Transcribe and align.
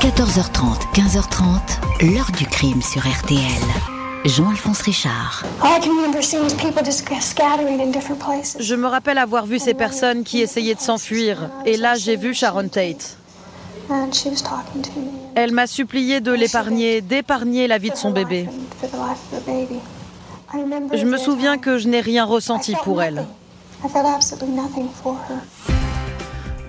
14h30, 0.00 0.92
15h30, 0.94 2.12
l'heure 2.14 2.30
du 2.30 2.46
crime 2.46 2.80
sur 2.80 3.00
RTL. 3.00 3.40
Jean-Alphonse 4.24 4.82
Richard. 4.82 5.42
Je 8.60 8.74
me 8.76 8.86
rappelle 8.86 9.18
avoir 9.18 9.44
vu 9.44 9.58
ces 9.58 9.74
personnes 9.74 10.22
qui 10.22 10.40
essayaient 10.40 10.76
de 10.76 10.80
s'enfuir. 10.80 11.50
Et 11.66 11.76
là, 11.76 11.96
j'ai 11.96 12.14
vu 12.14 12.32
Sharon 12.32 12.68
Tate. 12.68 13.16
Elle 15.34 15.50
m'a 15.50 15.66
supplié 15.66 16.20
de 16.20 16.30
l'épargner, 16.30 17.00
d'épargner 17.00 17.66
la 17.66 17.78
vie 17.78 17.90
de 17.90 17.96
son 17.96 18.12
bébé. 18.12 18.48
Je 20.54 21.04
me 21.04 21.16
souviens 21.16 21.58
que 21.58 21.76
je 21.76 21.88
n'ai 21.88 22.00
rien 22.00 22.24
ressenti 22.24 22.76
pour 22.84 23.02
elle. 23.02 23.26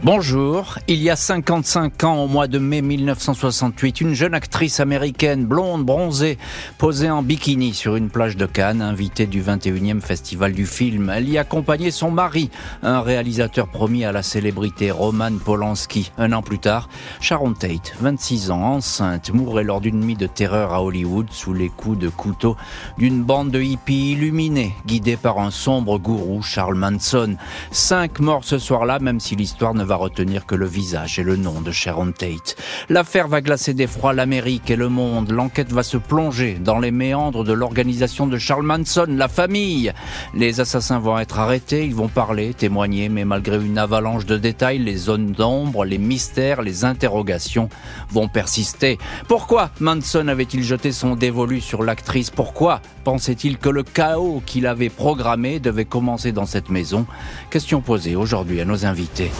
Bonjour, 0.01 0.79
il 0.87 1.03
y 1.03 1.09
a 1.09 1.17
55 1.17 2.05
ans, 2.05 2.23
au 2.23 2.27
mois 2.27 2.47
de 2.47 2.57
mai 2.57 2.81
1968, 2.81 3.99
une 3.99 4.13
jeune 4.13 4.33
actrice 4.33 4.79
américaine, 4.79 5.45
blonde, 5.45 5.83
bronzée, 5.83 6.37
posait 6.77 7.09
en 7.09 7.21
bikini 7.21 7.73
sur 7.73 7.97
une 7.97 8.09
plage 8.09 8.37
de 8.37 8.45
Cannes, 8.45 8.81
invitée 8.81 9.25
du 9.25 9.43
21e 9.43 9.99
Festival 9.99 10.53
du 10.53 10.65
film. 10.65 11.11
Elle 11.13 11.27
y 11.27 11.37
accompagnait 11.37 11.91
son 11.91 12.11
mari, 12.11 12.49
un 12.81 13.01
réalisateur 13.01 13.67
promis 13.67 14.05
à 14.05 14.13
la 14.13 14.23
célébrité, 14.23 14.89
Roman 14.89 15.37
Polanski. 15.37 16.13
Un 16.17 16.31
an 16.31 16.43
plus 16.43 16.59
tard, 16.59 16.87
Sharon 17.19 17.51
Tate, 17.51 17.93
26 17.99 18.51
ans, 18.51 18.75
enceinte, 18.75 19.33
mourait 19.33 19.65
lors 19.65 19.81
d'une 19.81 19.99
nuit 19.99 20.15
de 20.15 20.27
terreur 20.27 20.73
à 20.73 20.81
Hollywood 20.81 21.27
sous 21.29 21.53
les 21.53 21.67
coups 21.67 21.99
de 21.99 22.07
couteau 22.07 22.55
d'une 22.97 23.21
bande 23.21 23.51
de 23.51 23.61
hippies 23.61 24.13
illuminés, 24.13 24.71
guidés 24.85 25.17
par 25.17 25.39
un 25.39 25.51
sombre 25.51 25.99
gourou, 25.99 26.41
Charles 26.41 26.77
Manson. 26.77 27.35
Cinq 27.71 28.21
morts 28.21 28.45
ce 28.45 28.59
soir-là, 28.59 28.99
même 28.99 29.19
si 29.19 29.35
l'histoire 29.35 29.73
ne 29.73 29.88
va 29.89 29.95
retenir 29.95 30.45
que 30.45 30.53
le 30.53 30.67
visage 30.67 31.17
et 31.17 31.23
le 31.23 31.35
nom 31.35 31.61
de 31.61 31.71
Sharon 31.71 32.11
Tate. 32.11 32.55
L'affaire 32.89 33.27
va 33.27 33.41
glacer 33.41 33.73
d'effroi 33.73 34.13
l'Amérique 34.13 34.69
et 34.69 34.75
le 34.75 34.87
monde. 34.87 35.31
L'enquête 35.31 35.73
va 35.73 35.81
se 35.81 35.97
plonger 35.97 36.59
dans 36.63 36.77
les 36.77 36.91
méandres 36.91 37.43
de 37.43 37.53
l'organisation 37.53 38.27
de 38.27 38.37
Charles 38.37 38.67
Manson, 38.67 39.07
la 39.09 39.27
famille. 39.27 39.91
Les 40.35 40.59
assassins 40.59 40.99
vont 40.99 41.17
être 41.17 41.39
arrêtés, 41.39 41.87
ils 41.87 41.95
vont 41.95 42.07
parler, 42.07 42.53
témoigner, 42.53 43.09
mais 43.09 43.25
malgré 43.25 43.57
une 43.57 43.79
avalanche 43.79 44.27
de 44.27 44.37
détails, 44.37 44.77
les 44.77 44.95
zones 44.95 45.31
d'ombre, 45.31 45.85
les 45.85 45.97
mystères, 45.97 46.61
les 46.61 46.85
interrogations 46.85 47.67
vont 48.11 48.27
persister. 48.27 48.99
Pourquoi 49.27 49.71
Manson 49.79 50.27
avait-il 50.27 50.61
jeté 50.61 50.91
son 50.91 51.15
dévolu 51.15 51.61
sur 51.61 51.81
l'actrice? 51.81 52.29
Pourquoi 52.29 52.83
pensait-il 53.05 53.57
que 53.57 53.69
le 53.69 53.81
chaos 53.81 54.43
qu'il 54.45 54.67
avait 54.67 54.89
programmé 54.89 55.59
devait 55.59 55.85
commencer 55.85 56.31
dans 56.31 56.45
cette 56.45 56.69
maison? 56.69 57.07
Question 57.49 57.81
posée 57.81 58.15
aujourd'hui 58.15 58.61
à 58.61 58.65
nos 58.65 58.85
invités. 58.85 59.31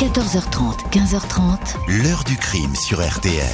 14h30, 0.00 0.90
15h30. 0.92 1.76
L'heure 2.02 2.24
du 2.24 2.34
crime 2.34 2.74
sur 2.74 3.06
RTL. 3.06 3.44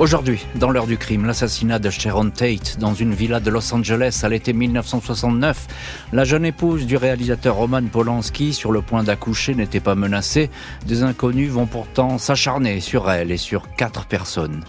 Aujourd'hui, 0.00 0.44
dans 0.56 0.72
l'heure 0.72 0.88
du 0.88 0.98
crime, 0.98 1.26
l'assassinat 1.26 1.78
de 1.78 1.90
Sharon 1.90 2.30
Tate 2.30 2.80
dans 2.80 2.92
une 2.92 3.14
villa 3.14 3.38
de 3.38 3.50
Los 3.50 3.72
Angeles 3.72 4.22
à 4.24 4.28
l'été 4.28 4.52
1969. 4.52 5.68
La 6.12 6.24
jeune 6.24 6.44
épouse 6.44 6.86
du 6.86 6.96
réalisateur 6.96 7.54
Roman 7.54 7.84
Polanski, 7.84 8.52
sur 8.52 8.72
le 8.72 8.82
point 8.82 9.04
d'accoucher, 9.04 9.54
n'était 9.54 9.78
pas 9.78 9.94
menacée. 9.94 10.50
Des 10.86 11.04
inconnus 11.04 11.52
vont 11.52 11.66
pourtant 11.66 12.18
s'acharner 12.18 12.80
sur 12.80 13.08
elle 13.08 13.30
et 13.30 13.36
sur 13.36 13.70
quatre 13.76 14.06
personnes. 14.06 14.64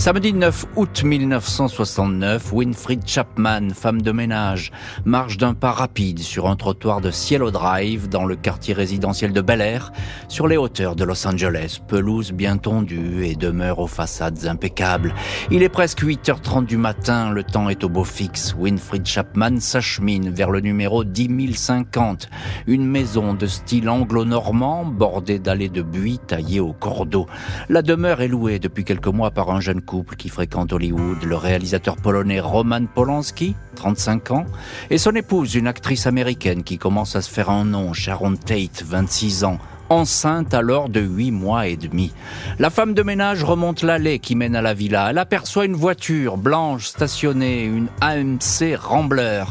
Samedi 0.00 0.32
9 0.32 0.64
août 0.76 1.02
1969, 1.04 2.54
Winfried 2.54 3.06
Chapman, 3.06 3.68
femme 3.74 4.00
de 4.00 4.12
ménage, 4.12 4.72
marche 5.04 5.36
d'un 5.36 5.52
pas 5.52 5.72
rapide 5.72 6.20
sur 6.20 6.48
un 6.48 6.56
trottoir 6.56 7.02
de 7.02 7.10
Cielo 7.10 7.50
Drive 7.50 8.08
dans 8.08 8.24
le 8.24 8.34
quartier 8.34 8.72
résidentiel 8.72 9.34
de 9.34 9.42
Bel 9.42 9.60
Air, 9.60 9.92
sur 10.26 10.48
les 10.48 10.56
hauteurs 10.56 10.96
de 10.96 11.04
Los 11.04 11.26
Angeles, 11.26 11.80
pelouse 11.86 12.32
bien 12.32 12.56
tondue 12.56 13.26
et 13.26 13.34
demeure 13.34 13.78
aux 13.78 13.86
façades 13.86 14.46
impeccables. 14.46 15.12
Il 15.50 15.62
est 15.62 15.68
presque 15.68 16.02
8h30 16.02 16.64
du 16.64 16.78
matin, 16.78 17.30
le 17.30 17.44
temps 17.44 17.68
est 17.68 17.84
au 17.84 17.90
beau 17.90 18.04
fixe. 18.04 18.54
Winfried 18.58 19.04
Chapman 19.04 19.60
s'achemine 19.60 20.30
vers 20.30 20.50
le 20.50 20.60
numéro 20.60 21.04
10050, 21.04 22.30
une 22.66 22.86
maison 22.86 23.34
de 23.34 23.44
style 23.44 23.90
anglo-normand 23.90 24.86
bordée 24.86 25.38
d'allées 25.38 25.68
de 25.68 25.82
buis 25.82 26.20
taillées 26.26 26.60
au 26.60 26.72
cordeau. 26.72 27.26
La 27.68 27.82
demeure 27.82 28.22
est 28.22 28.28
louée 28.28 28.58
depuis 28.58 28.84
quelques 28.84 29.08
mois 29.08 29.30
par 29.30 29.50
un 29.50 29.60
jeune 29.60 29.82
couple 29.90 30.14
qui 30.14 30.28
fréquente 30.28 30.72
Hollywood, 30.72 31.24
le 31.24 31.34
réalisateur 31.34 31.96
polonais 31.96 32.38
Roman 32.38 32.86
Polanski, 32.86 33.56
35 33.74 34.30
ans, 34.30 34.46
et 34.88 34.98
son 34.98 35.16
épouse, 35.16 35.56
une 35.56 35.66
actrice 35.66 36.06
américaine 36.06 36.62
qui 36.62 36.78
commence 36.78 37.16
à 37.16 37.22
se 37.22 37.28
faire 37.28 37.50
un 37.50 37.64
nom, 37.64 37.92
Sharon 37.92 38.36
Tate, 38.36 38.84
26 38.86 39.42
ans, 39.42 39.58
enceinte 39.90 40.54
alors 40.54 40.88
de 40.88 41.00
huit 41.00 41.32
mois 41.32 41.66
et 41.66 41.76
demi. 41.76 42.12
La 42.58 42.70
femme 42.70 42.94
de 42.94 43.02
ménage 43.02 43.44
remonte 43.44 43.82
l'allée 43.82 44.20
qui 44.20 44.36
mène 44.36 44.56
à 44.56 44.62
la 44.62 44.72
villa. 44.72 45.10
Elle 45.10 45.18
aperçoit 45.18 45.64
une 45.64 45.74
voiture 45.74 46.36
blanche 46.36 46.86
stationnée, 46.86 47.64
une 47.64 47.88
AMC 48.00 48.76
Rambler. 48.80 49.44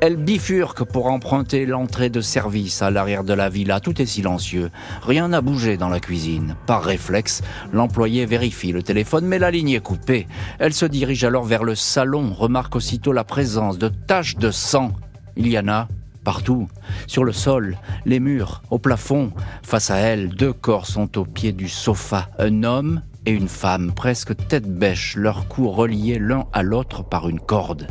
Elle 0.00 0.16
bifurque 0.16 0.84
pour 0.84 1.06
emprunter 1.06 1.66
l'entrée 1.66 2.10
de 2.10 2.20
service 2.20 2.80
à 2.82 2.90
l'arrière 2.90 3.24
de 3.24 3.34
la 3.34 3.48
villa. 3.48 3.80
Tout 3.80 4.00
est 4.00 4.06
silencieux. 4.06 4.70
Rien 5.02 5.28
n'a 5.28 5.40
bougé 5.40 5.76
dans 5.76 5.88
la 5.88 6.00
cuisine. 6.00 6.56
Par 6.66 6.82
réflexe, 6.82 7.42
l'employé 7.72 8.24
vérifie 8.24 8.72
le 8.72 8.82
téléphone, 8.82 9.26
mais 9.26 9.38
la 9.38 9.50
ligne 9.50 9.70
est 9.70 9.80
coupée. 9.80 10.26
Elle 10.58 10.74
se 10.74 10.86
dirige 10.86 11.24
alors 11.24 11.44
vers 11.44 11.64
le 11.64 11.74
salon, 11.74 12.32
remarque 12.32 12.76
aussitôt 12.76 13.12
la 13.12 13.24
présence 13.24 13.78
de 13.78 13.88
taches 13.88 14.36
de 14.36 14.50
sang. 14.50 14.92
Il 15.36 15.48
y 15.48 15.58
en 15.58 15.68
a 15.68 15.88
partout, 16.22 16.68
sur 17.06 17.24
le 17.24 17.32
sol, 17.32 17.76
les 18.04 18.20
murs, 18.20 18.62
au 18.70 18.78
plafond. 18.78 19.32
Face 19.62 19.90
à 19.90 19.96
elle, 19.96 20.28
deux 20.30 20.52
corps 20.52 20.86
sont 20.86 21.18
au 21.18 21.24
pied 21.24 21.52
du 21.52 21.68
sofa, 21.68 22.28
un 22.38 22.62
homme 22.62 23.02
et 23.24 23.30
une 23.30 23.48
femme, 23.48 23.92
presque 23.92 24.36
tête 24.48 24.68
bêche, 24.68 25.14
leurs 25.16 25.46
cous 25.46 25.70
reliés 25.70 26.18
l'un 26.18 26.46
à 26.52 26.62
l'autre 26.62 27.04
par 27.04 27.28
une 27.28 27.38
corde. 27.38 27.86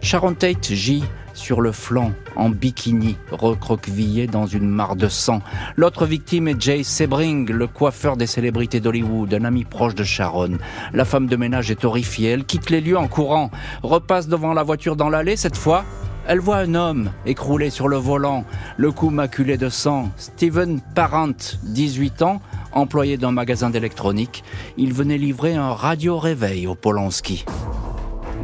Sharon 0.00 0.34
Tate 0.34 0.72
gît 0.72 1.04
sur 1.34 1.60
le 1.60 1.72
flanc, 1.72 2.12
en 2.36 2.48
bikini, 2.48 3.16
recroquevillé 3.30 4.26
dans 4.26 4.46
une 4.46 4.68
mare 4.68 4.96
de 4.96 5.08
sang. 5.08 5.42
L'autre 5.76 6.06
victime 6.06 6.48
est 6.48 6.60
Jay 6.60 6.82
Sebring, 6.82 7.50
le 7.50 7.66
coiffeur 7.66 8.16
des 8.16 8.26
célébrités 8.26 8.80
d'Hollywood, 8.80 9.34
un 9.34 9.44
ami 9.44 9.64
proche 9.64 9.94
de 9.94 10.04
Sharon. 10.04 10.58
La 10.94 11.04
femme 11.04 11.26
de 11.26 11.36
ménage 11.36 11.70
est 11.70 11.84
horrifiée, 11.84 12.30
elle 12.30 12.44
quitte 12.44 12.70
les 12.70 12.80
lieux 12.80 12.96
en 12.96 13.08
courant, 13.08 13.50
repasse 13.82 14.28
devant 14.28 14.54
la 14.54 14.62
voiture 14.62 14.96
dans 14.96 15.10
l'allée, 15.10 15.36
cette 15.36 15.56
fois, 15.56 15.84
elle 16.28 16.40
voit 16.40 16.58
un 16.58 16.74
homme 16.74 17.10
écroulé 17.24 17.70
sur 17.70 17.88
le 17.88 17.96
volant, 17.96 18.44
le 18.76 18.90
cou 18.90 19.10
maculé 19.10 19.56
de 19.56 19.68
sang. 19.68 20.10
Steven 20.16 20.80
Parent, 20.94 21.56
18 21.62 22.22
ans, 22.22 22.40
employé 22.72 23.16
d'un 23.16 23.30
magasin 23.30 23.70
d'électronique. 23.70 24.44
Il 24.76 24.92
venait 24.92 25.18
livrer 25.18 25.54
un 25.54 25.72
radio-réveil 25.72 26.66
au 26.66 26.74
Polanski. 26.74 27.44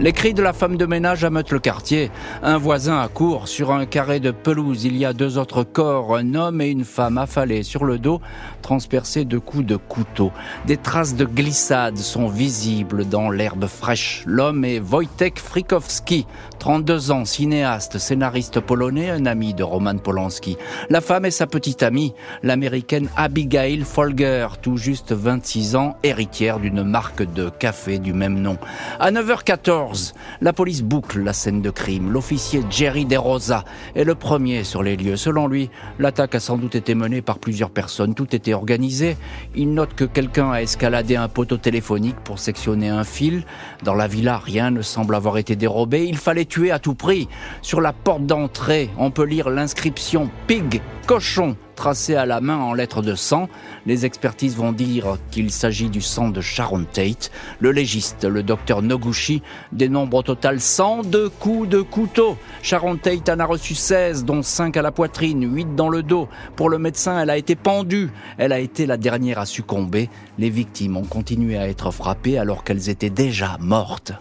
Les 0.03 0.13
cris 0.13 0.35
de 0.35 0.43
la 0.43 0.53
femme 0.53 0.77
de 0.77 0.85
ménage 0.85 1.23
ameutent 1.23 1.53
le 1.53 1.61
quartier. 1.61 2.11
Un 2.43 2.59
voisin 2.59 2.99
accourt 2.99 3.47
sur 3.47 3.71
un 3.71 3.87
carré 3.87 4.19
de 4.19 4.33
pelouse. 4.33 4.85
Il 4.85 4.97
y 4.97 5.05
a 5.05 5.13
deux 5.13 5.39
autres 5.39 5.63
corps, 5.63 6.17
un 6.17 6.35
homme 6.35 6.61
et 6.61 6.71
une 6.71 6.85
femme 6.85 7.19
affalés 7.19 7.63
sur 7.63 7.85
le 7.85 8.01
dos, 8.01 8.21
transpercés 8.63 9.25
de 9.25 9.39
coups 9.39 9.65
de 9.65 9.77
couteau. 9.77 10.33
Des 10.67 10.77
traces 10.77 11.15
de 11.15 11.25
glissade 11.25 11.99
sont 11.99 12.27
visibles 12.27 13.09
dans 13.09 13.31
l'herbe 13.31 13.67
fraîche. 13.69 14.25
L'homme 14.27 14.65
est 14.65 14.81
Wojtek 14.81 15.39
Frikowski, 15.39 16.27
32 16.59 17.13
ans, 17.13 17.25
cinéaste, 17.25 17.99
scénariste 17.99 18.59
polonais, 18.59 19.09
un 19.09 19.25
ami 19.25 19.55
de 19.55 19.63
Roman 19.63 19.99
Polanski. 19.99 20.57
La 20.91 21.01
femme 21.01 21.27
est 21.27 21.31
sa 21.31 21.47
petite 21.47 21.85
amie, 21.85 22.13
l'américaine 22.43 23.09
Abigail 23.17 23.83
Folger, 23.83 24.49
tout 24.61 24.79
juste 24.79 25.13
26 25.13 25.77
ans, 25.77 25.97
héritière 26.03 26.59
d'une 26.59 26.83
marque 26.83 27.23
de 27.23 27.51
café 27.51 28.01
du 28.01 28.13
même 28.13 28.41
nom. 28.41 28.59
À 28.99 29.13
9h14, 29.13 29.92
la 30.41 30.53
police 30.53 30.83
boucle 30.83 31.21
la 31.21 31.33
scène 31.33 31.63
de 31.63 31.71
crime. 31.71 32.11
L'officier 32.11 32.63
Jerry 32.71 33.05
DeRosa 33.05 33.65
est 33.95 34.05
le 34.05 34.15
premier 34.15 34.65
sur 34.65 34.83
les 34.83 34.97
lieux. 34.97 35.17
Selon 35.17 35.47
lui, 35.47 35.71
l'attaque 35.99 36.35
a 36.35 36.41
sans 36.41 36.57
doute 36.57 36.75
été 36.75 36.95
menée 36.95 37.23
par 37.23 37.39
plusieurs 37.39 37.71
personnes. 37.71 38.15
Tout 38.15 38.35
était 38.35 38.55
organisé. 38.55 39.17
Il 39.55 39.75
note 39.75 39.95
que 39.95 40.05
quelqu'un 40.05 40.51
a 40.51 40.63
escaladé 40.63 41.17
un 41.17 41.29
poteau 41.29 41.57
téléphonique 41.57 42.17
pour 42.25 42.39
sectionner 42.39 42.89
un 42.89 43.05
fil. 43.05 43.45
Dans 43.83 43.95
la 43.95 44.07
villa, 44.07 44.39
rien 44.39 44.71
ne 44.71 44.83
semble 44.83 45.15
avoir 45.15 45.39
été 45.39 45.57
dérobé. 45.57 46.07
Il 46.07 46.17
fallait 46.17 46.45
tuer 46.45 46.71
à 46.71 46.79
tout 46.79 46.95
prix. 46.95 47.29
Sur 47.63 47.81
la 47.81 47.93
porte 47.93 48.27
d'entrée, 48.27 48.91
on 48.99 49.11
peut 49.11 49.25
lire 49.25 49.51
l'inscription 49.51 50.31
Pig, 50.47 50.81
cochon 51.07 51.57
tracé 51.75 52.15
à 52.15 52.27
la 52.27 52.41
main 52.41 52.59
en 52.59 52.75
lettres 52.75 53.03
de 53.03 53.15
sang. 53.15 53.49
Les 53.85 54.07
expertises 54.07 54.57
vont 54.57 54.71
dire 54.73 55.19
qu'il 55.33 55.51
s'agit 55.51 55.91
du 55.91 56.01
sang 56.01 56.29
de 56.29 56.41
Sharon 56.41 56.85
Tate. 56.85 57.33
Le 57.59 57.73
légiste, 57.73 58.25
le 58.25 58.45
docteur 58.45 58.81
Noguchi, 58.81 59.43
dénombre 59.73 60.19
au 60.19 60.23
total 60.23 60.61
102 60.61 61.29
coups 61.29 61.69
de 61.69 61.81
couteau. 61.81 62.37
Sharon 62.63 62.97
Tate 62.97 63.29
en 63.29 63.41
a 63.41 63.45
reçu 63.45 63.75
16, 63.75 64.25
dont 64.25 64.43
5 64.43 64.77
à 64.77 64.83
la 64.83 64.93
poitrine, 64.93 65.53
8 65.53 65.75
dans 65.75 65.89
le 65.89 66.05
dos. 66.05 66.29
Pour 66.55 66.71
le 66.71 66.79
médecin, 66.79 67.21
elle 67.21 67.31
a 67.31 67.37
été 67.37 67.57
pendue. 67.57 68.11
Elle 68.39 68.53
a 68.53 68.61
été 68.61 68.87
la 68.87 68.97
dernière 68.97 69.41
à 69.41 69.47
succomber. 69.47 70.09
Les 70.39 70.51
victimes 70.51 70.97
ont 70.97 71.05
continué 71.05 71.57
à 71.59 71.69
être 71.69 71.91
frappées 71.91 72.39
alors 72.39 72.63
qu'elles 72.63 72.89
étaient 72.89 73.11
déjà 73.11 73.57
mortes. 73.61 74.13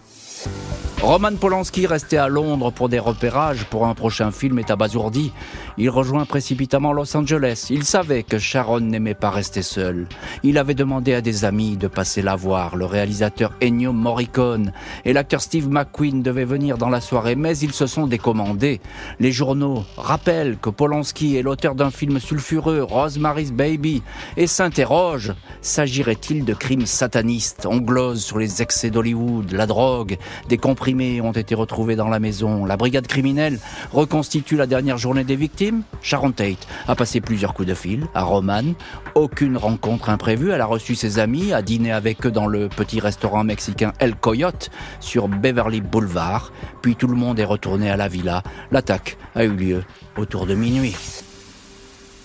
Roman 1.02 1.34
Polanski, 1.34 1.88
resté 1.88 2.16
à 2.16 2.28
Londres 2.28 2.70
pour 2.70 2.88
des 2.88 3.00
repérages 3.00 3.64
pour 3.64 3.86
un 3.86 3.94
prochain 3.94 4.30
film, 4.30 4.60
est 4.60 4.70
abasourdi. 4.70 5.32
Il 5.76 5.90
rejoint 5.90 6.26
précipitamment 6.26 6.92
Los 6.92 7.16
Angeles. 7.16 7.66
Il 7.70 7.82
savait 7.82 8.22
que 8.22 8.38
Sharon 8.38 8.78
n'aimait 8.78 9.14
pas 9.14 9.30
rester 9.30 9.62
seul. 9.62 10.06
Il 10.44 10.58
avait 10.58 10.74
demandé 10.74 11.12
à 11.12 11.20
des 11.20 11.44
amis 11.44 11.76
de 11.76 11.88
passer 11.88 12.22
la 12.22 12.36
voir. 12.36 12.76
Le 12.76 12.84
réalisateur 12.84 13.52
Ennio 13.60 13.92
Morricone 13.92 14.72
et 15.04 15.12
l'acteur 15.12 15.40
Steve 15.40 15.68
McQueen 15.68 16.22
devaient 16.22 16.44
venir 16.44 16.78
dans 16.78 16.88
la 16.88 17.00
soirée, 17.00 17.34
mais 17.34 17.58
ils 17.58 17.72
se 17.72 17.88
sont 17.88 18.06
décommandés. 18.06 18.80
Les 19.18 19.32
journaux 19.32 19.84
rappellent 19.96 20.56
que 20.56 20.70
Polanski 20.70 21.36
est 21.36 21.42
l'auteur 21.42 21.74
d'un 21.74 21.90
film 21.90 22.20
sulfureux, 22.20 22.84
Rosemary's 22.84 23.50
Baby, 23.50 24.04
et 24.36 24.46
s'interrogent 24.46 25.34
s'agirait-il 25.62 26.44
de 26.44 26.54
crimes 26.54 26.86
satanistes? 26.86 27.66
On 27.66 27.78
glose 27.78 28.22
sur 28.22 28.38
les 28.38 28.62
excès 28.62 28.90
d'Hollywood, 28.90 29.50
la 29.50 29.66
drogue, 29.66 30.16
des 30.48 30.58
comprimés 30.92 31.22
ont 31.22 31.32
été 31.32 31.54
retrouvés 31.54 31.96
dans 31.96 32.08
la 32.08 32.20
maison. 32.20 32.66
La 32.66 32.76
brigade 32.76 33.06
criminelle 33.06 33.58
reconstitue 33.92 34.56
la 34.56 34.66
dernière 34.66 34.98
journée 34.98 35.24
des 35.24 35.36
victimes. 35.36 35.84
Sharon 36.02 36.32
Tate 36.32 36.66
a 36.86 36.94
passé 36.94 37.22
plusieurs 37.22 37.54
coups 37.54 37.68
de 37.68 37.74
fil 37.74 38.06
à 38.14 38.24
Roman. 38.24 38.74
Aucune 39.14 39.56
rencontre 39.56 40.10
imprévue. 40.10 40.50
Elle 40.50 40.60
a 40.60 40.66
reçu 40.66 40.94
ses 40.94 41.18
amis, 41.18 41.54
a 41.54 41.62
dîné 41.62 41.92
avec 41.92 42.26
eux 42.26 42.30
dans 42.30 42.46
le 42.46 42.68
petit 42.68 43.00
restaurant 43.00 43.42
mexicain 43.42 43.92
El 44.00 44.16
Coyote 44.16 44.70
sur 45.00 45.28
Beverly 45.28 45.80
Boulevard. 45.80 46.52
Puis 46.82 46.94
tout 46.94 47.08
le 47.08 47.16
monde 47.16 47.38
est 47.38 47.46
retourné 47.46 47.90
à 47.90 47.96
la 47.96 48.08
villa. 48.08 48.42
L'attaque 48.70 49.16
a 49.34 49.44
eu 49.44 49.52
lieu 49.52 49.84
autour 50.18 50.44
de 50.44 50.54
minuit. 50.54 50.94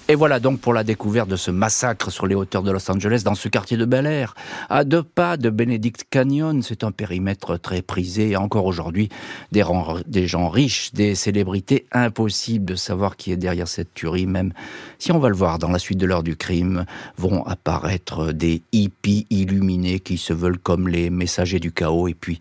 Et 0.10 0.16
voilà 0.16 0.40
donc 0.40 0.62
pour 0.62 0.74
la 0.74 0.86
découverte 0.86 1.28
de 1.28 1.36
ce 1.36 1.52
massacre 1.52 2.12
sur 2.12 2.28
les 2.28 2.36
hauteurs 2.36 2.64
de 2.64 2.72
Los 2.72 2.90
Angeles, 2.90 3.24
dans 3.26 3.36
ce 3.36 3.50
quartier 3.50 3.76
de 3.76 3.84
Bel 3.84 4.06
Air. 4.06 4.36
À 4.70 4.86
deux 4.86 5.04
pas 5.04 5.36
de 5.36 5.50
Benedict 5.50 6.06
Canyon, 6.10 6.62
c'est 6.62 6.86
un 6.86 6.94
périmètre 6.94 7.58
très 7.58 7.82
prisé. 7.82 8.30
Et 8.30 8.38
encore 8.38 8.66
aujourd'hui, 8.66 9.10
des, 9.52 9.66
des 10.08 10.26
gens 10.26 10.48
riches, 10.48 10.94
des 10.94 11.14
célébrités, 11.14 11.88
impossible 11.92 12.64
de 12.64 12.76
savoir 12.76 13.18
qui 13.18 13.34
est 13.34 13.38
derrière 13.38 13.68
cette 13.68 13.94
tuerie, 13.94 14.28
même 14.28 14.54
si 14.98 15.12
on 15.12 15.20
va 15.20 15.28
le 15.28 15.36
voir 15.36 15.60
dans 15.60 15.70
la 15.72 15.80
suite 15.80 15.98
de 15.98 16.06
l'heure 16.06 16.24
du 16.24 16.38
crime, 16.38 16.86
vont 17.18 17.46
apparaître 17.46 18.32
des 18.32 18.62
hippies 18.72 19.28
illuminés 19.30 20.00
qui 20.00 20.18
se 20.18 20.32
veulent 20.32 20.58
comme 20.58 20.88
les 20.88 21.10
messagers 21.10 21.60
du 21.60 21.74
chaos. 21.74 22.08
Et 22.08 22.14
puis, 22.14 22.40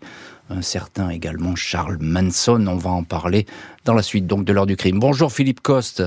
un 0.49 0.61
certain 0.61 1.09
également 1.09 1.57
Charles 1.57 1.97
Manson. 1.99 2.65
On 2.65 2.77
va 2.77 2.91
en 2.91 3.03
parler 3.03 3.45
dans 3.83 3.93
la 3.93 4.03
suite 4.03 4.25
donc 4.25 4.45
de 4.45 4.53
l'heure 4.53 4.67
du 4.67 4.77
crime. 4.77 4.99
Bonjour 4.99 5.33
Philippe 5.33 5.59
Coste. 5.59 6.01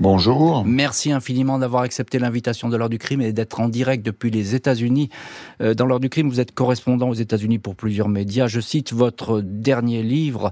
Bonjour. 0.00 0.64
Merci 0.64 1.12
infiniment 1.12 1.56
d'avoir 1.56 1.84
accepté 1.84 2.18
l'invitation 2.18 2.68
de 2.68 2.76
l'heure 2.76 2.88
du 2.88 2.98
crime 2.98 3.20
et 3.20 3.32
d'être 3.32 3.60
en 3.60 3.68
direct 3.68 4.04
depuis 4.04 4.28
les 4.28 4.56
États-Unis. 4.56 5.08
Euh, 5.60 5.74
dans 5.74 5.86
l'heure 5.86 6.00
du 6.00 6.08
crime, 6.08 6.28
vous 6.28 6.40
êtes 6.40 6.52
correspondant 6.52 7.10
aux 7.10 7.14
États-Unis 7.14 7.60
pour 7.60 7.76
plusieurs 7.76 8.08
médias. 8.08 8.48
Je 8.48 8.58
cite 8.58 8.92
votre 8.92 9.40
dernier 9.40 10.02
livre, 10.02 10.50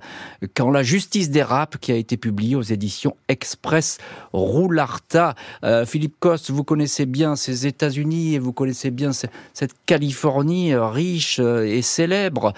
Quand 0.54 0.70
la 0.70 0.84
justice 0.84 1.28
dérape, 1.28 1.78
qui 1.78 1.90
a 1.90 1.96
été 1.96 2.16
publié 2.16 2.54
aux 2.54 2.62
éditions 2.62 3.16
Express 3.26 3.98
Roularta. 4.32 5.34
Euh, 5.64 5.84
Philippe 5.86 6.20
Coste, 6.20 6.52
vous 6.52 6.62
connaissez 6.62 7.04
bien 7.04 7.34
ces 7.34 7.66
États-Unis 7.66 8.34
et 8.34 8.38
vous 8.38 8.52
connaissez 8.52 8.92
bien 8.92 9.10
cette 9.12 9.74
Californie 9.86 10.72
euh, 10.72 10.86
riche 10.86 11.40
et 11.40 11.82
célèbre. 11.82 12.52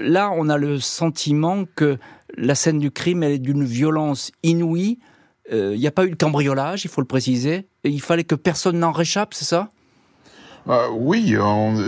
Là, 0.00 0.32
on 0.36 0.48
a 0.48 0.58
le 0.58 0.80
sentiment 0.80 1.64
que 1.76 1.96
la 2.36 2.56
scène 2.56 2.80
du 2.80 2.90
crime, 2.90 3.22
elle 3.22 3.32
est 3.32 3.38
d'une 3.38 3.64
violence 3.64 4.32
inouïe 4.42 4.98
il 5.50 5.54
euh, 5.54 5.76
n'y 5.76 5.86
a 5.86 5.90
pas 5.90 6.06
eu 6.06 6.10
de 6.10 6.14
cambriolage, 6.14 6.84
il 6.84 6.88
faut 6.90 7.00
le 7.00 7.06
préciser. 7.06 7.68
Et 7.84 7.90
il 7.90 8.00
fallait 8.00 8.24
que 8.24 8.34
personne 8.34 8.78
n'en 8.78 8.92
réchappe, 8.92 9.34
c'est 9.34 9.44
ça? 9.44 9.70
Euh, 10.68 10.88
oui, 10.92 11.36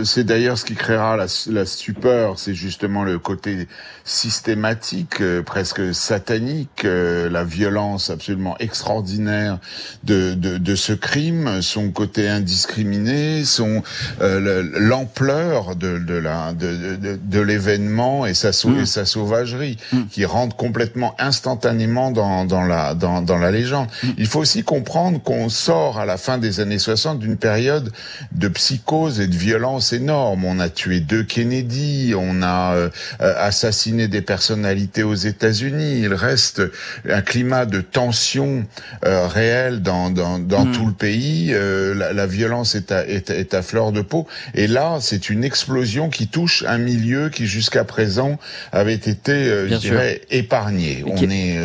c'est 0.03 0.23
d'ailleurs 0.23 0.57
ce 0.57 0.65
qui 0.65 0.75
créera 0.75 1.17
la, 1.17 1.25
la 1.47 1.65
stupeur, 1.65 2.37
c'est 2.37 2.53
justement 2.53 3.03
le 3.03 3.17
côté 3.17 3.67
systématique, 4.03 5.19
euh, 5.19 5.41
presque 5.41 5.93
satanique, 5.95 6.85
euh, 6.85 7.27
la 7.29 7.43
violence 7.43 8.11
absolument 8.11 8.55
extraordinaire 8.59 9.57
de, 10.03 10.35
de, 10.35 10.57
de, 10.57 10.75
ce 10.75 10.93
crime, 10.93 11.61
son 11.61 11.89
côté 11.89 12.29
indiscriminé, 12.29 13.45
son 13.45 13.81
l'ampleur 14.19 15.75
de, 15.75 15.97
de, 15.97 16.13
la 16.13 16.53
de, 16.53 17.17
de, 17.21 17.39
l'événement 17.39 18.25
et 18.25 18.33
sa, 18.33 18.49
mm. 18.49 18.85
sa 18.85 19.05
sauvagerie, 19.05 19.77
mm. 19.91 20.03
qui 20.11 20.25
rentre 20.25 20.55
complètement 20.55 21.15
instantanément 21.19 22.11
dans, 22.11 22.45
dans 22.45 22.63
la 22.63 22.93
dans, 22.93 23.21
dans 23.21 23.37
la 23.37 23.49
légende. 23.49 23.87
Mm. 24.03 24.07
Il 24.17 24.27
faut 24.27 24.39
aussi 24.39 24.63
comprendre 24.63 25.21
qu'on 25.21 25.49
sort 25.49 25.99
à 25.99 26.05
la 26.05 26.17
fin 26.17 26.37
des 26.37 26.59
années 26.59 26.79
60 26.79 27.19
d'une 27.19 27.37
période 27.37 27.91
de 28.31 28.47
psychose 28.67 29.21
et 29.21 29.27
de 29.27 29.35
violence 29.35 29.93
énorme. 29.93 30.43
On 30.43 30.59
a 30.59 30.67
tué 30.67 30.99
deux 30.99 31.23
Kennedy, 31.23 32.13
on 32.17 32.41
a 32.41 32.73
euh, 32.73 32.89
assassiné 33.19 34.09
des 34.09 34.21
personnalités 34.21 35.03
aux 35.03 35.15
États-Unis. 35.15 36.01
Il 36.01 36.13
reste 36.13 36.61
un 37.09 37.21
climat 37.21 37.65
de 37.65 37.79
tension 37.79 38.65
euh, 39.05 39.25
réel 39.25 39.81
dans, 39.81 40.09
dans, 40.09 40.37
dans 40.37 40.65
hmm. 40.65 40.71
tout 40.73 40.85
le 40.85 40.91
pays. 40.91 41.51
Euh, 41.53 41.95
la, 41.95 42.11
la, 42.11 42.27
violence 42.27 42.75
est 42.75 42.91
à, 42.91 43.07
est, 43.07 43.29
est 43.29 43.53
à 43.53 43.61
fleur 43.61 43.93
de 43.93 44.01
peau. 44.01 44.27
Et 44.53 44.67
là, 44.67 44.97
c'est 44.99 45.29
une 45.29 45.45
explosion 45.45 46.09
qui 46.09 46.27
touche 46.27 46.65
un 46.67 46.77
milieu 46.77 47.29
qui 47.29 47.47
jusqu'à 47.47 47.85
présent 47.85 48.37
avait 48.73 48.95
été, 48.95 49.45
je 49.69 49.75
dirais, 49.75 50.23
épargné. 50.29 51.05
on 51.05 51.15
est, 51.29 51.57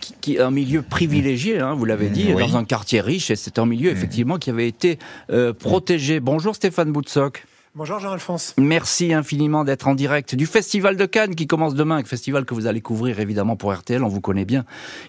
qui, 0.00 0.34
est 0.34 0.40
un 0.40 0.50
milieu 0.50 0.82
privilégié, 0.82 1.60
hein, 1.60 1.74
vous 1.74 1.84
l'avez 1.84 2.08
dit, 2.08 2.32
dans 2.32 2.56
un 2.56 2.64
quartier 2.64 3.00
riche, 3.00 3.30
et 3.30 3.36
c'est 3.36 3.58
un 3.58 3.66
milieu 3.66 3.90
hmm. 3.92 3.96
effectivement 3.96 4.38
qui 4.38 4.50
avait 4.50 4.68
été 4.68 4.98
protégé. 5.58 6.18
Bon, 6.20 6.30
Bonjour 6.40 6.54
Stéphane 6.54 6.90
Boutsock. 6.90 7.44
Bonjour 7.76 8.00
Jean-Alphonse. 8.00 8.54
Merci 8.58 9.14
infiniment 9.14 9.62
d'être 9.62 9.86
en 9.86 9.94
direct 9.94 10.34
du 10.34 10.46
Festival 10.46 10.96
de 10.96 11.06
Cannes 11.06 11.36
qui 11.36 11.46
commence 11.46 11.76
demain, 11.76 11.98
un 11.98 12.02
festival 12.02 12.44
que 12.44 12.52
vous 12.52 12.66
allez 12.66 12.80
couvrir 12.80 13.20
évidemment 13.20 13.54
pour 13.54 13.72
RTL, 13.72 14.02
on 14.02 14.08
vous 14.08 14.20
connaît 14.20 14.44
bien 14.44 14.64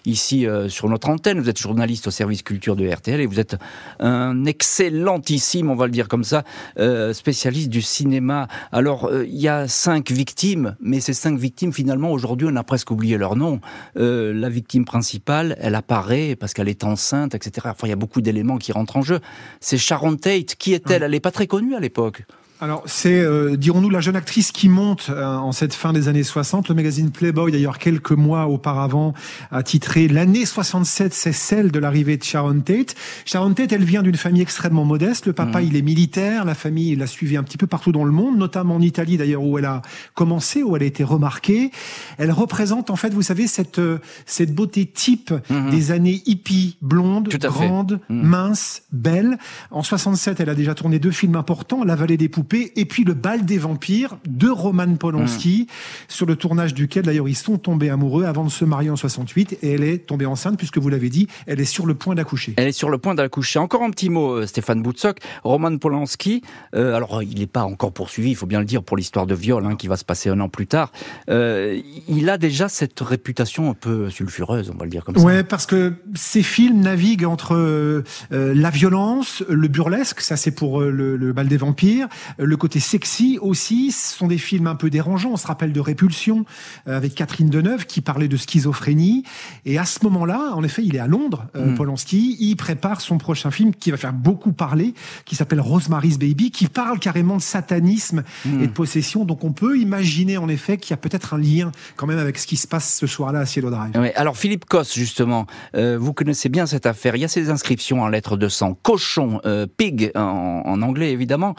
ici 0.06 0.46
euh, 0.46 0.68
sur 0.68 0.88
notre 0.88 1.08
antenne, 1.08 1.40
vous 1.40 1.48
êtes 1.48 1.58
journaliste 1.58 2.06
au 2.06 2.12
service 2.12 2.44
culture 2.44 2.76
de 2.76 2.88
RTL 2.88 3.20
et 3.20 3.26
vous 3.26 3.40
êtes 3.40 3.56
un 3.98 4.44
excellentissime, 4.44 5.70
on 5.70 5.74
va 5.74 5.86
le 5.86 5.90
dire 5.90 6.06
comme 6.06 6.22
ça, 6.22 6.44
euh, 6.78 7.12
spécialiste 7.12 7.68
du 7.68 7.82
cinéma. 7.82 8.46
Alors 8.70 9.06
euh, 9.06 9.26
il 9.26 9.40
y 9.40 9.48
a 9.48 9.66
cinq 9.66 10.12
victimes, 10.12 10.76
mais 10.80 11.00
ces 11.00 11.14
cinq 11.14 11.36
victimes 11.40 11.72
finalement 11.72 12.12
aujourd'hui 12.12 12.46
on 12.48 12.54
a 12.54 12.62
presque 12.62 12.92
oublié 12.92 13.18
leur 13.18 13.34
nom. 13.34 13.58
la 13.96 14.48
victime 14.48 14.84
principale, 14.84 15.56
elle 15.60 15.74
apparaît 15.74 16.36
parce 16.36 16.54
qu'elle 16.54 16.68
est 16.68 16.84
enceinte, 16.84 17.34
etc. 17.34 17.70
Enfin 17.72 17.88
il 17.88 17.90
y 17.90 17.92
a 17.92 17.96
beaucoup 17.96 18.20
d'éléments 18.20 18.58
qui 18.58 18.70
rentrent 18.70 18.98
en 18.98 19.02
jeu. 19.02 19.18
C'est 19.58 19.78
Sharon 19.78 20.14
Tate, 20.14 20.54
qui 20.54 20.74
est-elle? 20.74 21.02
Elle 21.02 21.10
n'est 21.10 21.18
pas 21.18 21.32
très 21.32 21.48
connue 21.48 21.74
à 21.74 21.80
l'époque. 21.80 22.22
Alors, 22.62 22.84
c'est, 22.86 23.18
euh, 23.18 23.56
dirons-nous, 23.56 23.90
la 23.90 23.98
jeune 23.98 24.14
actrice 24.14 24.52
qui 24.52 24.68
monte 24.68 25.10
euh, 25.10 25.26
en 25.26 25.50
cette 25.50 25.74
fin 25.74 25.92
des 25.92 26.06
années 26.06 26.22
60. 26.22 26.68
Le 26.68 26.76
magazine 26.76 27.10
Playboy, 27.10 27.50
d'ailleurs, 27.50 27.76
quelques 27.76 28.12
mois 28.12 28.46
auparavant, 28.46 29.14
a 29.50 29.64
titré 29.64 30.06
L'année 30.06 30.46
67, 30.46 31.12
c'est 31.12 31.32
celle 31.32 31.72
de 31.72 31.80
l'arrivée 31.80 32.16
de 32.16 32.22
Sharon 32.22 32.60
Tate. 32.60 32.94
Sharon 33.24 33.54
Tate, 33.54 33.72
elle 33.72 33.82
vient 33.82 34.04
d'une 34.04 34.14
famille 34.14 34.42
extrêmement 34.42 34.84
modeste. 34.84 35.26
Le 35.26 35.32
papa, 35.32 35.60
mmh. 35.60 35.64
il 35.64 35.76
est 35.76 35.82
militaire. 35.82 36.44
La 36.44 36.54
famille 36.54 36.94
l'a 36.94 37.08
suivi 37.08 37.36
un 37.36 37.42
petit 37.42 37.58
peu 37.58 37.66
partout 37.66 37.90
dans 37.90 38.04
le 38.04 38.12
monde, 38.12 38.38
notamment 38.38 38.76
en 38.76 38.80
Italie, 38.80 39.16
d'ailleurs, 39.16 39.42
où 39.42 39.58
elle 39.58 39.64
a 39.64 39.82
commencé, 40.14 40.62
où 40.62 40.76
elle 40.76 40.84
a 40.84 40.86
été 40.86 41.02
remarquée. 41.02 41.72
Elle 42.16 42.30
représente, 42.30 42.90
en 42.90 42.96
fait, 42.96 43.12
vous 43.12 43.22
savez, 43.22 43.48
cette, 43.48 43.80
euh, 43.80 43.98
cette 44.24 44.54
beauté 44.54 44.86
type 44.86 45.34
mmh. 45.50 45.70
des 45.70 45.90
années 45.90 46.22
hippie, 46.26 46.76
blonde, 46.80 47.28
grande, 47.28 47.98
mmh. 48.08 48.22
mince, 48.22 48.84
belle. 48.92 49.36
En 49.72 49.82
67, 49.82 50.38
elle 50.38 50.48
a 50.48 50.54
déjà 50.54 50.76
tourné 50.76 51.00
deux 51.00 51.10
films 51.10 51.34
importants, 51.34 51.82
La 51.82 51.96
vallée 51.96 52.16
des 52.16 52.28
poupées 52.28 52.51
et 52.54 52.84
puis 52.84 53.04
Le 53.04 53.14
bal 53.14 53.44
des 53.44 53.58
vampires 53.58 54.16
de 54.26 54.48
Roman 54.48 54.94
Polanski, 54.94 55.66
mmh. 55.68 55.72
sur 56.08 56.26
le 56.26 56.36
tournage 56.36 56.74
duquel 56.74 57.04
d'ailleurs 57.04 57.28
ils 57.28 57.36
sont 57.36 57.58
tombés 57.58 57.90
amoureux 57.90 58.24
avant 58.24 58.44
de 58.44 58.50
se 58.50 58.64
marier 58.64 58.90
en 58.90 58.96
68 58.96 59.58
et 59.62 59.72
elle 59.72 59.84
est 59.84 60.06
tombée 60.06 60.26
enceinte 60.26 60.56
puisque 60.56 60.78
vous 60.78 60.88
l'avez 60.88 61.08
dit, 61.08 61.28
elle 61.46 61.60
est 61.60 61.64
sur 61.64 61.86
le 61.86 61.94
point 61.94 62.14
d'accoucher. 62.14 62.54
Elle 62.56 62.68
est 62.68 62.72
sur 62.72 62.90
le 62.90 62.98
point 62.98 63.14
d'accoucher. 63.14 63.58
Encore 63.58 63.82
un 63.82 63.90
petit 63.90 64.10
mot, 64.10 64.32
euh, 64.32 64.46
Stéphane 64.46 64.82
Boutsock. 64.82 65.18
Roman 65.44 65.76
Polanski, 65.78 66.42
euh, 66.74 66.94
alors 66.94 67.22
il 67.22 67.38
n'est 67.38 67.46
pas 67.46 67.62
encore 67.62 67.92
poursuivi, 67.92 68.30
il 68.30 68.36
faut 68.36 68.46
bien 68.46 68.60
le 68.60 68.64
dire, 68.64 68.82
pour 68.82 68.96
l'histoire 68.96 69.26
de 69.26 69.34
viol 69.34 69.64
hein, 69.66 69.76
qui 69.76 69.88
va 69.88 69.96
se 69.96 70.04
passer 70.04 70.28
un 70.28 70.40
an 70.40 70.48
plus 70.48 70.66
tard. 70.66 70.92
Euh, 71.28 71.80
il 72.08 72.28
a 72.28 72.38
déjà 72.38 72.68
cette 72.68 73.00
réputation 73.00 73.70
un 73.70 73.74
peu 73.74 74.10
sulfureuse, 74.10 74.70
on 74.70 74.78
va 74.78 74.84
le 74.84 74.90
dire 74.90 75.04
comme 75.04 75.16
ça. 75.16 75.22
Ouais, 75.22 75.42
parce 75.42 75.66
que 75.66 75.94
ses 76.14 76.42
films 76.42 76.80
naviguent 76.80 77.24
entre 77.24 78.02
la 78.30 78.70
violence, 78.70 79.42
le 79.48 79.68
burlesque, 79.68 80.20
ça 80.20 80.36
c'est 80.36 80.50
pour 80.50 80.80
le, 80.80 81.16
le, 81.16 81.32
bal 81.32 81.48
des 81.48 81.56
vampires, 81.56 82.08
le 82.44 82.56
côté 82.56 82.80
sexy 82.80 83.38
aussi, 83.40 83.92
ce 83.92 84.16
sont 84.16 84.26
des 84.26 84.38
films 84.38 84.66
un 84.66 84.74
peu 84.74 84.90
dérangeants. 84.90 85.30
On 85.32 85.36
se 85.36 85.46
rappelle 85.46 85.72
de 85.72 85.80
Répulsion 85.80 86.44
euh, 86.88 86.96
avec 86.96 87.14
Catherine 87.14 87.50
Deneuve 87.50 87.86
qui 87.86 88.00
parlait 88.00 88.28
de 88.28 88.36
schizophrénie. 88.36 89.24
Et 89.64 89.78
à 89.78 89.84
ce 89.84 90.00
moment-là, 90.04 90.52
en 90.54 90.62
effet, 90.64 90.82
il 90.84 90.96
est 90.96 91.00
à 91.00 91.06
Londres, 91.06 91.46
euh, 91.56 91.72
mm. 91.72 91.74
Polanski. 91.74 92.36
Il 92.40 92.56
prépare 92.56 93.00
son 93.00 93.18
prochain 93.18 93.50
film 93.50 93.74
qui 93.74 93.90
va 93.90 93.96
faire 93.96 94.12
beaucoup 94.12 94.52
parler, 94.52 94.94
qui 95.24 95.36
s'appelle 95.36 95.60
Rosemary's 95.60 96.18
Baby, 96.18 96.50
qui 96.50 96.66
parle 96.66 96.98
carrément 96.98 97.36
de 97.36 97.42
satanisme 97.42 98.22
mm. 98.44 98.62
et 98.62 98.66
de 98.66 98.72
possession. 98.72 99.24
Donc 99.24 99.44
on 99.44 99.52
peut 99.52 99.78
imaginer 99.78 100.36
en 100.36 100.48
effet 100.48 100.78
qu'il 100.78 100.90
y 100.90 100.94
a 100.94 100.98
peut-être 100.98 101.34
un 101.34 101.38
lien 101.38 101.72
quand 101.96 102.06
même 102.06 102.18
avec 102.18 102.38
ce 102.38 102.46
qui 102.46 102.56
se 102.56 102.66
passe 102.66 102.94
ce 102.94 103.06
soir-là 103.06 103.40
à 103.40 103.46
Cielo 103.46 103.70
Drive. 103.70 103.92
alors 104.16 104.36
Philippe 104.36 104.64
Cosse, 104.64 104.94
justement, 104.94 105.46
euh, 105.74 105.98
vous 105.98 106.12
connaissez 106.12 106.48
bien 106.48 106.66
cette 106.66 106.86
affaire. 106.86 107.16
Il 107.16 107.20
y 107.20 107.24
a 107.24 107.28
ces 107.28 107.50
inscriptions 107.50 108.02
en 108.02 108.08
lettres 108.08 108.36
de 108.36 108.48
sang, 108.48 108.74
cochon, 108.82 109.40
pig 109.76 110.12
en, 110.14 110.82
anglais 110.82 111.12
évidemment. 111.12 111.54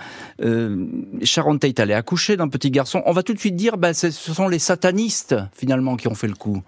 Sharon 1.23 1.57
Tate 1.57 1.79
allait 1.79 1.93
accoucher 1.93 2.37
d'un 2.37 2.47
petit 2.47 2.71
garçon. 2.71 3.01
On 3.05 3.11
va 3.11 3.23
tout 3.23 3.33
de 3.33 3.39
suite 3.39 3.55
dire, 3.55 3.77
bah, 3.77 3.93
ce 3.93 4.11
sont 4.11 4.47
les 4.47 4.59
satanistes 4.59 5.35
finalement 5.53 5.95
qui 5.95 6.07
ont 6.07 6.15
fait 6.15 6.27
le 6.27 6.35
coup. 6.35 6.63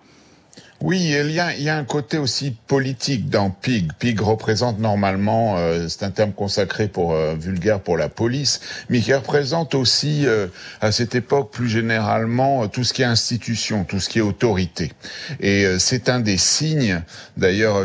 Oui, 0.82 1.00
il 1.00 1.32
y, 1.32 1.40
a, 1.40 1.56
il 1.56 1.64
y 1.64 1.70
a 1.70 1.78
un 1.78 1.86
côté 1.86 2.18
aussi 2.18 2.54
politique 2.68 3.30
dans 3.30 3.50
Pig. 3.50 3.94
Pig 3.98 4.20
représente 4.20 4.78
normalement, 4.78 5.56
euh, 5.58 5.88
c'est 5.88 6.04
un 6.04 6.12
terme 6.12 6.34
consacré 6.34 6.90
pour 6.90 7.14
euh, 7.14 7.34
vulgaire 7.34 7.80
pour 7.80 7.96
la 7.96 8.10
police, 8.10 8.60
mais 8.90 9.00
qui 9.00 9.14
représente 9.14 9.74
aussi 9.74 10.26
euh, 10.26 10.48
à 10.82 10.92
cette 10.92 11.16
époque 11.16 11.54
plus 11.54 11.70
généralement 11.70 12.68
tout 12.68 12.84
ce 12.84 12.94
qui 12.94 13.04
est 13.04 13.06
institution, 13.06 13.86
tout 13.86 14.02
ce 14.02 14.10
qui 14.10 14.20
est 14.20 14.22
autorité. 14.22 14.92
Et 15.40 15.66
c'est 15.80 16.10
un 16.10 16.20
des 16.20 16.38
signes. 16.38 17.02
D'ailleurs, 17.38 17.84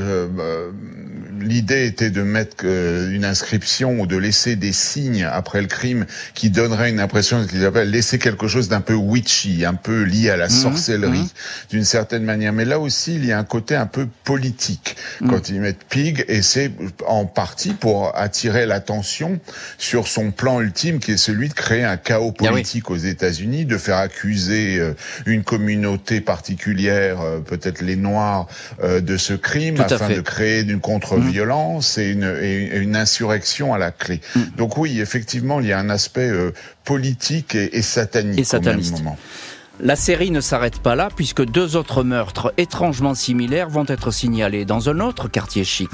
l'idée 1.40 1.86
était 1.86 2.10
de 2.10 2.22
mettre 2.22 2.64
une 2.64 3.24
inscription 3.24 4.00
ou 4.00 4.06
de 4.06 4.16
laisser 4.16 4.56
des 4.56 4.72
signes 4.72 5.24
après 5.24 5.60
le 5.60 5.68
crime 5.68 6.06
qui 6.34 6.50
donnerait 6.50 6.90
une 6.90 7.00
impression 7.00 7.46
qu'ils 7.46 7.64
appellent 7.64 7.90
laisser 7.90 8.18
quelque 8.18 8.48
chose 8.48 8.68
d'un 8.68 8.80
peu 8.80 8.94
witchy, 8.94 9.64
un 9.64 9.74
peu 9.74 10.02
lié 10.02 10.30
à 10.30 10.36
la 10.36 10.46
mmh, 10.46 10.50
sorcellerie, 10.50 11.18
mmh. 11.20 11.70
d'une 11.70 11.84
certaine 11.84 12.24
manière. 12.24 12.52
Mais 12.52 12.64
là 12.64 12.79
aussi, 12.80 13.14
il 13.14 13.24
y 13.24 13.32
a 13.32 13.38
un 13.38 13.44
côté 13.44 13.76
un 13.76 13.86
peu 13.86 14.08
politique 14.24 14.96
mm. 15.20 15.30
quand 15.30 15.48
ils 15.48 15.60
mettent 15.60 15.84
Pig, 15.88 16.24
et 16.28 16.42
c'est 16.42 16.70
en 17.06 17.26
partie 17.26 17.72
pour 17.72 18.16
attirer 18.16 18.66
l'attention 18.66 19.40
sur 19.78 20.08
son 20.08 20.30
plan 20.30 20.60
ultime, 20.60 20.98
qui 20.98 21.12
est 21.12 21.16
celui 21.16 21.48
de 21.48 21.54
créer 21.54 21.84
un 21.84 21.96
chaos 21.96 22.34
ah 22.40 22.48
politique 22.48 22.90
aux 22.90 22.96
États-Unis, 22.96 23.64
de 23.64 23.78
faire 23.78 23.96
accuser 23.96 24.78
euh, 24.78 24.94
une 25.26 25.44
communauté 25.44 26.20
particulière, 26.20 27.20
euh, 27.20 27.40
peut-être 27.40 27.82
les 27.82 27.96
Noirs, 27.96 28.46
euh, 28.82 29.00
de 29.00 29.16
ce 29.16 29.34
crime, 29.34 29.80
afin 29.80 30.08
de 30.08 30.20
créer 30.20 30.62
une 30.62 30.80
contre-violence 30.80 31.98
et, 31.98 32.10
une, 32.10 32.36
une, 32.72 32.96
insurrection 32.96 33.72
à 33.72 33.78
la 33.78 33.90
clé. 33.90 34.20
Mm. 34.34 34.40
Donc 34.56 34.76
oui, 34.76 35.00
effectivement, 35.00 35.60
il 35.60 35.66
y 35.66 35.72
a 35.72 35.78
un 35.78 35.90
aspect 35.90 36.30
politique 36.84 37.54
et, 37.54 37.76
et 37.76 37.82
satanique 37.82 38.40
et 38.40 38.44
sataniste. 38.44 38.94
au 38.94 38.96
même 38.96 39.04
moment. 39.04 39.18
La 39.82 39.96
série 39.96 40.30
ne 40.30 40.42
s'arrête 40.42 40.78
pas 40.78 40.94
là 40.94 41.08
puisque 41.14 41.42
deux 41.42 41.74
autres 41.76 42.02
meurtres 42.02 42.52
étrangement 42.58 43.14
similaires 43.14 43.70
vont 43.70 43.86
être 43.88 44.10
signalés 44.10 44.66
dans 44.66 44.90
un 44.90 45.00
autre 45.00 45.28
quartier 45.28 45.64
chic. 45.64 45.90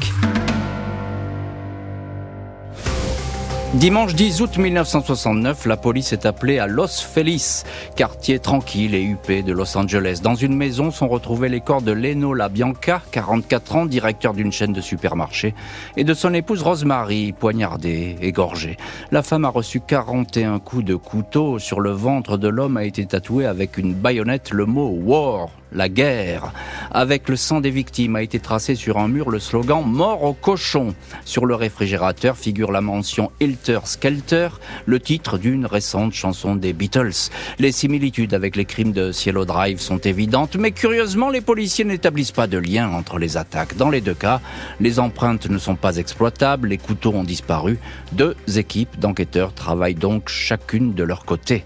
Dimanche 3.76 4.14
10 4.14 4.40
août 4.40 4.56
1969, 4.56 5.66
la 5.66 5.76
police 5.76 6.14
est 6.14 6.24
appelée 6.24 6.58
à 6.58 6.66
Los 6.66 7.02
Feliz, 7.02 7.64
quartier 7.94 8.38
tranquille 8.38 8.94
et 8.94 9.02
huppé 9.02 9.42
de 9.42 9.52
Los 9.52 9.76
Angeles. 9.76 10.20
Dans 10.22 10.34
une 10.34 10.56
maison 10.56 10.90
sont 10.90 11.08
retrouvés 11.08 11.50
les 11.50 11.60
corps 11.60 11.82
de 11.82 11.92
Leno 11.92 12.32
LaBianca, 12.32 13.02
44 13.10 13.76
ans, 13.76 13.84
directeur 13.84 14.32
d'une 14.32 14.50
chaîne 14.50 14.72
de 14.72 14.80
supermarchés, 14.80 15.54
et 15.98 16.04
de 16.04 16.14
son 16.14 16.32
épouse 16.32 16.62
Rosemary, 16.62 17.34
poignardée, 17.38 18.16
égorgée. 18.22 18.78
La 19.12 19.22
femme 19.22 19.44
a 19.44 19.50
reçu 19.50 19.80
41 19.80 20.58
coups 20.58 20.84
de 20.84 20.94
couteau. 20.94 21.58
Sur 21.58 21.80
le 21.80 21.90
ventre 21.90 22.38
de 22.38 22.48
l'homme 22.48 22.78
a 22.78 22.84
été 22.84 23.04
tatoué 23.04 23.44
avec 23.44 23.76
une 23.76 23.92
baïonnette 23.92 24.52
le 24.52 24.64
mot 24.64 24.88
War, 24.88 25.50
la 25.72 25.88
guerre. 25.88 26.52
Avec 26.90 27.28
le 27.28 27.36
sang 27.36 27.60
des 27.60 27.70
victimes 27.70 28.16
a 28.16 28.22
été 28.22 28.38
tracé 28.40 28.74
sur 28.74 28.98
un 28.98 29.08
mur 29.08 29.30
le 29.30 29.38
slogan 29.38 29.82
Mort 29.86 30.24
au 30.24 30.32
cochon. 30.32 30.94
Sur 31.24 31.46
le 31.46 31.54
réfrigérateur 31.54 32.36
figure 32.36 32.72
la 32.72 32.80
mention 32.80 33.30
Hilter 33.40 33.80
Skelter, 33.84 34.48
le 34.86 35.00
titre 35.00 35.38
d'une 35.38 35.66
récente 35.66 36.12
chanson 36.12 36.54
des 36.54 36.72
Beatles. 36.72 37.30
Les 37.58 37.72
similitudes 37.72 38.34
avec 38.34 38.56
les 38.56 38.64
crimes 38.64 38.92
de 38.92 39.12
Cielo 39.12 39.44
Drive 39.44 39.80
sont 39.80 39.98
évidentes, 39.98 40.56
mais 40.56 40.72
curieusement, 40.72 41.30
les 41.30 41.40
policiers 41.40 41.84
n'établissent 41.84 42.32
pas 42.32 42.46
de 42.46 42.58
lien 42.58 42.90
entre 42.90 43.18
les 43.18 43.36
attaques. 43.36 43.76
Dans 43.76 43.90
les 43.90 44.00
deux 44.00 44.14
cas, 44.14 44.40
les 44.80 44.98
empreintes 44.98 45.48
ne 45.48 45.58
sont 45.58 45.76
pas 45.76 45.96
exploitables, 45.96 46.68
les 46.68 46.78
couteaux 46.78 47.12
ont 47.12 47.24
disparu. 47.24 47.78
Deux 48.12 48.36
équipes 48.56 48.98
d'enquêteurs 48.98 49.52
travaillent 49.54 49.94
donc 49.94 50.28
chacune 50.28 50.94
de 50.94 51.02
leur 51.02 51.24
côté. 51.24 51.64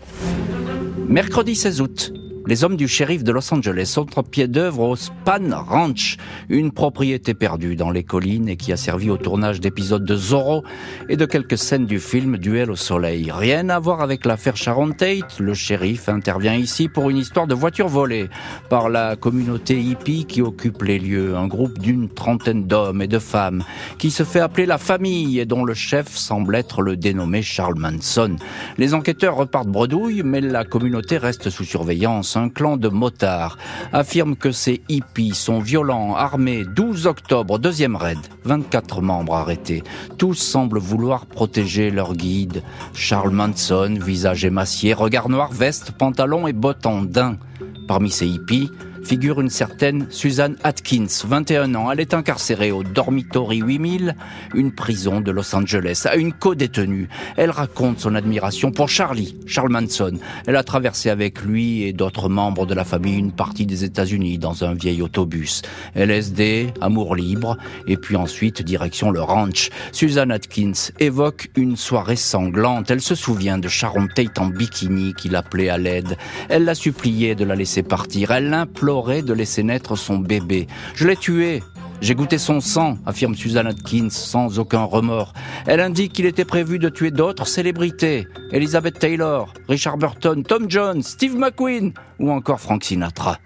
Mercredi 1.08 1.56
16 1.56 1.80
août, 1.80 2.12
les 2.46 2.64
hommes 2.64 2.76
du 2.76 2.88
shérif 2.88 3.22
de 3.22 3.32
Los 3.32 3.52
Angeles 3.52 3.86
sont 3.86 4.18
en 4.18 4.22
pied 4.22 4.48
d'œuvre 4.48 4.88
au 4.88 4.96
Span 4.96 5.50
Ranch, 5.52 6.16
une 6.48 6.72
propriété 6.72 7.34
perdue 7.34 7.76
dans 7.76 7.90
les 7.90 8.02
collines 8.02 8.48
et 8.48 8.56
qui 8.56 8.72
a 8.72 8.76
servi 8.76 9.10
au 9.10 9.16
tournage 9.16 9.60
d'épisodes 9.60 10.04
de 10.04 10.16
Zorro 10.16 10.64
et 11.08 11.16
de 11.16 11.26
quelques 11.26 11.58
scènes 11.58 11.86
du 11.86 12.00
film 12.00 12.38
Duel 12.38 12.70
au 12.70 12.76
soleil. 12.76 13.30
Rien 13.30 13.68
à 13.68 13.78
voir 13.78 14.00
avec 14.00 14.24
l'affaire 14.24 14.56
Sharon 14.56 14.92
Tate, 14.92 15.38
le 15.38 15.54
shérif 15.54 16.08
intervient 16.08 16.54
ici 16.54 16.88
pour 16.88 17.10
une 17.10 17.18
histoire 17.18 17.46
de 17.46 17.54
voiture 17.54 17.88
volée 17.88 18.28
par 18.68 18.88
la 18.88 19.16
communauté 19.16 19.78
hippie 19.80 20.24
qui 20.24 20.40
occupe 20.40 20.82
les 20.82 20.98
lieux, 20.98 21.36
un 21.36 21.46
groupe 21.46 21.78
d'une 21.78 22.08
trentaine 22.08 22.66
d'hommes 22.66 23.02
et 23.02 23.08
de 23.08 23.18
femmes 23.18 23.62
qui 23.98 24.10
se 24.10 24.22
fait 24.22 24.40
appeler 24.40 24.66
la 24.66 24.78
famille 24.78 25.38
et 25.38 25.44
dont 25.44 25.64
le 25.64 25.74
chef 25.74 26.08
semble 26.08 26.54
être 26.56 26.82
le 26.82 26.96
dénommé 26.96 27.42
Charles 27.42 27.78
Manson. 27.78 28.36
Les 28.78 28.94
enquêteurs 28.94 29.36
repartent 29.36 29.68
bredouille, 29.68 30.22
mais 30.24 30.40
la 30.40 30.64
communauté 30.64 31.18
reste 31.18 31.50
sous 31.50 31.64
surveillance 31.64 32.36
un 32.40 32.48
clan 32.48 32.76
de 32.76 32.88
motards, 32.88 33.58
affirme 33.92 34.36
que 34.36 34.52
ces 34.52 34.82
hippies 34.88 35.34
sont 35.34 35.60
violents, 35.60 36.16
armés. 36.16 36.64
12 36.64 37.06
octobre, 37.06 37.58
deuxième 37.58 37.96
raid, 37.96 38.18
24 38.44 39.02
membres 39.02 39.34
arrêtés. 39.34 39.82
Tous 40.18 40.34
semblent 40.34 40.78
vouloir 40.78 41.26
protéger 41.26 41.90
leur 41.90 42.14
guide. 42.14 42.62
Charles 42.94 43.30
Manson, 43.30 43.98
visage 44.00 44.44
émacié, 44.44 44.94
regard 44.94 45.28
noir, 45.28 45.52
veste, 45.52 45.92
pantalon 45.92 46.46
et 46.46 46.52
bottes 46.52 46.86
en 46.86 47.02
daim. 47.02 47.38
Parmi 47.86 48.10
ces 48.10 48.26
hippies, 48.26 48.70
figure 49.04 49.40
une 49.40 49.50
certaine 49.50 50.06
Suzanne 50.10 50.56
Atkins, 50.62 51.06
21 51.24 51.74
ans. 51.74 51.90
Elle 51.90 52.00
est 52.00 52.14
incarcérée 52.14 52.72
au 52.72 52.82
Dormitory 52.82 53.58
8000, 53.58 54.16
une 54.54 54.72
prison 54.72 55.20
de 55.20 55.30
Los 55.30 55.54
Angeles, 55.54 56.02
à 56.04 56.16
une 56.16 56.32
co-détenue. 56.32 57.08
Elle 57.36 57.50
raconte 57.50 58.00
son 58.00 58.14
admiration 58.14 58.70
pour 58.70 58.88
Charlie, 58.88 59.36
Charles 59.46 59.70
Manson. 59.70 60.12
Elle 60.46 60.56
a 60.56 60.62
traversé 60.62 61.10
avec 61.10 61.42
lui 61.42 61.82
et 61.84 61.92
d'autres 61.92 62.28
membres 62.28 62.66
de 62.66 62.74
la 62.74 62.84
famille 62.84 63.18
une 63.18 63.32
partie 63.32 63.66
des 63.66 63.84
États-Unis 63.84 64.38
dans 64.38 64.64
un 64.64 64.74
vieil 64.74 65.02
autobus. 65.02 65.62
LSD, 65.94 66.72
amour 66.80 67.16
libre, 67.16 67.56
et 67.86 67.96
puis 67.96 68.16
ensuite 68.16 68.62
direction 68.62 69.10
le 69.10 69.22
ranch. 69.22 69.70
Suzanne 69.92 70.30
Atkins 70.30 70.90
évoque 70.98 71.50
une 71.56 71.76
soirée 71.76 72.16
sanglante. 72.16 72.90
Elle 72.90 73.00
se 73.00 73.14
souvient 73.14 73.58
de 73.58 73.68
Sharon 73.68 74.06
Tate 74.14 74.38
en 74.38 74.46
bikini 74.46 75.14
qui 75.14 75.28
l'appelait 75.28 75.68
à 75.70 75.78
l'aide. 75.78 76.16
Elle 76.48 76.64
l'a 76.64 76.74
supplié 76.74 77.34
de 77.34 77.44
la 77.44 77.56
laisser 77.56 77.82
partir. 77.82 78.30
Elle 78.30 78.50
l'implore 78.50 78.89
de 78.90 79.32
laisser 79.32 79.62
naître 79.62 79.94
son 79.94 80.18
bébé. 80.18 80.66
Je 80.96 81.06
l'ai 81.06 81.16
tué. 81.16 81.62
J'ai 82.00 82.16
goûté 82.16 82.38
son 82.38 82.60
sang, 82.60 82.98
affirme 83.06 83.36
Susan 83.36 83.66
Atkins 83.66 84.10
sans 84.10 84.58
aucun 84.58 84.82
remords. 84.82 85.32
Elle 85.66 85.80
indique 85.80 86.12
qu'il 86.12 86.26
était 86.26 86.44
prévu 86.44 86.80
de 86.80 86.88
tuer 86.88 87.12
d'autres 87.12 87.46
célébrités. 87.46 88.26
Elizabeth 88.50 88.98
Taylor, 88.98 89.54
Richard 89.68 89.96
Burton, 89.96 90.42
Tom 90.42 90.68
Jones, 90.68 91.02
Steve 91.02 91.36
McQueen 91.36 91.92
ou 92.18 92.32
encore 92.32 92.60
Frank 92.60 92.82
Sinatra. 92.82 93.38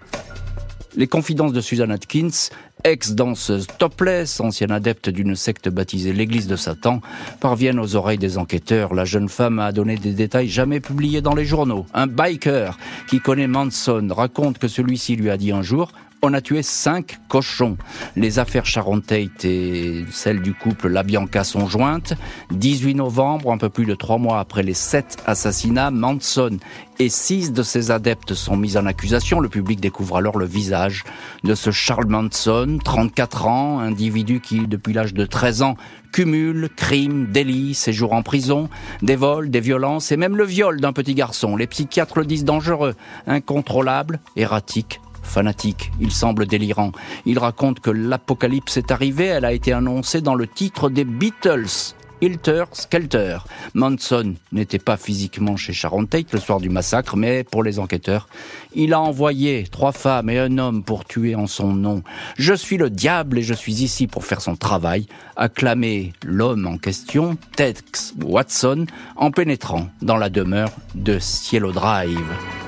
Les 0.95 1.07
confidences 1.07 1.53
de 1.53 1.61
Susan 1.61 1.91
Atkins, 1.91 2.49
ex-danseuse 2.85 3.65
topless, 3.79 4.39
ancienne 4.39 4.71
adepte 4.71 5.09
d'une 5.09 5.35
secte 5.35 5.69
baptisée 5.69 6.13
l'Église 6.13 6.45
de 6.45 6.55
Satan, 6.55 7.01
parviennent 7.39 7.79
aux 7.79 7.95
oreilles 7.95 8.19
des 8.19 8.37
enquêteurs. 8.37 8.93
La 8.93 9.05
jeune 9.05 9.27
femme 9.27 9.57
a 9.57 9.71
donné 9.71 9.97
des 9.97 10.13
détails 10.13 10.47
jamais 10.47 10.79
publiés 10.79 11.21
dans 11.21 11.33
les 11.33 11.45
journaux. 11.45 11.87
Un 11.95 12.05
biker 12.05 12.77
qui 13.09 13.19
connaît 13.19 13.47
Manson 13.47 14.07
raconte 14.11 14.59
que 14.59 14.67
celui-ci 14.67 15.15
lui 15.15 15.31
a 15.31 15.37
dit 15.37 15.51
un 15.51 15.63
jour 15.63 15.91
on 16.25 16.33
a 16.33 16.41
tué 16.41 16.63
cinq 16.63 17.19
cochons. 17.29 17.77
Les 18.15 18.39
affaires 18.39 18.65
Sharon 18.65 18.99
Tate 18.99 19.45
et 19.45 20.05
celles 20.11 20.41
du 20.41 20.53
couple 20.53 20.87
Labianca 20.87 21.43
sont 21.43 21.67
jointes. 21.67 22.13
18 22.51 22.95
novembre, 22.95 23.51
un 23.51 23.57
peu 23.57 23.69
plus 23.69 23.85
de 23.85 23.93
trois 23.93 24.17
mois 24.17 24.39
après 24.39 24.63
les 24.63 24.73
sept 24.73 25.17
assassinats, 25.27 25.91
Manson 25.91 26.57
et 26.97 27.09
six 27.09 27.51
de 27.51 27.61
ses 27.61 27.91
adeptes 27.91 28.33
sont 28.33 28.57
mis 28.57 28.77
en 28.77 28.85
accusation. 28.85 29.39
Le 29.39 29.49
public 29.49 29.79
découvre 29.79 30.17
alors 30.17 30.37
le 30.37 30.45
visage 30.45 31.03
de 31.43 31.53
ce 31.53 31.69
Charles 31.71 32.07
Manson, 32.07 32.79
34 32.83 33.47
ans, 33.47 33.79
individu 33.79 34.39
qui, 34.39 34.67
depuis 34.67 34.93
l'âge 34.93 35.13
de 35.13 35.25
13 35.25 35.61
ans, 35.61 35.75
cumule 36.11 36.69
crimes, 36.75 37.27
délits, 37.31 37.73
séjours 37.73 38.13
en 38.13 38.23
prison, 38.23 38.69
des 39.01 39.17
vols, 39.17 39.49
des 39.49 39.59
violences 39.59 40.11
et 40.11 40.17
même 40.17 40.37
le 40.37 40.45
viol 40.45 40.79
d'un 40.79 40.93
petit 40.93 41.13
garçon. 41.13 41.57
Les 41.57 41.67
psychiatres 41.67 42.19
le 42.19 42.25
disent 42.25 42.45
dangereux, 42.45 42.95
incontrôlable, 43.27 44.19
erratique, 44.37 45.01
fanatique, 45.25 45.91
il 45.99 46.11
semble 46.11 46.45
délirant. 46.45 46.91
Il 47.25 47.39
raconte 47.39 47.79
que 47.79 47.91
l'apocalypse 47.91 48.77
est 48.77 48.91
arrivée, 48.91 49.25
elle 49.25 49.45
a 49.45 49.53
été 49.53 49.73
annoncée 49.73 50.21
dans 50.21 50.35
le 50.35 50.47
titre 50.47 50.89
des 50.89 51.03
Beatles. 51.03 51.93
Hilter 52.21 52.63
Skelter. 52.71 53.37
Manson 53.73 54.35
n'était 54.51 54.79
pas 54.79 54.97
physiquement 54.97 55.57
chez 55.57 55.73
Sharon 55.73 56.05
Tate 56.05 56.31
le 56.33 56.39
soir 56.39 56.59
du 56.59 56.69
massacre, 56.69 57.17
mais 57.17 57.43
pour 57.43 57.63
les 57.63 57.77
enquêteurs, 57.77 58.27
il 58.73 58.93
a 58.93 59.01
envoyé 59.01 59.65
trois 59.69 59.91
femmes 59.91 60.29
et 60.29 60.39
un 60.39 60.57
homme 60.57 60.83
pour 60.83 61.05
tuer 61.05 61.35
en 61.35 61.47
son 61.47 61.73
nom. 61.73 62.03
Je 62.37 62.53
suis 62.53 62.77
le 62.77 62.89
diable 62.89 63.39
et 63.39 63.43
je 63.43 63.53
suis 63.53 63.83
ici 63.83 64.07
pour 64.07 64.25
faire 64.25 64.41
son 64.41 64.55
travail, 64.55 65.07
a 65.35 65.49
clamé 65.49 66.13
l'homme 66.23 66.65
en 66.67 66.77
question, 66.77 67.37
Tex 67.55 68.13
Watson, 68.23 68.85
en 69.17 69.31
pénétrant 69.31 69.87
dans 70.01 70.17
la 70.17 70.29
demeure 70.29 70.71
de 70.95 71.19
Cielo 71.19 71.71
Drive. 71.71 72.64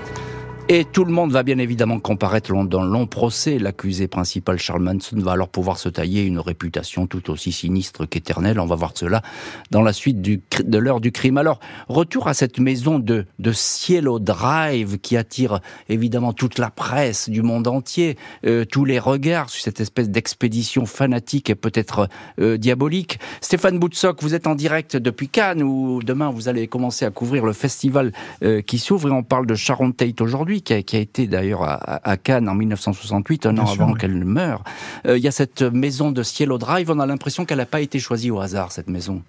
Et 0.70 0.84
tout 0.84 1.06
le 1.06 1.14
monde 1.14 1.32
va 1.32 1.44
bien 1.44 1.60
évidemment 1.60 1.98
comparaître 1.98 2.52
dans 2.66 2.84
le 2.84 2.90
long 2.90 3.08
procès. 3.08 3.58
L'accusé 3.58 4.10
principal, 4.10 4.60
Charles 4.60 4.82
Manson, 4.82 5.16
va 5.16 5.32
alors 5.32 5.48
pouvoir 5.48 5.78
se 5.78 5.88
tailler 5.88 6.26
une 6.26 6.40
réputation 6.40 7.08
tout 7.08 7.32
aussi 7.32 7.54
sinistre 7.54 8.06
qu'éternelle. 8.06 8.60
On 8.60 8.66
va 8.66 8.76
voir 8.76 8.92
cela 8.94 9.22
dans 9.72 9.82
la 9.82 9.94
suite 9.94 10.22
de 10.22 10.78
l'heure 10.78 11.00
du 11.00 11.14
crime. 11.14 11.38
Alors, 11.38 11.62
retour 11.88 12.28
à 12.28 12.34
cette 12.34 12.60
maison 12.60 13.00
de, 13.00 13.26
de 13.40 13.52
Cielo 13.54 14.20
Drive 14.20 15.00
qui 15.00 15.16
attire 15.16 15.62
évidemment 15.88 16.34
toute 16.34 16.60
la 16.60 16.70
presse 16.70 17.30
du 17.30 17.44
monde 17.44 17.70
entier, 17.70 18.18
euh, 18.46 18.66
tous 18.66 18.84
les 18.84 19.00
regards 19.00 19.50
sur 19.50 19.64
cette 19.64 19.80
espèce 19.80 20.10
d'expédition 20.10 20.86
fanatique 20.86 21.50
et 21.50 21.56
peut-être 21.56 22.10
euh, 22.42 22.58
diabolique. 22.58 23.20
Stéphane 23.40 23.80
Boutsock, 23.80 24.22
vous 24.22 24.36
êtes 24.36 24.48
en 24.48 24.56
direct 24.56 24.98
depuis 24.98 25.30
Cannes 25.30 25.64
où 25.64 26.04
demain 26.04 26.30
vous 26.30 26.50
allez 26.50 26.68
commencer 26.68 27.06
à 27.06 27.10
couvrir 27.10 27.46
le 27.46 27.54
festival 27.54 28.12
euh, 28.44 28.62
qui 28.62 28.80
s'ouvre 28.80 29.08
et 29.08 29.12
on 29.12 29.24
parle 29.24 29.46
de 29.46 29.56
Sharon 29.56 29.94
Tate 29.94 30.20
aujourd'hui 30.20 30.57
qui 30.62 30.74
a, 30.74 30.78
été 30.78 31.28
d'ailleurs 31.28 31.64
à, 31.64 32.18
Cannes 32.18 32.50
en 32.50 32.56
1968, 32.56 33.46
un 33.46 33.58
an 33.58 33.66
avant 33.66 33.94
qu'elle 33.94 34.24
meure. 34.24 34.64
Euh, 35.06 35.18
il 35.18 35.24
y 35.24 35.28
a 35.28 35.32
cette 35.32 35.62
maison 35.62 36.12
de 36.12 36.24
Cielo 36.24 36.58
Drive, 36.58 36.90
on 36.90 37.00
a 37.00 37.06
l'impression 37.06 37.46
qu'elle 37.46 37.58
n'a 37.58 37.66
pas 37.66 37.82
été 37.82 38.00
choisie 38.00 38.32
au 38.32 38.40
hasard, 38.40 38.72
cette 38.72 38.90
maison. 38.90 39.22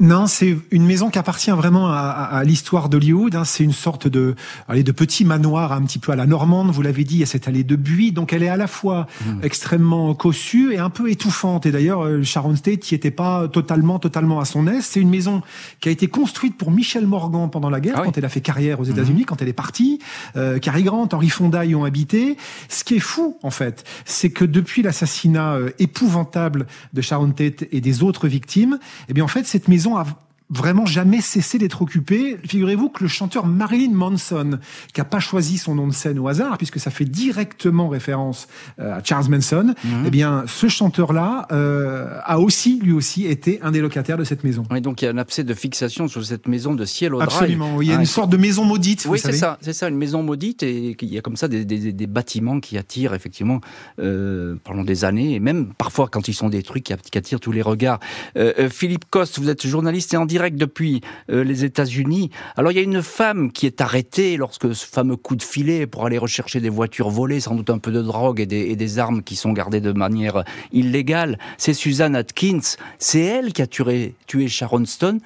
Non, 0.00 0.28
c'est 0.28 0.56
une 0.70 0.86
maison 0.86 1.10
qui 1.10 1.18
appartient 1.18 1.50
vraiment 1.50 1.88
à, 1.88 1.98
à, 1.98 2.44
l'histoire 2.44 2.88
d'Hollywood. 2.88 3.34
Hein. 3.34 3.44
C'est 3.44 3.64
une 3.64 3.72
sorte 3.72 4.06
de, 4.06 4.36
allez, 4.68 4.84
de 4.84 4.92
petit 4.92 5.24
manoir 5.24 5.72
un 5.72 5.82
petit 5.82 5.98
peu 5.98 6.12
à 6.12 6.16
la 6.16 6.26
normande. 6.26 6.70
Vous 6.70 6.82
l'avez 6.82 7.02
dit, 7.02 7.16
il 7.16 7.20
y 7.20 7.22
a 7.24 7.26
cette 7.26 7.48
allée 7.48 7.64
de 7.64 7.74
buis, 7.74 8.12
donc 8.12 8.32
elle 8.32 8.44
est 8.44 8.48
à 8.48 8.56
la 8.56 8.68
fois 8.68 9.08
mmh. 9.26 9.40
extrêmement 9.42 10.14
cossue 10.14 10.72
et 10.72 10.78
un 10.78 10.90
peu 10.90 11.10
étouffante. 11.10 11.66
Et 11.66 11.72
d'ailleurs, 11.72 12.04
euh, 12.04 12.22
Sharon 12.22 12.54
Tate 12.54 12.80
qui 12.80 12.94
était 12.94 13.10
pas 13.10 13.48
totalement, 13.48 13.98
totalement 13.98 14.38
à 14.38 14.44
son 14.44 14.68
aise. 14.68 14.84
C'est 14.84 15.00
une 15.00 15.10
maison 15.10 15.42
qui 15.80 15.88
a 15.88 15.92
été 15.92 16.06
construite 16.06 16.56
pour 16.56 16.70
Michel 16.70 17.06
Morgan 17.06 17.50
pendant 17.50 17.70
la 17.70 17.80
guerre, 17.80 17.96
ah 17.98 18.02
quand 18.04 18.16
elle 18.16 18.24
a 18.24 18.28
fait 18.28 18.40
carrière 18.40 18.78
aux 18.78 18.86
mmh. 18.86 18.90
États-Unis, 18.90 19.24
quand 19.24 19.42
elle 19.42 19.48
est 19.48 19.52
partie. 19.52 19.98
Euh, 20.36 20.60
Cary 20.60 20.84
Grant, 20.84 21.08
Henry 21.12 21.28
Fonda 21.28 21.64
y 21.64 21.74
ont 21.74 21.84
habité. 21.84 22.36
Ce 22.68 22.84
qui 22.84 22.94
est 22.94 23.00
fou, 23.00 23.36
en 23.42 23.50
fait, 23.50 23.84
c'est 24.04 24.30
que 24.30 24.44
depuis 24.44 24.82
l'assassinat 24.82 25.54
euh, 25.54 25.70
épouvantable 25.80 26.68
de 26.92 27.00
Sharon 27.00 27.32
Tate 27.32 27.64
et 27.72 27.80
des 27.80 28.04
autres 28.04 28.28
victimes, 28.28 28.78
eh 29.08 29.12
bien, 29.12 29.24
en 29.24 29.28
fait, 29.28 29.44
cette 29.44 29.66
maison 29.66 29.87
a 29.96 30.27
vraiment 30.50 30.86
jamais 30.86 31.20
cessé 31.20 31.58
d'être 31.58 31.82
occupé. 31.82 32.38
Figurez-vous 32.44 32.88
que 32.88 33.02
le 33.02 33.08
chanteur 33.08 33.46
Marilyn 33.46 33.92
Manson, 33.92 34.58
qui 34.94 35.00
a 35.00 35.04
pas 35.04 35.20
choisi 35.20 35.58
son 35.58 35.74
nom 35.74 35.86
de 35.86 35.92
scène 35.92 36.18
au 36.18 36.28
hasard, 36.28 36.56
puisque 36.56 36.80
ça 36.80 36.90
fait 36.90 37.04
directement 37.04 37.88
référence 37.88 38.48
euh, 38.78 38.96
à 38.96 39.02
Charles 39.04 39.28
Manson, 39.28 39.74
mhm. 39.84 40.04
eh 40.06 40.10
bien, 40.10 40.44
ce 40.46 40.68
chanteur-là 40.68 41.46
euh, 41.52 42.18
a 42.24 42.38
aussi, 42.38 42.80
lui 42.82 42.92
aussi, 42.92 43.26
été 43.26 43.60
un 43.62 43.72
des 43.72 43.80
locataires 43.80 44.16
de 44.16 44.24
cette 44.24 44.42
maison. 44.42 44.64
Oui, 44.70 44.80
donc 44.80 45.02
il 45.02 45.04
y 45.04 45.08
a 45.08 45.10
un 45.10 45.18
abcès 45.18 45.44
de 45.44 45.54
fixation 45.54 46.08
sur 46.08 46.24
cette 46.24 46.48
maison 46.48 46.74
de 46.74 46.84
ciel 46.84 47.14
au 47.14 47.20
Absolument, 47.20 47.82
il 47.82 47.88
y 47.88 47.92
a 47.92 47.96
une 47.96 48.06
sorte 48.06 48.30
de 48.30 48.36
maison 48.36 48.64
maudite. 48.64 49.06
Oui, 49.08 49.18
c'est 49.18 49.32
ça, 49.32 49.58
c'est 49.60 49.74
ça, 49.74 49.88
une 49.88 49.96
maison 49.96 50.22
maudite, 50.22 50.62
et 50.62 50.96
il 51.00 51.12
y 51.12 51.18
a 51.18 51.20
comme 51.20 51.36
ça 51.36 51.48
des, 51.48 51.64
des, 51.64 51.92
des 51.92 52.06
bâtiments 52.06 52.60
qui 52.60 52.78
attirent 52.78 53.12
effectivement 53.12 53.60
euh, 54.00 54.56
pendant 54.64 54.84
des 54.84 55.04
années, 55.04 55.34
et 55.34 55.40
même 55.40 55.74
parfois 55.76 56.08
quand 56.08 56.28
ils 56.28 56.34
sont 56.34 56.48
détruits, 56.48 56.82
qui, 56.82 56.92
attirent 56.92 57.40
tous 57.40 57.52
les 57.52 57.62
regards. 57.62 58.00
Euh 58.36 58.68
Philippe 58.70 59.04
Coste, 59.10 59.38
vous 59.38 59.50
êtes 59.50 59.66
journaliste 59.66 60.14
et 60.14 60.16
en 60.16 60.26
direct 60.26 60.37
direct 60.38 60.56
depuis 60.56 61.00
euh, 61.30 61.42
les 61.42 61.64
États-Unis. 61.64 62.30
Alors 62.56 62.70
il 62.70 62.76
y 62.76 62.78
a 62.78 62.84
une 62.84 63.02
femme 63.02 63.50
qui 63.50 63.66
est 63.66 63.80
arrêtée 63.80 64.36
lorsque 64.36 64.72
ce 64.72 64.86
fameux 64.86 65.16
coup 65.16 65.34
de 65.34 65.42
filet 65.42 65.88
pour 65.88 66.06
aller 66.06 66.16
rechercher 66.16 66.60
des 66.60 66.68
voitures 66.68 67.10
volées, 67.10 67.40
sans 67.40 67.56
doute 67.56 67.70
un 67.70 67.78
peu 67.78 67.90
de 67.90 68.02
drogue 68.02 68.38
et 68.38 68.46
des, 68.46 68.98
armes 69.00 69.24
qui 69.24 69.34
sont 69.34 69.52
gardées 69.52 69.80
de 69.80 69.90
manière 69.90 70.44
illégale. 70.72 71.40
C'est 71.56 71.74
Suzanne 71.74 72.14
Atkins. 72.14 72.76
C'est 73.00 73.20
elle 73.20 73.52
qui 73.52 73.62
a 73.62 73.66
tué, 73.66 74.14
Sharon 74.46 74.84
Stone. 74.84 75.18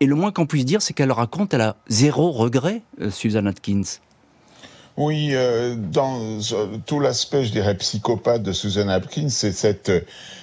Et 0.00 0.06
le 0.06 0.14
moins 0.14 0.32
qu'on 0.32 0.46
puisse 0.46 0.66
dire, 0.66 0.82
c'est 0.82 0.92
qu'elle 0.92 1.12
raconte, 1.12 1.54
elle 1.54 1.62
a 1.62 1.76
zéro 1.88 2.30
regret, 2.30 2.82
euh, 3.00 3.10
Suzanne 3.10 3.46
Atkins. 3.46 4.00
Oui, 4.98 5.30
euh, 5.32 5.74
dans 5.76 6.38
tout 6.84 7.00
l'aspect, 7.00 7.44
je 7.44 7.52
dirais, 7.52 7.74
psychopathe 7.78 8.42
de 8.42 8.52
Susan 8.52 8.88
Atkins, 8.88 9.30
c'est 9.30 9.52
cette 9.52 9.90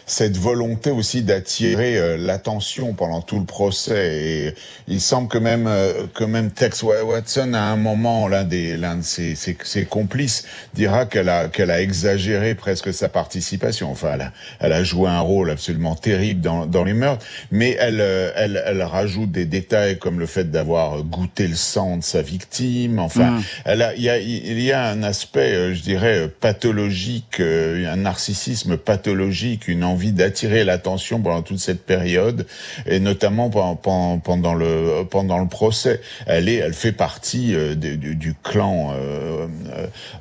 cette 0.09 0.37
volonté 0.37 0.89
aussi 0.91 1.21
d'attirer 1.21 1.97
euh, 1.97 2.17
l'attention 2.17 2.93
pendant 2.93 3.21
tout 3.21 3.39
le 3.39 3.45
procès. 3.45 4.15
Et 4.15 4.55
il 4.87 5.01
semble 5.01 5.27
que 5.27 5.37
même 5.37 5.67
euh, 5.67 6.07
que 6.13 6.23
même 6.23 6.51
Tex 6.51 6.83
Watson, 6.83 7.53
à 7.53 7.61
un 7.61 7.75
moment, 7.75 8.27
l'un 8.27 8.43
des 8.43 8.75
l'un 8.75 8.97
de 8.97 9.03
ses, 9.03 9.35
ses, 9.35 9.85
complices 9.85 10.45
dira 10.73 11.05
qu'elle 11.05 11.29
a 11.29 11.47
qu'elle 11.47 11.71
a 11.71 11.81
exagéré 11.81 12.55
presque 12.55 12.93
sa 12.93 13.07
participation. 13.07 13.91
Enfin, 13.91 14.11
elle 14.15 14.21
a, 14.21 14.33
elle 14.59 14.73
a 14.73 14.83
joué 14.83 15.09
un 15.09 15.19
rôle 15.19 15.51
absolument 15.51 15.95
terrible 15.95 16.41
dans, 16.41 16.65
dans 16.65 16.83
les 16.83 16.93
meurtres, 16.93 17.25
mais 17.51 17.77
elle, 17.79 18.01
euh, 18.01 18.31
elle 18.35 18.61
elle 18.65 18.81
rajoute 18.81 19.31
des 19.31 19.45
détails 19.45 19.99
comme 19.99 20.19
le 20.19 20.25
fait 20.25 20.49
d'avoir 20.49 21.03
goûté 21.03 21.47
le 21.47 21.55
sang 21.55 21.97
de 21.97 22.03
sa 22.03 22.21
victime. 22.21 22.99
Enfin, 22.99 23.31
mm. 23.31 23.43
elle 23.65 23.81
a 23.83 23.95
il 23.95 24.01
y 24.01 24.09
a 24.09 24.17
il 24.17 24.61
y 24.61 24.71
a 24.71 24.87
un 24.87 25.03
aspect, 25.03 25.75
je 25.75 25.81
dirais, 25.81 26.29
pathologique, 26.39 27.39
un 27.39 27.95
narcissisme 27.95 28.77
pathologique, 28.77 29.67
une 29.67 29.83
envie 29.83 29.98
envie 29.99 30.11
d'attirer 30.13 30.63
l'attention 30.63 31.19
pendant 31.19 31.41
toute 31.41 31.59
cette 31.59 31.85
période 31.85 32.47
et 32.85 33.01
notamment 33.01 33.49
pendant, 33.49 34.53
le 34.53 35.03
pendant 35.03 35.39
le 35.39 35.47
procès. 35.47 35.99
Elle 36.25 36.47
est, 36.47 36.55
elle 36.55 36.73
fait 36.73 36.93
partie 36.93 37.53
euh, 37.53 37.75
du, 37.75 38.33
clan 38.41 38.93
euh, 38.93 39.47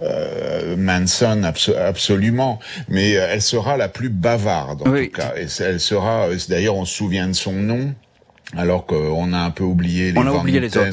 euh, 0.02 0.76
Manson 0.76 1.44
absolument, 1.44 2.58
mais 2.88 3.12
elle 3.12 3.42
sera 3.42 3.76
la 3.76 3.88
plus 3.88 4.08
bavarde 4.08 4.82
en 4.82 4.92
tout 4.92 5.10
cas. 5.10 5.34
Et 5.36 5.46
elle 5.62 5.78
sera, 5.78 6.26
d'ailleurs, 6.48 6.74
on 6.74 6.84
se 6.84 6.94
souvient 6.96 7.28
de 7.28 7.34
son 7.34 7.52
nom 7.52 7.94
alors 8.56 8.86
qu'on 8.86 9.32
a 9.32 9.38
un 9.38 9.50
peu 9.50 9.64
oublié 9.64 10.12
les 10.12 10.22
Van 10.22 10.44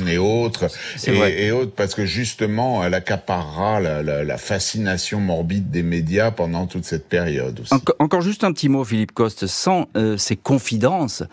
et 0.07 0.17
autres, 0.17 0.67
et, 1.07 1.45
et, 1.45 1.51
autres, 1.51 1.71
parce 1.71 1.95
que 1.95 2.05
justement, 2.05 2.83
elle 2.83 2.93
accaparera 2.93 3.79
la, 3.79 4.03
la, 4.03 4.23
la, 4.23 4.37
fascination 4.37 5.19
morbide 5.21 5.71
des 5.71 5.83
médias 5.83 6.31
pendant 6.31 6.67
toute 6.67 6.83
cette 6.83 7.07
période. 7.07 7.61
Aussi. 7.61 7.73
encore 7.99 8.21
juste 8.21 8.43
un 8.43 8.51
petit 8.51 8.67
mot, 8.67 8.83
Philippe 8.83 9.13
Coste. 9.13 9.47
Sans 9.47 9.87
euh, 9.95 10.17
ces 10.17 10.35
confidences, 10.35 11.23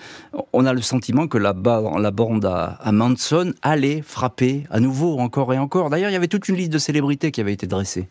on 0.53 0.65
a 0.65 0.73
le 0.73 0.83
sentiment 0.83 1.27
que 1.27 1.39
la, 1.39 1.55
la 1.99 2.11
bande 2.11 2.45
à, 2.45 2.79
à, 2.81 2.93
Manson 2.93 3.53
allait 3.63 4.03
frapper 4.03 4.65
à 4.71 4.79
nouveau, 4.79 5.19
encore 5.19 5.53
et 5.53 5.59
encore. 5.59 5.91
D'ailleurs, 5.91 6.11
il 6.11 6.15
y 6.15 6.17
avait 6.17 6.29
toute 6.29 6.49
une 6.49 6.57
liste 6.57 6.73
de 6.73 6.79
célébrités 6.79 7.33
qui 7.33 7.41
avait 7.41 7.53
été 7.53 7.67
dressée. 7.67 8.09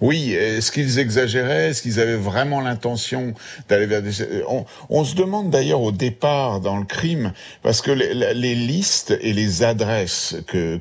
Oui, 0.00 0.32
est-ce 0.32 0.72
qu'ils 0.72 0.98
exagéraient? 0.98 1.70
Est-ce 1.70 1.82
qu'ils 1.82 2.00
avaient 2.00 2.16
vraiment 2.16 2.60
l'intention 2.60 3.34
d'aller 3.68 3.86
vers 3.86 4.02
des... 4.02 4.10
On, 4.48 4.64
on 4.88 5.04
se 5.04 5.14
demande 5.14 5.50
d'ailleurs 5.50 5.80
au 5.80 5.92
départ 5.92 6.60
dans 6.60 6.76
le 6.76 6.84
crime, 6.84 7.32
parce 7.62 7.80
que 7.80 7.90
les, 7.90 8.34
les 8.34 8.54
listes 8.54 9.16
et 9.20 9.32
les 9.32 9.62
adresses 9.62 10.36
que 10.46 10.78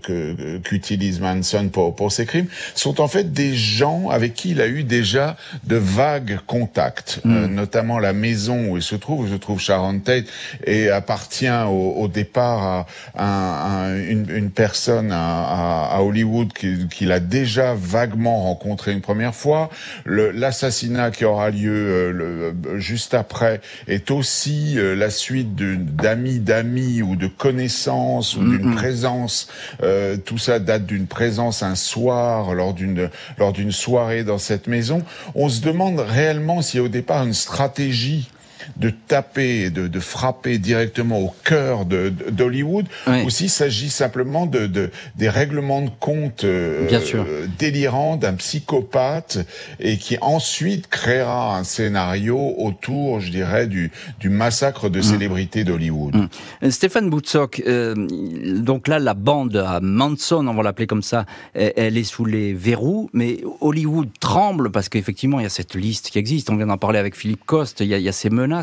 qu'utilise 0.64 1.20
Manson 1.20 1.70
pour, 1.72 1.96
pour 1.96 2.12
ces 2.12 2.26
crimes 2.26 2.48
sont 2.76 3.02
en 3.02 3.08
fait 3.08 3.32
des 3.34 3.56
gens 3.56 4.10
avec 4.10 4.34
qui 4.34 4.52
il 4.52 4.62
a 4.62 4.68
eu 4.68 4.84
déjà 4.84 5.38
de 5.64 5.76
vagues 5.76 6.40
contacts, 6.48 7.22
euh, 7.26 7.48
hmm. 7.48 7.54
notamment 7.54 8.00
la 8.00 8.14
maison 8.14 8.70
où 8.70 8.78
il 8.78 8.84
se 8.84 8.96
trouve, 8.96 9.22
où 9.22 9.28
se 9.28 9.36
trouve 9.36 9.60
Sharon 9.60 10.00
Tate, 10.00 10.26
et 10.66 10.90
appartient 10.90 11.50
au, 11.50 11.94
au 11.98 12.08
départ 12.08 12.86
à, 13.16 13.88
une, 14.08 14.30
une, 14.30 14.52
personne 14.52 15.12
à, 15.12 15.86
à 15.86 16.02
Hollywood 16.02 16.52
qu'il 16.54 17.12
a 17.12 17.20
déjà 17.20 17.74
vaguement 17.74 18.52
une 18.90 19.02
première 19.02 19.36
fois. 19.36 19.70
L'assassinat 20.06 21.12
qui 21.12 21.26
aura 21.26 21.50
lieu 21.50 21.72
euh, 21.72 22.12
le, 22.12 22.80
juste 22.80 23.14
après 23.14 23.62
est 23.88 24.12
aussi 24.12 24.78
euh, 24.78 24.96
la 24.96 25.10
suite 25.10 25.56
d'amis 25.56 26.40
d'amis 26.40 27.02
ou 27.02 27.16
de 27.16 27.28
connaissances 27.28 28.36
ou 28.36 28.44
d'une 28.44 28.76
présence. 28.76 29.48
Euh, 29.84 30.18
tout 30.18 30.38
ça 30.38 30.60
date 30.60 30.86
d'une 30.86 31.08
présence 31.08 31.64
un 31.64 31.76
soir 31.76 32.54
lors 32.54 32.74
d'une 32.74 33.10
lors 33.38 33.54
d'une 33.54 33.72
soirée 33.72 34.24
dans 34.24 34.38
cette 34.38 34.68
maison. 34.68 35.04
On 35.36 35.50
se 35.50 35.62
demande 35.62 36.00
réellement 36.00 36.62
s'il 36.62 36.80
y 36.80 36.84
a 36.84 36.86
au 36.86 36.90
départ 36.90 37.24
une 37.24 37.34
stratégie 37.34 38.30
de 38.78 38.90
taper, 38.90 39.70
de, 39.70 39.88
de 39.88 40.00
frapper 40.00 40.58
directement 40.58 41.20
au 41.20 41.34
cœur 41.44 41.86
d'Hollywood, 41.86 42.86
de, 43.08 43.26
ou 43.26 43.30
s'il 43.30 43.50
s'agit 43.50 43.90
simplement 43.90 44.46
de, 44.46 44.68
de, 44.68 44.92
des 45.16 45.30
règlements 45.30 45.82
de 45.82 45.92
compte 46.00 46.44
euh, 46.44 46.88
délirants 47.60 48.18
d'un 48.18 48.34
psychopathe 48.34 49.40
et 49.80 49.98
qui 49.98 50.18
ensuite 50.22 50.88
créera 50.88 51.58
un 51.58 51.64
scénario 51.64 52.54
autour, 52.58 53.20
je 53.20 53.32
dirais, 53.32 53.68
du, 53.68 53.92
du 54.20 54.30
massacre 54.30 54.90
de 54.90 55.00
mm. 55.00 55.04
célébrités 55.04 55.64
d'Hollywood. 55.64 56.16
Mm. 56.62 56.70
Stéphane 56.70 57.10
Boutsock, 57.10 57.62
euh, 57.68 57.96
donc 58.60 58.88
là, 58.88 59.00
la 59.00 59.14
bande 59.14 59.56
à 59.58 59.80
Manson, 59.82 60.48
on 60.48 60.54
va 60.54 60.64
l'appeler 60.64 60.88
comme 60.88 61.04
ça, 61.04 61.26
elle 61.54 61.98
est 61.98 62.04
sous 62.04 62.26
les 62.26 62.54
verrous, 62.54 63.10
mais 63.14 63.42
Hollywood 63.62 64.10
tremble 64.20 64.72
parce 64.72 64.90
qu'effectivement, 64.90 65.40
il 65.40 65.44
y 65.44 65.46
a 65.46 65.50
cette 65.50 65.76
liste 65.76 66.10
qui 66.10 66.20
existe. 66.20 66.50
On 66.50 66.56
vient 66.56 66.68
d'en 66.68 66.78
parler 66.78 67.00
avec 67.00 67.16
Philippe 67.16 67.46
Coste, 67.46 67.82
il 67.82 67.88
y 67.88 67.94
a, 67.94 67.98
il 67.98 68.04
y 68.04 68.10
a 68.10 68.14
ces 68.14 68.30
menaces 68.30 68.61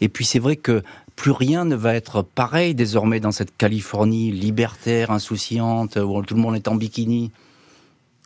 et 0.00 0.08
puis 0.08 0.24
c'est 0.24 0.38
vrai 0.38 0.56
que 0.56 0.82
plus 1.16 1.32
rien 1.32 1.64
ne 1.64 1.76
va 1.76 1.94
être 1.94 2.22
pareil 2.22 2.74
désormais 2.74 3.20
dans 3.20 3.32
cette 3.32 3.56
Californie 3.56 4.30
libertaire, 4.30 5.10
insouciante, 5.10 5.96
où 5.96 6.22
tout 6.22 6.34
le 6.34 6.40
monde 6.40 6.56
est 6.56 6.68
en 6.68 6.74
bikini. 6.74 7.30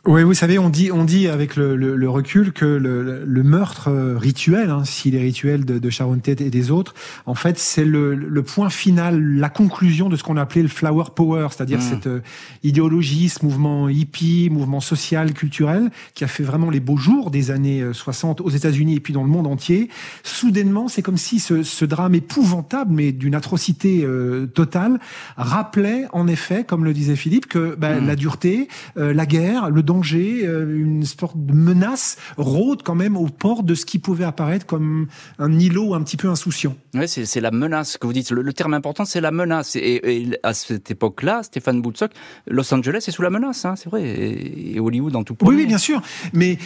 Oui, 0.07 0.21
vous 0.21 0.35
savez, 0.35 0.59
on 0.59 0.69
dit, 0.69 0.91
on 0.91 1.03
dit 1.03 1.27
avec 1.27 1.55
le, 1.55 1.75
le, 1.75 2.09
recul 2.09 2.53
que 2.53 2.63
le, 2.63 3.23
le 3.25 3.43
meurtre 3.43 3.87
euh, 3.89 4.15
rituel, 4.19 4.69
hein, 4.69 4.85
s'il 4.85 5.15
est 5.15 5.19
rituel 5.19 5.65
de, 5.65 5.79
de 5.79 5.89
Sharon 5.89 6.19
Tate 6.19 6.41
et 6.41 6.51
des 6.51 6.69
autres, 6.69 6.93
en 7.25 7.33
fait, 7.33 7.57
c'est 7.57 7.85
le, 7.85 8.43
point 8.43 8.69
final, 8.69 9.19
la 9.19 9.49
conclusion 9.49 10.07
de 10.07 10.15
ce 10.15 10.21
qu'on 10.21 10.37
appelait 10.37 10.61
le 10.61 10.67
flower 10.67 11.05
power, 11.15 11.47
c'est-à-dire 11.49 11.79
mmh. 11.79 11.89
cette 11.89 12.05
euh, 12.05 12.21
idéologie, 12.61 13.29
ce 13.29 13.43
mouvement 13.43 13.89
hippie, 13.89 14.49
mouvement 14.51 14.79
social, 14.79 15.33
culturel, 15.33 15.89
qui 16.13 16.23
a 16.23 16.27
fait 16.27 16.43
vraiment 16.43 16.69
les 16.69 16.79
beaux 16.79 16.97
jours 16.97 17.31
des 17.31 17.49
années 17.49 17.83
60 17.91 18.41
euh, 18.41 18.43
aux 18.43 18.51
États-Unis 18.51 18.97
et 18.97 18.99
puis 18.99 19.11
dans 19.11 19.23
le 19.23 19.29
monde 19.29 19.47
entier. 19.47 19.89
Soudainement, 20.21 20.87
c'est 20.87 21.01
comme 21.01 21.17
si 21.17 21.39
ce, 21.39 21.63
ce, 21.63 21.83
drame 21.83 22.13
épouvantable, 22.13 22.93
mais 22.93 23.11
d'une 23.11 23.33
atrocité 23.33 24.07
totale, 24.53 24.99
rappelait 25.35 26.05
en 26.13 26.27
effet, 26.27 26.63
comme 26.63 26.85
le 26.85 26.93
disait 26.93 27.15
Philippe, 27.15 27.47
que 27.47 27.75
ben, 27.75 28.01
mmh. 28.01 28.07
la 28.07 28.15
dureté, 28.15 28.67
la 28.95 29.25
guerre, 29.25 29.71
le 29.71 29.81
danger 29.81 29.94
euh, 30.03 30.77
une 30.77 31.05
sorte 31.05 31.35
de 31.37 31.53
menace 31.53 32.17
rôde 32.37 32.83
quand 32.83 32.95
même 32.95 33.17
au 33.17 33.27
port 33.27 33.63
de 33.63 33.75
ce 33.75 33.85
qui 33.85 33.99
pouvait 33.99 34.25
apparaître 34.25 34.65
comme 34.65 35.07
un 35.39 35.59
îlot 35.59 35.93
un 35.93 36.01
petit 36.01 36.17
peu 36.17 36.29
insouciant. 36.29 36.75
Oui, 36.93 37.07
c'est 37.07 37.41
la 37.41 37.51
menace 37.51 37.97
que 37.97 38.07
vous 38.07 38.13
dites. 38.13 38.31
Le, 38.31 38.53
terme 38.53 38.73
important, 38.73 39.05
c'est 39.05 39.21
la 39.21 39.31
menace. 39.31 39.75
Et, 39.75 40.31
à 40.43 40.53
cette 40.53 40.91
époque-là, 40.91 41.43
Stéphane 41.43 41.81
Boutsock, 41.81 42.11
Los 42.47 42.73
Angeles 42.73 43.05
est 43.07 43.11
sous 43.11 43.21
la 43.21 43.29
menace, 43.29 43.65
hein, 43.65 43.75
c'est 43.75 43.89
vrai, 43.89 44.03
et, 44.03 44.79
Hollywood 44.79 45.15
en 45.15 45.23
tout 45.23 45.35
point. 45.35 45.49
Oui, 45.49 45.55
oui, 45.55 45.65
bien 45.65 45.77
sûr. 45.77 46.01
Mais 46.33 46.57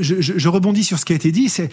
je, 0.00 0.20
je, 0.20 0.48
rebondis 0.48 0.84
sur 0.84 0.98
ce 0.98 1.04
qui 1.04 1.12
a 1.12 1.16
été 1.16 1.32
dit. 1.32 1.48
C'est 1.48 1.70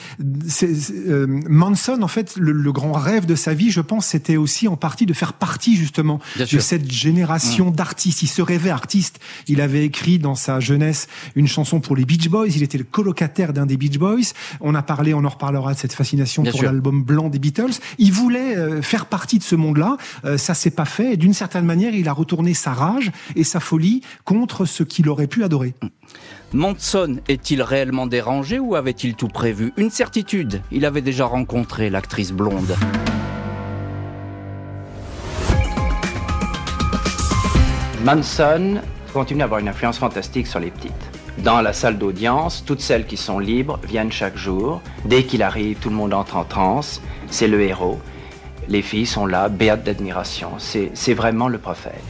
euh, 1.08 1.28
Manson, 1.48 2.02
en 2.02 2.08
fait, 2.08 2.36
le, 2.38 2.72
grand 2.72 2.94
rêve 2.94 3.26
de 3.26 3.36
sa 3.36 3.54
vie, 3.54 3.72
je 3.72 3.82
pense, 3.82 4.08
c'était 4.08 4.38
aussi 4.38 4.68
en 4.68 4.78
partie 4.78 5.06
de 5.06 5.14
faire 5.14 5.34
partie 5.34 5.76
justement 5.76 6.20
de 6.38 6.60
cette 6.60 6.90
génération 6.90 7.70
mmh. 7.70 7.76
d'artistes. 7.76 8.22
Il 8.22 8.28
se 8.28 8.42
rêvait 8.42 8.70
artiste. 8.70 9.20
Il 9.48 9.62
avait 9.62 9.86
écrit 9.86 10.20
dans 10.20 10.36
sa 10.36 10.60
jeunesse 10.60 11.01
une 11.36 11.48
chanson 11.48 11.80
pour 11.80 11.96
les 11.96 12.06
Beach 12.06 12.30
Boys. 12.30 12.50
Il 12.50 12.64
était 12.64 12.78
le 12.78 12.84
colocataire 12.84 13.54
d'un 13.54 13.66
des 13.66 13.78
Beach 13.78 13.98
Boys. 13.98 14.34
On 14.60 14.76
a 14.76 14.82
parlé, 14.82 15.14
on 15.14 15.24
en 15.24 15.30
reparlera 15.30 15.74
de 15.74 15.80
cette 15.80 15.94
fascination 15.94 16.44
pour 16.44 16.64
l'album 16.64 17.04
blanc 17.04 17.30
des 17.30 17.40
Beatles. 17.40 17.80
Il 17.98 18.12
voulait 18.12 18.56
euh, 18.56 18.82
faire 18.82 19.06
partie 19.06 19.38
de 19.38 19.44
ce 19.44 19.56
monde-là. 19.56 19.98
Euh, 20.26 20.38
ça 20.38 20.54
s'est 20.54 20.72
pas 20.72 20.86
fait. 20.86 21.18
D'une 21.18 21.34
certaine 21.34 21.66
manière, 21.66 21.94
il 21.94 22.08
a 22.08 22.14
retourné 22.14 22.54
sa 22.54 22.74
rage 22.74 23.12
et 23.36 23.44
sa 23.44 23.60
folie 23.60 24.02
contre 24.26 24.66
ce 24.66 24.84
qu'il 24.84 25.10
aurait 25.10 25.28
pu 25.28 25.44
adorer. 25.44 25.74
Manson 26.54 27.20
est-il 27.30 27.62
réellement 27.62 28.08
dérangé 28.08 28.60
ou 28.60 28.76
avait-il 28.76 29.16
tout 29.16 29.30
prévu? 29.30 29.72
Une 29.78 29.90
certitude, 29.90 30.62
il 30.72 30.86
avait 30.86 31.02
déjà 31.02 31.26
rencontré 31.26 31.90
l'actrice 31.90 32.34
blonde. 32.34 32.76
Manson 38.04 38.82
continue 39.12 39.42
à 39.42 39.46
avoir 39.46 39.60
une 39.60 39.68
influence 39.68 40.00
fantastique 40.00 40.48
sur 40.48 40.60
les 40.60 40.72
petites. 40.72 40.92
Dans 41.40 41.62
la 41.62 41.74
salle 41.74 41.98
d'audience, 41.98 42.64
toutes 42.66 42.82
celles 42.82 43.06
qui 43.06 43.18
sont 43.18 43.40
libres 43.40 43.80
viennent 43.88 44.12
chaque 44.12 44.38
jour. 44.38 44.82
Dès 45.06 45.24
qu'il 45.24 45.44
arrive, 45.44 45.78
tout 45.78 45.90
le 45.90 45.96
monde 45.96 46.14
entre 46.14 46.38
en 46.38 46.44
transe. 46.44 47.02
C'est 47.30 47.48
le 47.48 47.62
héros. 47.62 48.00
Les 48.68 48.82
filles 48.82 49.06
sont 49.06 49.26
là, 49.26 49.50
béates 49.50 49.84
d'admiration. 49.84 50.52
C'est 50.58 51.14
vraiment 51.14 51.48
le 51.48 51.58
prophète. 51.58 52.04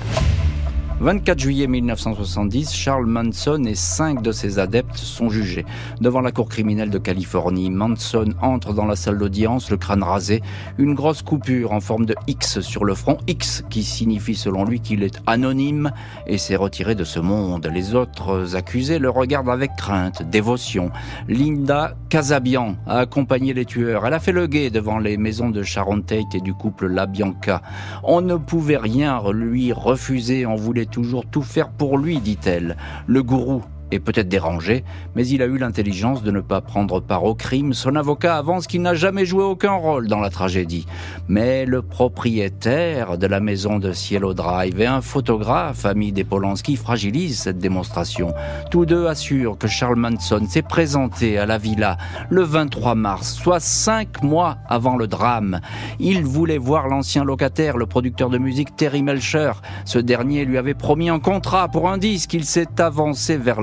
24 1.01 1.39
juillet 1.39 1.65
1970, 1.65 2.75
Charles 2.75 3.07
Manson 3.07 3.63
et 3.63 3.73
cinq 3.73 4.21
de 4.21 4.31
ses 4.31 4.59
adeptes 4.59 4.97
sont 4.97 5.31
jugés. 5.31 5.65
Devant 5.99 6.21
la 6.21 6.31
cour 6.31 6.47
criminelle 6.47 6.91
de 6.91 6.99
Californie, 6.99 7.71
Manson 7.71 8.35
entre 8.39 8.73
dans 8.73 8.85
la 8.85 8.95
salle 8.95 9.17
d'audience, 9.17 9.71
le 9.71 9.77
crâne 9.77 10.03
rasé, 10.03 10.43
une 10.77 10.93
grosse 10.93 11.23
coupure 11.23 11.71
en 11.71 11.79
forme 11.79 12.05
de 12.05 12.13
X 12.27 12.59
sur 12.59 12.85
le 12.85 12.93
front, 12.93 13.17
X 13.25 13.63
qui 13.71 13.81
signifie 13.81 14.35
selon 14.35 14.63
lui 14.63 14.79
qu'il 14.79 15.01
est 15.01 15.19
anonyme 15.25 15.91
et 16.27 16.37
s'est 16.37 16.55
retiré 16.55 16.93
de 16.93 17.03
ce 17.03 17.19
monde. 17.19 17.67
Les 17.73 17.95
autres 17.95 18.55
accusés 18.55 18.99
le 18.99 19.09
regardent 19.09 19.49
avec 19.49 19.75
crainte, 19.75 20.21
dévotion. 20.29 20.91
Linda 21.27 21.95
Casabian 22.09 22.75
a 22.85 22.99
accompagné 22.99 23.55
les 23.55 23.65
tueurs. 23.65 24.05
Elle 24.05 24.13
a 24.13 24.19
fait 24.19 24.31
le 24.31 24.45
guet 24.45 24.69
devant 24.69 24.99
les 24.99 25.17
maisons 25.17 25.49
de 25.49 25.63
Sharon 25.63 26.01
Tate 26.01 26.35
et 26.35 26.41
du 26.41 26.53
couple 26.53 26.85
La 26.85 27.07
Bianca. 27.07 27.63
On 28.03 28.21
ne 28.21 28.35
pouvait 28.35 28.77
rien 28.77 29.19
lui 29.33 29.73
refuser, 29.73 30.45
on 30.45 30.55
voulait 30.55 30.90
toujours 30.91 31.25
tout 31.25 31.41
faire 31.41 31.69
pour 31.69 31.97
lui, 31.97 32.19
dit-elle. 32.19 32.77
Le 33.07 33.23
gourou 33.23 33.63
est 33.91 33.99
peut-être 33.99 34.29
dérangé, 34.29 34.83
mais 35.15 35.27
il 35.27 35.41
a 35.41 35.45
eu 35.45 35.57
l'intelligence 35.57 36.23
de 36.23 36.31
ne 36.31 36.39
pas 36.39 36.61
prendre 36.61 36.99
part 36.99 37.23
au 37.23 37.35
crime. 37.35 37.73
Son 37.73 37.95
avocat 37.95 38.37
avance 38.37 38.67
qu'il 38.67 38.81
n'a 38.81 38.93
jamais 38.93 39.25
joué 39.25 39.43
aucun 39.43 39.73
rôle 39.73 40.07
dans 40.07 40.19
la 40.19 40.29
tragédie. 40.29 40.85
Mais 41.27 41.65
le 41.65 41.81
propriétaire 41.81 43.17
de 43.17 43.27
la 43.27 43.39
maison 43.39 43.79
de 43.79 43.91
Cielo 43.91 44.33
Drive 44.33 44.79
et 44.79 44.85
un 44.85 45.01
photographe, 45.01 45.85
ami 45.85 46.11
des 46.11 46.23
Polanski, 46.23 46.75
fragilisent 46.75 47.39
cette 47.39 47.59
démonstration. 47.59 48.33
Tous 48.69 48.85
deux 48.85 49.07
assurent 49.07 49.57
que 49.57 49.67
Charles 49.67 49.97
Manson 49.97 50.45
s'est 50.47 50.61
présenté 50.61 51.37
à 51.37 51.45
la 51.45 51.57
villa 51.57 51.97
le 52.29 52.43
23 52.43 52.95
mars, 52.95 53.33
soit 53.33 53.59
cinq 53.59 54.23
mois 54.23 54.57
avant 54.67 54.95
le 54.95 55.07
drame. 55.07 55.59
Il 55.99 56.23
voulait 56.23 56.57
voir 56.57 56.87
l'ancien 56.87 57.23
locataire, 57.23 57.77
le 57.77 57.85
producteur 57.85 58.29
de 58.29 58.37
musique 58.37 58.75
Terry 58.75 59.03
Melcher. 59.03 59.51
Ce 59.85 59.99
dernier 59.99 60.45
lui 60.45 60.57
avait 60.57 60.73
promis 60.73 61.09
un 61.09 61.19
contrat 61.19 61.67
pour 61.67 61.89
un 61.89 61.97
disque. 61.97 62.33
Il 62.33 62.45
s'est 62.45 62.79
avancé 62.79 63.37
vers 63.37 63.61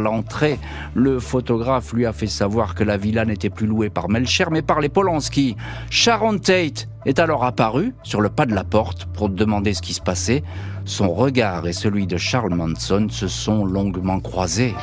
le 0.94 1.18
photographe 1.18 1.92
lui 1.92 2.06
a 2.06 2.12
fait 2.12 2.26
savoir 2.26 2.74
que 2.74 2.84
la 2.84 2.96
villa 2.96 3.24
n'était 3.24 3.50
plus 3.50 3.66
louée 3.66 3.90
par 3.90 4.08
Melcher 4.08 4.46
mais 4.50 4.62
par 4.62 4.80
les 4.80 4.88
Polanski. 4.88 5.56
Sharon 5.90 6.38
Tate 6.38 6.88
est 7.06 7.18
alors 7.18 7.44
apparue 7.44 7.94
sur 8.02 8.20
le 8.20 8.28
pas 8.28 8.46
de 8.46 8.54
la 8.54 8.64
porte 8.64 9.06
pour 9.06 9.28
demander 9.28 9.74
ce 9.74 9.82
qui 9.82 9.94
se 9.94 10.00
passait. 10.00 10.42
Son 10.84 11.10
regard 11.10 11.66
et 11.66 11.72
celui 11.72 12.06
de 12.06 12.16
Charles 12.16 12.54
Manson 12.54 13.08
se 13.10 13.28
sont 13.28 13.64
longuement 13.64 14.20
croisés. 14.20 14.74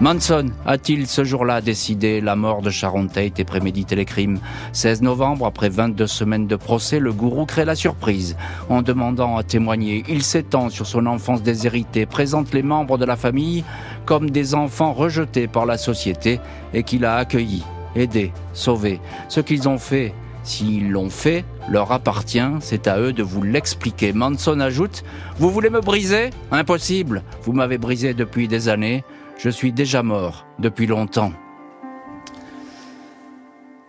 Manson 0.00 0.52
a-t-il 0.64 1.08
ce 1.08 1.24
jour-là 1.24 1.60
décidé 1.60 2.20
la 2.20 2.36
mort 2.36 2.62
de 2.62 2.70
Sharon 2.70 3.08
Tate 3.08 3.40
et 3.40 3.44
prémédité 3.44 3.96
les 3.96 4.04
crimes 4.04 4.38
16 4.72 5.02
novembre, 5.02 5.44
après 5.44 5.68
22 5.68 6.06
semaines 6.06 6.46
de 6.46 6.54
procès, 6.54 7.00
le 7.00 7.12
gourou 7.12 7.46
crée 7.46 7.64
la 7.64 7.74
surprise. 7.74 8.36
En 8.68 8.82
demandant 8.82 9.36
à 9.36 9.42
témoigner, 9.42 10.04
il 10.08 10.22
s'étend 10.22 10.68
sur 10.70 10.86
son 10.86 11.06
enfance 11.06 11.42
déshéritée, 11.42 12.06
présente 12.06 12.54
les 12.54 12.62
membres 12.62 12.96
de 12.96 13.04
la 13.04 13.16
famille 13.16 13.64
comme 14.06 14.30
des 14.30 14.54
enfants 14.54 14.92
rejetés 14.92 15.48
par 15.48 15.66
la 15.66 15.76
société 15.76 16.38
et 16.72 16.84
qu'il 16.84 17.04
a 17.04 17.16
accueillis, 17.16 17.64
aidés, 17.96 18.30
sauvés. 18.52 19.00
Ce 19.28 19.40
qu'ils 19.40 19.68
ont 19.68 19.78
fait 19.78 20.14
S'ils 20.44 20.90
l'ont 20.90 21.10
fait, 21.10 21.44
leur 21.68 21.92
appartient, 21.92 22.40
c'est 22.60 22.86
à 22.86 22.98
eux 22.98 23.12
de 23.12 23.22
vous 23.22 23.42
l'expliquer. 23.42 24.14
Manson 24.14 24.60
ajoute, 24.60 25.04
Vous 25.38 25.50
voulez 25.50 25.68
me 25.68 25.82
briser? 25.82 26.30
Impossible, 26.50 27.22
vous 27.42 27.52
m'avez 27.52 27.76
brisé 27.76 28.14
depuis 28.14 28.48
des 28.48 28.70
années, 28.70 29.04
je 29.38 29.48
suis 29.48 29.72
déjà 29.72 30.02
mort 30.02 30.46
depuis 30.58 30.86
longtemps. 30.86 31.32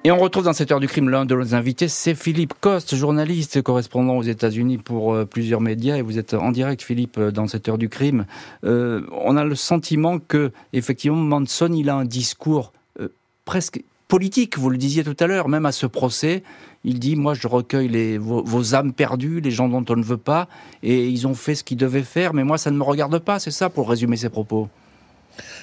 Et 0.06 0.12
on 0.12 0.18
retrouve 0.18 0.46
dans 0.46 0.54
cette 0.54 0.72
heure 0.72 0.80
du 0.80 0.88
crime 0.88 1.10
l'un 1.10 1.26
de 1.26 1.36
nos 1.36 1.56
invités, 1.56 1.90
c'est 1.90 2.16
Philippe 2.16 2.54
Coste, 2.62 2.96
journaliste, 2.96 3.62
correspondant 3.62 4.16
aux 4.16 4.24
États-Unis 4.24 4.78
pour 4.78 5.14
euh, 5.14 5.26
plusieurs 5.26 5.60
médias, 5.60 5.98
et 5.98 6.02
vous 6.02 6.18
êtes 6.18 6.34
en 6.34 6.52
direct, 6.52 6.82
Philippe, 6.82 7.18
euh, 7.18 7.32
dans 7.32 7.48
cette 7.48 7.68
heure 7.68 7.78
du 7.78 7.90
crime. 7.90 8.26
Euh, 8.64 9.02
on 9.12 9.36
a 9.36 9.44
le 9.44 9.56
sentiment 9.56 10.18
que, 10.20 10.52
effectivement, 10.72 11.18
Manson, 11.18 11.74
il 11.74 11.90
a 11.90 11.96
un 11.96 12.06
discours 12.06 12.72
presque 13.44 13.84
politique. 14.08 14.58
Vous 14.58 14.70
le 14.70 14.78
disiez 14.78 15.04
tout 15.04 15.18
à 15.20 15.28
l'heure, 15.28 15.50
même 15.50 15.66
à 15.66 15.72
ce 15.74 15.86
procès, 15.86 16.44
il 16.86 17.00
dit 17.00 17.16
moi 17.16 17.34
je 17.34 17.48
recueille 17.48 17.90
les, 17.90 18.18
vos, 18.18 18.42
vos, 18.44 18.76
âmes 18.76 18.94
perdues, 18.94 19.42
les 19.42 19.52
gens 19.52 19.68
dont 19.68 19.84
on 19.90 19.96
ne 19.96 20.04
veut 20.04 20.18
pas, 20.18 20.48
et 20.82 21.10
ils 21.10 21.28
ont 21.28 21.34
fait 21.34 21.56
ce 21.56 21.64
qu'ils 21.64 21.78
devaient 21.78 22.04
faire, 22.04 22.34
mais 22.34 22.44
moi 22.44 22.58
ça 22.58 22.72
ne 22.72 22.78
me 22.78 22.84
regarde 22.84 23.18
pas. 23.20 23.40
C'est 23.40 23.52
ça 23.52 23.70
pour 23.70 23.90
résumer 23.90 24.16
ses 24.18 24.30
propos. 24.30 24.70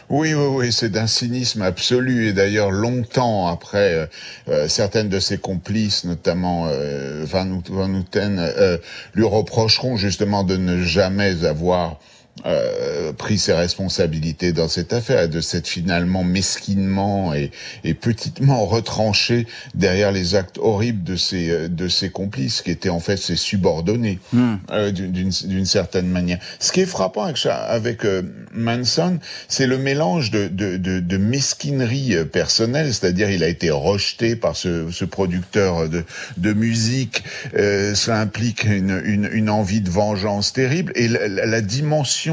Oui, 0.09 0.35
oui, 0.35 0.47
oui, 0.47 0.73
c'est 0.73 0.91
d'un 0.91 1.09
cynisme 1.09 1.63
absolu. 1.63 2.29
Et 2.29 2.33
d'ailleurs, 2.33 2.71
longtemps 2.71 3.49
après, 3.49 3.95
euh, 3.95 4.07
euh, 4.49 4.69
certaines 4.69 5.09
de 5.09 5.19
ses 5.19 5.37
complices, 5.37 6.05
notamment 6.05 6.69
euh, 6.69 7.25
Van, 7.25 7.49
Houten, 7.51 8.39
euh, 8.39 8.79
lui 9.15 9.25
reprocheront 9.25 9.97
justement 9.97 10.45
de 10.45 10.57
ne 10.57 10.81
jamais 10.81 11.45
avoir 11.45 11.99
euh, 12.45 13.15
pris 13.15 13.39
ses 13.39 13.55
responsabilités 13.55 14.53
dans 14.53 14.69
cette 14.69 14.93
affaire 14.93 15.27
de 15.29 15.41
s'être 15.41 15.67
finalement 15.67 16.23
mesquinement 16.23 17.33
et, 17.33 17.51
et, 17.83 17.95
petitement 17.95 18.67
retranché 18.67 19.47
derrière 19.75 20.13
les 20.13 20.35
actes 20.35 20.59
horribles 20.59 21.03
de 21.03 21.17
ses 21.17 21.51
euh, 21.51 21.69
de 21.69 21.89
ses 21.89 22.11
complices 22.11 22.61
qui 22.61 22.71
étaient 22.71 22.91
en 22.91 23.01
fait 23.01 23.17
ses 23.17 23.37
subordonnés 23.37 24.19
hmm. 24.35 24.57
euh, 24.71 24.91
d'une 24.91 25.65
certaine 25.65 26.09
manière. 26.09 26.39
Ce 26.61 26.73
qui 26.73 26.81
est 26.81 26.87
frappant 26.87 27.23
avec, 27.23 27.39
avec 27.47 28.05
euh, 28.05 28.23
Manson, 28.53 29.19
c'est 29.49 29.67
le 29.67 29.79
mélange 29.79 30.31
de, 30.31 30.49
de, 30.49 30.77
de, 30.77 31.01
de 31.01 31.17
mesquinerie 31.17 32.17
personnelle, 32.31 32.93
c'est-à-dire 32.93 33.31
il 33.31 33.45
a 33.45 33.49
été 33.49 33.71
rejeté 33.71 34.37
par 34.37 34.57
ce, 34.57 34.91
ce 34.91 35.05
producteur 35.07 35.89
de, 35.89 36.05
de 36.37 36.53
musique, 36.53 37.25
cela 37.55 38.21
implique 38.21 38.65
une, 38.65 39.01
une, 39.05 39.29
une, 39.33 39.51
envie 39.51 39.81
de 39.81 39.91
vengeance 39.91 40.53
terrible 40.53 40.93
et 40.95 41.09
la, 41.09 41.29
la 41.29 41.61
dimension 41.61 42.26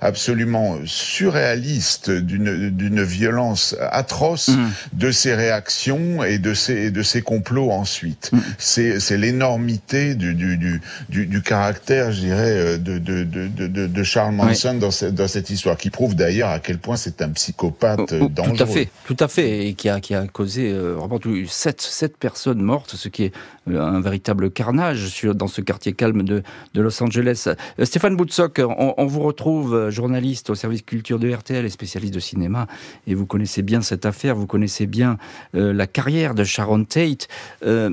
absolument 0.00 0.78
surréaliste 0.84 2.10
d'une 2.10 3.02
violence 3.02 3.76
atroce 3.80 4.48
mm. 4.48 4.70
de 4.94 5.10
ses 5.10 5.34
réactions 5.34 6.22
et 6.24 6.38
de 6.38 6.54
ses, 6.54 6.90
de 6.90 7.02
ses 7.02 7.22
complots 7.22 7.70
ensuite. 7.70 8.30
Mm. 8.32 8.38
C'est 8.58 9.16
l'énormité 9.16 10.14
du, 10.14 10.34
du, 10.34 10.56
du, 10.58 11.26
du, 11.26 11.42
caractère, 11.42 12.12
je 12.12 12.20
dirais, 12.20 12.78
de, 12.78 12.98
de, 12.98 13.24
de, 13.24 13.86
de 13.86 14.02
Charles 14.02 14.34
Manson 14.34 14.74
dans, 14.74 14.90
cette, 14.90 15.14
dans 15.14 15.28
cette 15.28 15.50
histoire, 15.50 15.76
qui 15.76 15.90
prouve 15.90 16.14
d'ailleurs 16.14 16.50
à 16.50 16.58
quel 16.58 16.78
point 16.78 16.96
c'est 16.96 17.22
un 17.22 17.30
psychopathe 17.30 18.14
dangereux. 18.14 18.30
Oh, 18.38 18.50
oh, 18.52 18.56
tout 18.56 18.62
à 18.62 18.66
fait, 18.66 18.88
tout 19.06 19.16
à 19.18 19.28
fait, 19.28 19.68
et 19.68 19.74
qui 19.74 19.88
a, 19.88 20.00
qui 20.00 20.14
a 20.14 20.26
causé 20.26 20.70
euh, 20.70 20.94
vraiment 20.94 21.18
sept, 21.48 21.80
sept 21.80 22.16
personnes 22.16 22.60
mortes, 22.62 22.94
ce 22.96 23.08
qui 23.08 23.24
est 23.24 23.34
euh, 23.68 23.80
un 23.80 24.00
véritable 24.00 24.50
carnage 24.50 25.06
sur, 25.08 25.34
dans 25.34 25.48
ce 25.48 25.60
quartier 25.60 25.92
calme 25.92 26.22
de, 26.22 26.42
de 26.74 26.80
Los 26.80 27.02
Angeles. 27.02 27.48
Euh, 27.78 27.84
Stéphane 27.84 28.16
Boutsock, 28.16 28.60
on, 28.60 28.94
on, 28.96 29.06
vous 29.06 29.20
retrouve 29.30 29.74
euh, 29.74 29.90
journaliste 29.90 30.50
au 30.50 30.54
service 30.54 30.82
culture 30.82 31.18
de 31.18 31.32
RTL 31.32 31.64
et 31.64 31.70
spécialiste 31.70 32.12
de 32.12 32.20
cinéma, 32.20 32.66
et 33.06 33.14
vous 33.14 33.26
connaissez 33.26 33.62
bien 33.62 33.80
cette 33.80 34.04
affaire, 34.04 34.34
vous 34.34 34.46
connaissez 34.46 34.86
bien 34.86 35.18
euh, 35.54 35.72
la 35.72 35.86
carrière 35.86 36.34
de 36.34 36.44
Sharon 36.44 36.84
Tate. 36.84 37.28
Euh, 37.64 37.90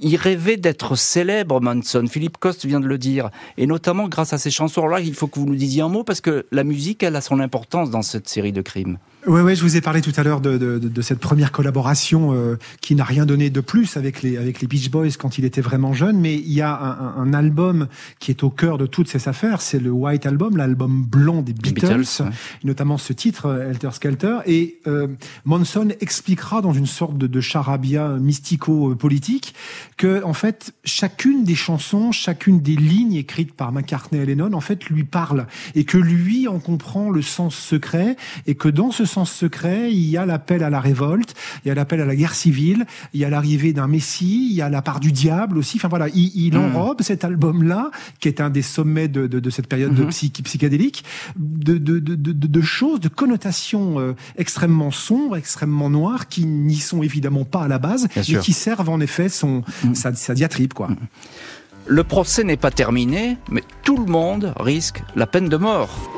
il 0.00 0.16
rêvait 0.16 0.56
d'être 0.56 0.96
célèbre, 0.96 1.60
Manson. 1.60 2.06
Philippe 2.08 2.36
Coste 2.38 2.66
vient 2.66 2.80
de 2.80 2.86
le 2.86 2.98
dire, 2.98 3.30
et 3.56 3.66
notamment 3.66 4.08
grâce 4.08 4.32
à 4.32 4.38
ces 4.38 4.50
chansons. 4.50 4.86
là, 4.86 5.00
il 5.00 5.14
faut 5.14 5.26
que 5.26 5.40
vous 5.40 5.46
nous 5.46 5.56
disiez 5.56 5.82
un 5.82 5.88
mot 5.88 6.04
parce 6.04 6.20
que 6.20 6.46
la 6.52 6.64
musique, 6.64 7.02
elle 7.02 7.16
a 7.16 7.20
son 7.20 7.40
importance 7.40 7.90
dans 7.90 8.02
cette 8.02 8.28
série 8.28 8.52
de 8.52 8.62
crimes. 8.62 8.98
Oui, 9.26 9.40
ouais, 9.40 9.56
je 9.56 9.62
vous 9.62 9.76
ai 9.76 9.80
parlé 9.80 10.02
tout 10.02 10.12
à 10.16 10.22
l'heure 10.22 10.40
de, 10.40 10.56
de, 10.56 10.78
de, 10.78 11.02
cette 11.02 11.18
première 11.18 11.50
collaboration 11.50 12.32
euh, 12.32 12.56
qui 12.80 12.94
n'a 12.94 13.02
rien 13.02 13.26
donné 13.26 13.50
de 13.50 13.60
plus 13.60 13.96
avec 13.96 14.22
les, 14.22 14.36
avec 14.36 14.60
les 14.60 14.68
Beach 14.68 14.88
Boys 14.88 15.16
quand 15.18 15.36
il 15.36 15.44
était 15.44 15.60
vraiment 15.60 15.92
jeune, 15.92 16.20
mais 16.20 16.36
il 16.36 16.52
y 16.52 16.60
a 16.60 16.72
un, 16.72 17.22
un 17.22 17.34
album 17.34 17.88
qui 18.20 18.30
est 18.30 18.44
au 18.44 18.50
cœur 18.50 18.78
de 18.78 18.86
toutes 18.86 19.08
ces 19.08 19.26
affaires, 19.28 19.62
c'est 19.62 19.80
le 19.80 19.90
White 19.90 20.26
Album, 20.26 20.56
l'album 20.56 21.02
blanc 21.02 21.42
des 21.42 21.54
Beatles, 21.54 22.22
notamment 22.62 22.98
ce 22.98 23.12
titre, 23.12 23.46
euh, 23.46 23.70
Helter 23.70 23.90
Skelter, 23.94 24.38
et 24.46 24.78
euh, 24.86 25.08
Manson 25.44 25.88
expliquera 26.00 26.60
dans 26.60 26.72
une 26.72 26.86
sorte 26.86 27.18
de, 27.18 27.26
de 27.26 27.40
charabia 27.40 28.10
mystico-politique 28.20 29.56
que, 29.96 30.22
en 30.22 30.34
fait, 30.34 30.72
chacune 30.84 31.42
des 31.42 31.56
chansons, 31.56 32.12
chacune 32.12 32.60
des 32.60 32.76
lignes 32.76 33.14
écrites 33.14 33.54
par 33.54 33.72
McCartney 33.72 34.20
et 34.20 34.26
Lennon, 34.26 34.52
en 34.52 34.60
fait, 34.60 34.84
lui 34.84 35.02
parle, 35.02 35.48
et 35.74 35.82
que 35.82 35.98
lui 35.98 36.46
en 36.46 36.60
comprend 36.60 37.10
le 37.10 37.22
sens 37.22 37.56
secret, 37.56 38.16
et 38.46 38.54
que 38.54 38.68
dans 38.68 38.92
ce 38.92 39.04
secret, 39.24 39.92
il 39.92 40.08
y 40.08 40.16
a 40.16 40.26
l'appel 40.26 40.62
à 40.62 40.70
la 40.70 40.80
révolte, 40.80 41.34
il 41.64 41.68
y 41.68 41.70
a 41.70 41.74
l'appel 41.74 42.00
à 42.00 42.04
la 42.04 42.16
guerre 42.16 42.34
civile, 42.34 42.86
il 43.14 43.20
y 43.20 43.24
a 43.24 43.30
l'arrivée 43.30 43.72
d'un 43.72 43.86
messie, 43.86 44.48
il 44.50 44.56
y 44.56 44.62
a 44.62 44.68
la 44.68 44.82
part 44.82 45.00
du 45.00 45.12
diable 45.12 45.58
aussi. 45.58 45.78
Enfin 45.78 45.88
voilà, 45.88 46.08
il, 46.14 46.54
hmm. 46.54 46.58
enrobe 46.58 47.02
cet 47.02 47.24
album-là, 47.24 47.90
qui 48.20 48.28
est 48.28 48.40
un 48.40 48.50
des 48.50 48.62
sommets 48.62 49.08
de, 49.08 49.50
cette 49.50 49.68
période 49.68 49.94
de 49.94 50.04
hmm. 50.04 50.42
psychédélique, 50.44 51.04
de, 51.36 51.78
de, 51.78 52.60
choses, 52.60 53.00
de 53.00 53.08
connotations 53.08 53.98
euh, 54.00 54.14
extrêmement 54.36 54.90
sombres, 54.90 55.36
extrêmement 55.36 55.90
noires, 55.90 56.28
qui 56.28 56.44
n'y 56.44 56.76
sont 56.76 57.02
évidemment 57.02 57.44
pas 57.44 57.62
à 57.62 57.68
la 57.68 57.78
base, 57.78 58.08
mais 58.16 58.22
qui 58.22 58.52
servent 58.52 58.88
en 58.88 59.00
effet 59.00 59.28
son, 59.28 59.62
hmm. 59.84 59.94
sa, 59.94 60.14
sa 60.14 60.34
diatribe. 60.34 60.72
quoi. 60.72 60.88
Le 61.88 62.02
procès 62.02 62.42
n'est 62.42 62.56
pas 62.56 62.72
terminé, 62.72 63.38
mais 63.48 63.62
tout 63.84 63.96
le 63.96 64.06
monde 64.06 64.52
risque 64.58 65.02
la 65.14 65.26
peine 65.26 65.48
de 65.48 65.56
mort. 65.56 66.10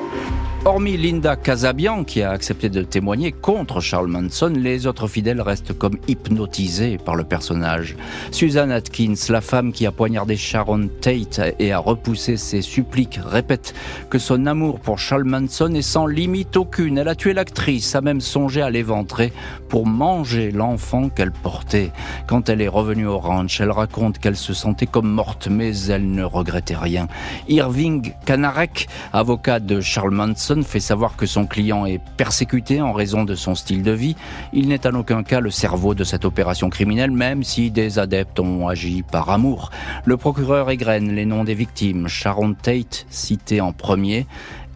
Hormis 0.64 0.96
Linda 0.96 1.36
Casabian, 1.36 2.02
qui 2.02 2.20
a 2.20 2.30
accepté 2.30 2.68
de 2.68 2.82
témoigner 2.82 3.30
contre 3.30 3.80
Charles 3.80 4.08
Manson, 4.08 4.52
les 4.54 4.86
autres 4.86 5.06
fidèles 5.06 5.40
restent 5.40 5.72
comme 5.72 5.96
hypnotisés 6.08 6.98
par 6.98 7.14
le 7.14 7.22
personnage. 7.22 7.96
Susan 8.32 8.68
Atkins, 8.68 9.14
la 9.28 9.40
femme 9.40 9.72
qui 9.72 9.86
a 9.86 9.92
poignardé 9.92 10.36
Sharon 10.36 10.88
Tate 11.00 11.54
et 11.60 11.72
a 11.72 11.78
repoussé 11.78 12.36
ses 12.36 12.60
suppliques, 12.60 13.20
répète 13.24 13.72
que 14.10 14.18
son 14.18 14.46
amour 14.46 14.80
pour 14.80 14.98
Charles 14.98 15.24
Manson 15.24 15.72
est 15.74 15.82
sans 15.82 16.06
limite 16.06 16.56
aucune. 16.56 16.98
Elle 16.98 17.08
a 17.08 17.14
tué 17.14 17.34
l'actrice, 17.34 17.94
a 17.94 18.00
même 18.00 18.20
songé 18.20 18.60
à 18.60 18.68
l'éventrer 18.68 19.32
pour 19.68 19.86
manger 19.86 20.50
l'enfant 20.50 21.08
qu'elle 21.08 21.32
portait. 21.32 21.92
Quand 22.26 22.48
elle 22.48 22.60
est 22.60 22.68
revenue 22.68 23.06
au 23.06 23.18
ranch, 23.18 23.60
elle 23.60 23.70
raconte 23.70 24.18
qu'elle 24.18 24.36
se 24.36 24.54
sentait 24.54 24.86
comme 24.86 25.08
morte, 25.08 25.48
mais 25.48 25.76
elle 25.86 26.10
ne 26.10 26.24
regrettait 26.24 26.76
rien. 26.76 27.06
Irving 27.48 28.12
Kanarek, 28.26 28.88
avocat 29.12 29.60
de 29.60 29.80
Charles 29.80 30.10
Manson, 30.10 30.47
fait 30.62 30.80
savoir 30.80 31.16
que 31.16 31.26
son 31.26 31.46
client 31.46 31.86
est 31.86 32.00
persécuté 32.16 32.80
en 32.80 32.92
raison 32.92 33.24
de 33.24 33.34
son 33.34 33.54
style 33.54 33.82
de 33.82 33.92
vie. 33.92 34.16
Il 34.52 34.68
n'est 34.68 34.86
en 34.86 34.94
aucun 34.94 35.22
cas 35.22 35.40
le 35.40 35.50
cerveau 35.50 35.94
de 35.94 36.04
cette 36.04 36.24
opération 36.24 36.70
criminelle, 36.70 37.10
même 37.10 37.42
si 37.42 37.70
des 37.70 37.98
adeptes 37.98 38.40
ont 38.40 38.68
agi 38.68 39.02
par 39.02 39.30
amour. 39.30 39.70
Le 40.04 40.16
procureur 40.16 40.70
égrène 40.70 41.14
les 41.14 41.26
noms 41.26 41.44
des 41.44 41.54
victimes. 41.54 42.08
Sharon 42.08 42.54
Tate, 42.54 43.06
cité 43.10 43.60
en 43.60 43.72
premier, 43.72 44.26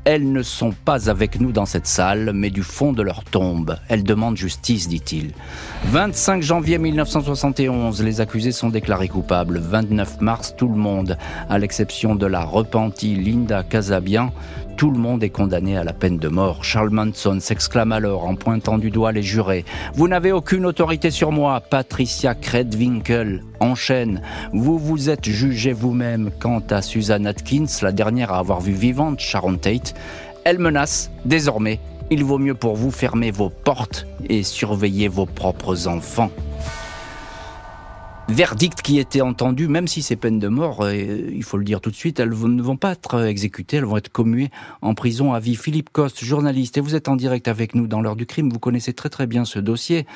elles 0.04 0.32
ne 0.32 0.42
sont 0.42 0.72
pas 0.72 1.08
avec 1.08 1.40
nous 1.40 1.52
dans 1.52 1.66
cette 1.66 1.86
salle, 1.86 2.32
mais 2.34 2.50
du 2.50 2.62
fond 2.62 2.92
de 2.92 3.02
leur 3.02 3.22
tombe. 3.22 3.76
Elles 3.88 4.02
demandent 4.02 4.36
justice, 4.36 4.88
dit-il. 4.88 5.30
25 5.86 6.42
janvier 6.42 6.78
1971, 6.78 8.02
les 8.02 8.20
accusés 8.20 8.50
sont 8.50 8.70
déclarés 8.70 9.08
coupables. 9.08 9.58
29 9.58 10.20
mars, 10.20 10.54
tout 10.56 10.68
le 10.68 10.74
monde, 10.74 11.16
à 11.48 11.58
l'exception 11.58 12.16
de 12.16 12.26
la 12.26 12.44
repentie 12.44 13.14
Linda 13.14 13.62
Casabian, 13.62 14.32
tout 14.76 14.90
le 14.90 14.98
monde 14.98 15.22
est 15.22 15.30
condamné 15.30 15.76
à 15.76 15.84
la 15.84 15.92
peine 15.92 16.18
de 16.18 16.28
mort. 16.28 16.64
Charles 16.64 16.90
Manson 16.90 17.38
s'exclame 17.40 17.92
alors 17.92 18.24
en 18.24 18.34
pointant 18.34 18.78
du 18.78 18.90
doigt 18.90 19.12
les 19.12 19.22
jurés. 19.22 19.64
Vous 19.94 20.08
n'avez 20.08 20.32
aucune 20.32 20.66
autorité 20.66 21.10
sur 21.10 21.32
moi, 21.32 21.60
Patricia 21.60 22.34
Kredwinkel. 22.34 23.42
Enchaîne. 23.60 24.22
Vous 24.52 24.78
vous 24.78 25.10
êtes 25.10 25.28
jugé 25.28 25.72
vous-même 25.72 26.30
quant 26.38 26.62
à 26.70 26.82
Susan 26.82 27.24
Atkins, 27.24 27.66
la 27.82 27.92
dernière 27.92 28.32
à 28.32 28.38
avoir 28.38 28.60
vu 28.60 28.72
vivante 28.72 29.20
Sharon 29.20 29.56
Tate. 29.56 29.94
Elle 30.44 30.58
menace, 30.58 31.10
désormais, 31.24 31.78
il 32.10 32.24
vaut 32.24 32.38
mieux 32.38 32.54
pour 32.54 32.74
vous 32.74 32.90
fermer 32.90 33.30
vos 33.30 33.50
portes 33.50 34.06
et 34.28 34.42
surveiller 34.42 35.08
vos 35.08 35.26
propres 35.26 35.88
enfants 35.88 36.30
verdict 38.28 38.82
qui 38.82 38.98
était 38.98 39.20
entendu, 39.20 39.68
même 39.68 39.88
si 39.88 40.02
ces 40.02 40.16
peines 40.16 40.38
de 40.38 40.48
mort, 40.48 40.82
euh, 40.82 40.94
il 40.94 41.42
faut 41.42 41.58
le 41.58 41.64
dire 41.64 41.80
tout 41.80 41.90
de 41.90 41.96
suite, 41.96 42.20
elles 42.20 42.30
ne 42.30 42.62
vont 42.62 42.76
pas 42.76 42.92
être 42.92 43.24
exécutées, 43.24 43.78
elles 43.78 43.84
vont 43.84 43.96
être 43.96 44.10
commuées 44.10 44.50
en 44.80 44.94
prison 44.94 45.32
à 45.32 45.40
vie. 45.40 45.56
Philippe 45.56 45.90
Coste, 45.90 46.24
journaliste, 46.24 46.78
et 46.78 46.80
vous 46.80 46.94
êtes 46.94 47.08
en 47.08 47.16
direct 47.16 47.48
avec 47.48 47.74
nous 47.74 47.86
dans 47.86 48.00
l'heure 48.00 48.16
du 48.16 48.26
crime, 48.26 48.50
vous 48.50 48.58
connaissez 48.58 48.92
très 48.92 49.08
très 49.08 49.26
bien 49.26 49.44
ce 49.44 49.58
dossier. 49.58 50.06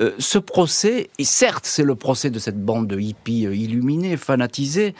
Euh, 0.00 0.12
ce 0.18 0.38
procès, 0.38 1.10
et 1.18 1.24
certes 1.24 1.66
c'est 1.66 1.84
le 1.84 1.94
procès 1.94 2.30
de 2.30 2.38
cette 2.38 2.60
bande 2.60 2.86
de 2.86 2.98
hippies 2.98 3.46
euh, 3.46 3.54
illuminés, 3.54 4.16
fanatisés, 4.16 4.94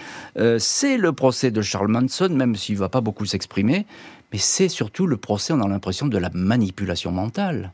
c'est 0.58 0.96
le 0.96 1.12
procès 1.12 1.50
de 1.50 1.62
Charles 1.62 1.88
Manson, 1.88 2.28
même 2.30 2.54
s'il 2.56 2.76
ne 2.76 2.80
va 2.80 2.88
pas 2.88 3.00
beaucoup 3.00 3.26
s'exprimer, 3.26 3.86
mais 4.32 4.38
c'est 4.38 4.68
surtout 4.68 5.06
le 5.06 5.16
procès, 5.16 5.52
on 5.52 5.60
a 5.60 5.68
l'impression, 5.68 6.06
de 6.06 6.18
la 6.18 6.30
manipulation 6.32 7.10
mentale. 7.10 7.72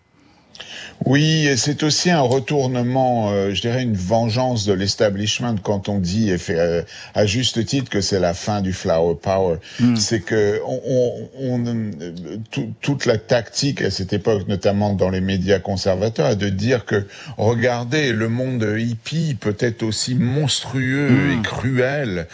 Oui, 1.05 1.47
et 1.47 1.57
c'est 1.57 1.83
aussi 1.83 2.11
un 2.11 2.21
retournement, 2.21 3.31
euh, 3.31 3.53
je 3.53 3.61
dirais 3.61 3.83
une 3.83 3.97
vengeance 3.97 4.65
de 4.65 4.73
l'establishment 4.73 5.57
quand 5.63 5.89
on 5.89 5.99
dit, 5.99 6.31
et 6.31 6.39
fait, 6.39 6.59
euh, 6.59 6.83
à 7.15 7.27
juste 7.27 7.65
titre, 7.65 7.91
que 7.91 8.01
c'est 8.01 8.19
la 8.19 8.35
fin 8.35 8.61
du 8.61 8.73
flower 8.73 9.15
power. 9.21 9.59
Hmm. 9.79 9.97
C'est 9.97 10.21
que 10.21 10.61
on, 10.67 11.29
on, 11.39 12.71
toute 12.81 13.07
la 13.07 13.19
tactique 13.19 13.83
à 13.83 13.91
cette 13.91 14.13
époque, 14.13 14.49
notamment 14.49 14.95
dans 14.95 15.11
les 15.11 15.21
médias 15.21 15.59
conservateurs, 15.59 16.31
est 16.31 16.37
de 16.37 16.49
dire 16.49 16.87
que 16.87 17.07
regardez, 17.37 18.13
le 18.13 18.29
monde 18.29 18.67
hippie 18.79 19.37
peut 19.39 19.57
être 19.61 19.83
aussi 19.83 20.15
monstrueux 20.15 21.11
hmm. 21.11 21.39
et 21.39 21.43
cruel 21.43 22.27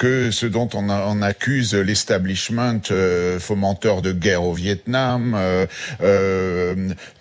que 0.00 0.30
ce 0.30 0.46
dont 0.46 0.70
on, 0.72 0.88
on 0.88 1.20
accuse 1.20 1.74
l'establishment, 1.74 2.80
euh, 2.90 3.38
fomenteur 3.38 4.00
de 4.00 4.12
guerre 4.12 4.44
au 4.44 4.54
Vietnam, 4.54 5.36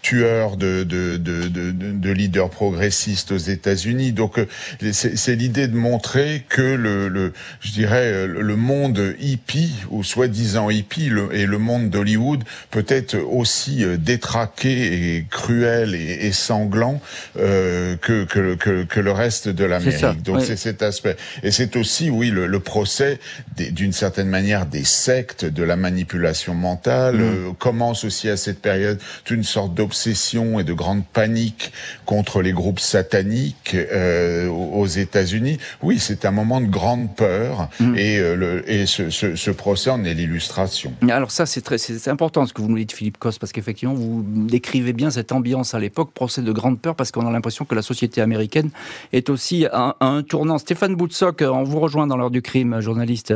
tueur 0.01 0.55
de, 0.57 0.83
de, 0.83 1.17
de, 1.17 1.47
de, 1.47 2.11
leaders 2.11 2.49
progressistes 2.49 3.31
aux 3.31 3.37
États-Unis. 3.37 4.11
Donc 4.11 4.39
euh, 4.39 4.47
c'est 4.91 5.35
l'idée 5.35 5.67
de 5.67 5.75
montrer 5.75 6.45
que 6.47 6.61
le, 6.61 7.09
le, 7.09 7.33
je 7.61 7.71
dirais 7.71 8.25
le 8.27 8.55
monde 8.55 9.15
hippie 9.19 9.73
ou 9.89 10.03
soi-disant 10.03 10.69
hippie 10.69 11.11
et 11.31 11.45
le 11.45 11.57
monde 11.57 11.89
d'Hollywood 11.89 12.43
peut 12.71 12.85
être 12.87 13.17
aussi 13.17 13.83
euh, 13.83 13.97
détraqué 13.97 15.15
et 15.17 15.25
cruel 15.29 15.95
et, 15.95 16.31
sanglant 16.31 17.01
euh, 17.37 17.95
que, 17.97 18.23
que, 18.23 18.55
que, 18.55 18.83
que, 18.83 18.99
le 18.99 19.11
reste 19.11 19.49
de 19.49 19.65
l'Amérique. 19.65 20.23
Donc 20.23 20.41
c'est 20.41 20.55
cet 20.55 20.81
aspect. 20.81 21.17
Et 21.43 21.51
c'est 21.51 21.75
aussi, 21.75 22.09
oui, 22.09 22.29
le, 22.29 22.47
le 22.47 22.59
procès 22.69 23.19
d'une 23.57 23.93
certaine 23.93 24.29
manière 24.29 24.67
des 24.67 24.83
sectes, 24.83 25.43
de 25.43 25.63
la 25.63 25.75
manipulation 25.75 26.53
mentale, 26.53 27.17
mm. 27.17 27.55
commence 27.57 28.03
aussi 28.03 28.29
à 28.29 28.37
cette 28.37 28.61
période 28.61 28.99
une 29.31 29.43
sorte 29.43 29.73
d'obsession 29.73 30.59
et 30.59 30.63
de 30.63 30.73
grande 30.73 31.03
panique 31.03 31.71
contre 32.05 32.43
les 32.43 32.53
groupes 32.53 32.79
sataniques 32.79 33.75
euh, 33.75 34.47
aux 34.49 34.85
États-Unis. 34.85 35.57
Oui, 35.81 35.97
c'est 35.97 36.25
un 36.25 36.31
moment 36.31 36.61
de 36.61 36.67
grande 36.67 37.15
peur 37.15 37.69
mm. 37.79 37.97
et, 37.97 38.19
euh, 38.19 38.35
le, 38.35 38.71
et 38.71 38.85
ce, 38.85 39.09
ce, 39.09 39.35
ce, 39.35 39.51
procès 39.51 39.89
en 39.89 40.03
est 40.03 40.13
l'illustration. 40.13 40.93
Alors 41.09 41.31
ça, 41.31 41.47
c'est 41.47 41.61
très 41.61 41.79
c'est 41.79 42.11
important 42.11 42.45
ce 42.45 42.53
que 42.53 42.61
vous 42.61 42.69
nous 42.69 42.77
dites, 42.77 42.91
Philippe 42.91 43.17
Coste, 43.17 43.39
parce 43.39 43.51
qu'effectivement, 43.51 43.95
vous 43.95 44.23
décrivez 44.25 44.93
bien 44.93 45.09
cette 45.09 45.31
ambiance 45.31 45.73
à 45.73 45.79
l'époque, 45.79 46.11
procès 46.13 46.43
de 46.43 46.51
grande 46.51 46.79
peur, 46.79 46.95
parce 46.95 47.11
qu'on 47.11 47.25
a 47.25 47.31
l'impression 47.31 47.65
que 47.65 47.73
la 47.73 47.81
société 47.81 48.21
américaine 48.21 48.69
est 49.11 49.29
aussi 49.29 49.65
à, 49.71 49.95
un 50.01 50.21
tournant. 50.21 50.59
Stéphane 50.59 50.95
Boutsock, 50.95 51.41
on 51.41 51.63
vous 51.63 51.79
rejoint 51.79 52.05
dans 52.05 52.17
l'heure 52.17 52.31
du 52.31 52.41
crime. 52.41 52.58
Journaliste 52.79 53.33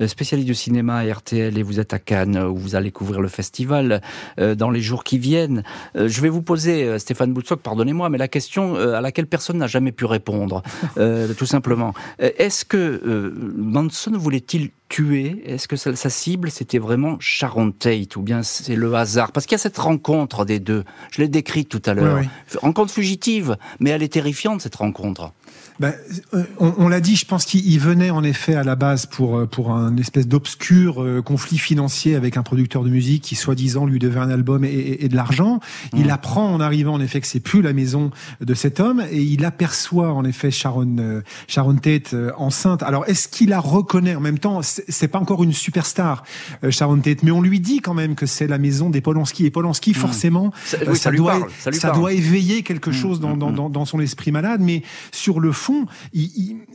euh, 0.00 0.06
spécialiste 0.06 0.46
du 0.46 0.54
cinéma 0.54 0.96
à 0.98 1.12
RTL 1.12 1.56
et 1.58 1.62
vous 1.62 1.80
êtes 1.80 1.92
à 1.92 1.98
Cannes 1.98 2.38
où 2.38 2.56
vous 2.56 2.74
allez 2.74 2.90
couvrir 2.90 3.20
le 3.20 3.28
festival 3.28 4.00
euh, 4.38 4.54
dans 4.54 4.70
les 4.70 4.80
jours 4.80 5.04
qui 5.04 5.18
viennent. 5.18 5.62
Euh, 5.96 6.08
je 6.08 6.20
vais 6.20 6.28
vous 6.28 6.42
poser, 6.42 6.98
Stéphane 6.98 7.32
Boutsock, 7.32 7.60
pardonnez-moi, 7.60 8.08
mais 8.08 8.18
la 8.18 8.28
question 8.28 8.76
à 8.76 9.00
laquelle 9.00 9.26
personne 9.26 9.58
n'a 9.58 9.66
jamais 9.66 9.92
pu 9.92 10.04
répondre, 10.04 10.62
tout 11.38 11.46
simplement. 11.46 11.94
Est-ce 12.18 12.64
que 12.64 13.32
Manson 13.56 14.12
voulait-il 14.12 14.70
tuer? 14.88 15.42
Est-ce 15.46 15.68
que 15.68 15.76
sa, 15.76 16.10
cible, 16.10 16.50
c'était 16.50 16.78
vraiment 16.78 17.16
Sharon 17.20 17.72
Tate 17.72 18.16
ou 18.16 18.22
bien 18.22 18.42
c'est 18.42 18.76
le 18.76 18.94
hasard? 18.94 19.32
Parce 19.32 19.46
qu'il 19.46 19.54
y 19.54 19.60
a 19.60 19.62
cette 19.62 19.78
rencontre 19.78 20.44
des 20.44 20.60
deux. 20.60 20.84
Je 21.10 21.22
l'ai 21.22 21.28
décrite 21.28 21.68
tout 21.68 21.82
à 21.86 21.94
l'heure. 21.94 22.22
Rencontre 22.60 22.92
fugitive, 22.92 23.56
mais 23.80 23.90
elle 23.90 24.02
est 24.02 24.12
terrifiante, 24.12 24.60
cette 24.60 24.76
rencontre. 24.76 25.32
Ben, 25.78 25.94
euh, 26.32 26.42
on, 26.58 26.88
l'a 26.88 27.00
dit, 27.00 27.16
je 27.16 27.26
pense 27.26 27.44
qu'il 27.44 27.78
venait 27.78 28.10
en 28.10 28.24
effet 28.24 28.54
à 28.54 28.64
la 28.64 28.76
base 28.76 29.04
pour 29.04 29.36
euh, 29.36 29.46
pour 29.46 29.72
un 29.72 29.96
espèce 29.98 30.26
d'obscur 30.26 31.02
euh, 31.02 31.20
conflit 31.20 31.58
financier 31.58 32.16
avec 32.16 32.38
un 32.38 32.42
producteur 32.42 32.82
de 32.82 32.88
musique 32.88 33.22
qui 33.22 33.34
soi-disant 33.34 33.84
lui 33.84 33.98
devait 33.98 34.20
un 34.20 34.30
album 34.30 34.64
et, 34.64 35.08
de 35.08 35.14
l'argent. 35.14 35.60
Il 35.92 36.06
mmh. 36.06 36.10
apprend 36.10 36.52
en 36.52 36.60
arrivant 36.60 36.94
en 36.94 37.00
effet 37.00 37.20
que 37.20 37.26
c'est 37.26 37.40
plus 37.40 37.60
la 37.60 37.74
maison 37.74 38.10
de 38.40 38.54
cet 38.54 38.80
homme 38.80 39.02
et 39.10 39.20
il 39.20 39.44
aperçoit 39.44 40.12
en 40.12 40.24
effet 40.24 40.50
Sharon 40.50 41.22
Sharon 41.46 41.76
Tate 41.76 42.14
enceinte. 42.36 42.82
Alors 42.82 43.04
est-ce 43.06 43.28
qu'il 43.28 43.50
la 43.50 43.60
reconnaît? 43.60 44.14
En 44.14 44.20
même 44.20 44.38
temps 44.38 44.60
C'est 44.62 45.08
pas 45.08 45.18
encore 45.18 45.44
une 45.44 45.52
superstar 45.52 46.24
Sharon 46.70 46.98
Tate, 46.98 47.22
mais 47.22 47.30
on 47.30 47.42
lui 47.42 47.60
dit 47.60 47.80
quand 47.80 47.94
même 47.94 48.14
que 48.14 48.26
c'est 48.26 48.46
la 48.46 48.58
maison 48.58 48.88
des 48.90 49.00
Polanski 49.00 49.46
et 49.46 49.50
Polanski 49.50 49.90
mmh. 49.90 49.94
forcément 49.94 50.52
ça, 50.64 51.10
doit 51.10 51.48
ça, 51.58 51.90
doit 51.90 52.12
éveiller 52.12 52.62
quelque 52.62 52.90
mmh. 52.90 52.94
chose 52.94 53.20
dans, 53.20 53.36
dans, 53.36 53.68
dans 53.68 53.84
son 53.84 54.00
esprit 54.00 54.32
malade, 54.32 54.60
mais 54.62 54.82
sur 55.12 55.40
le 55.40 55.52
fond, 55.52 55.65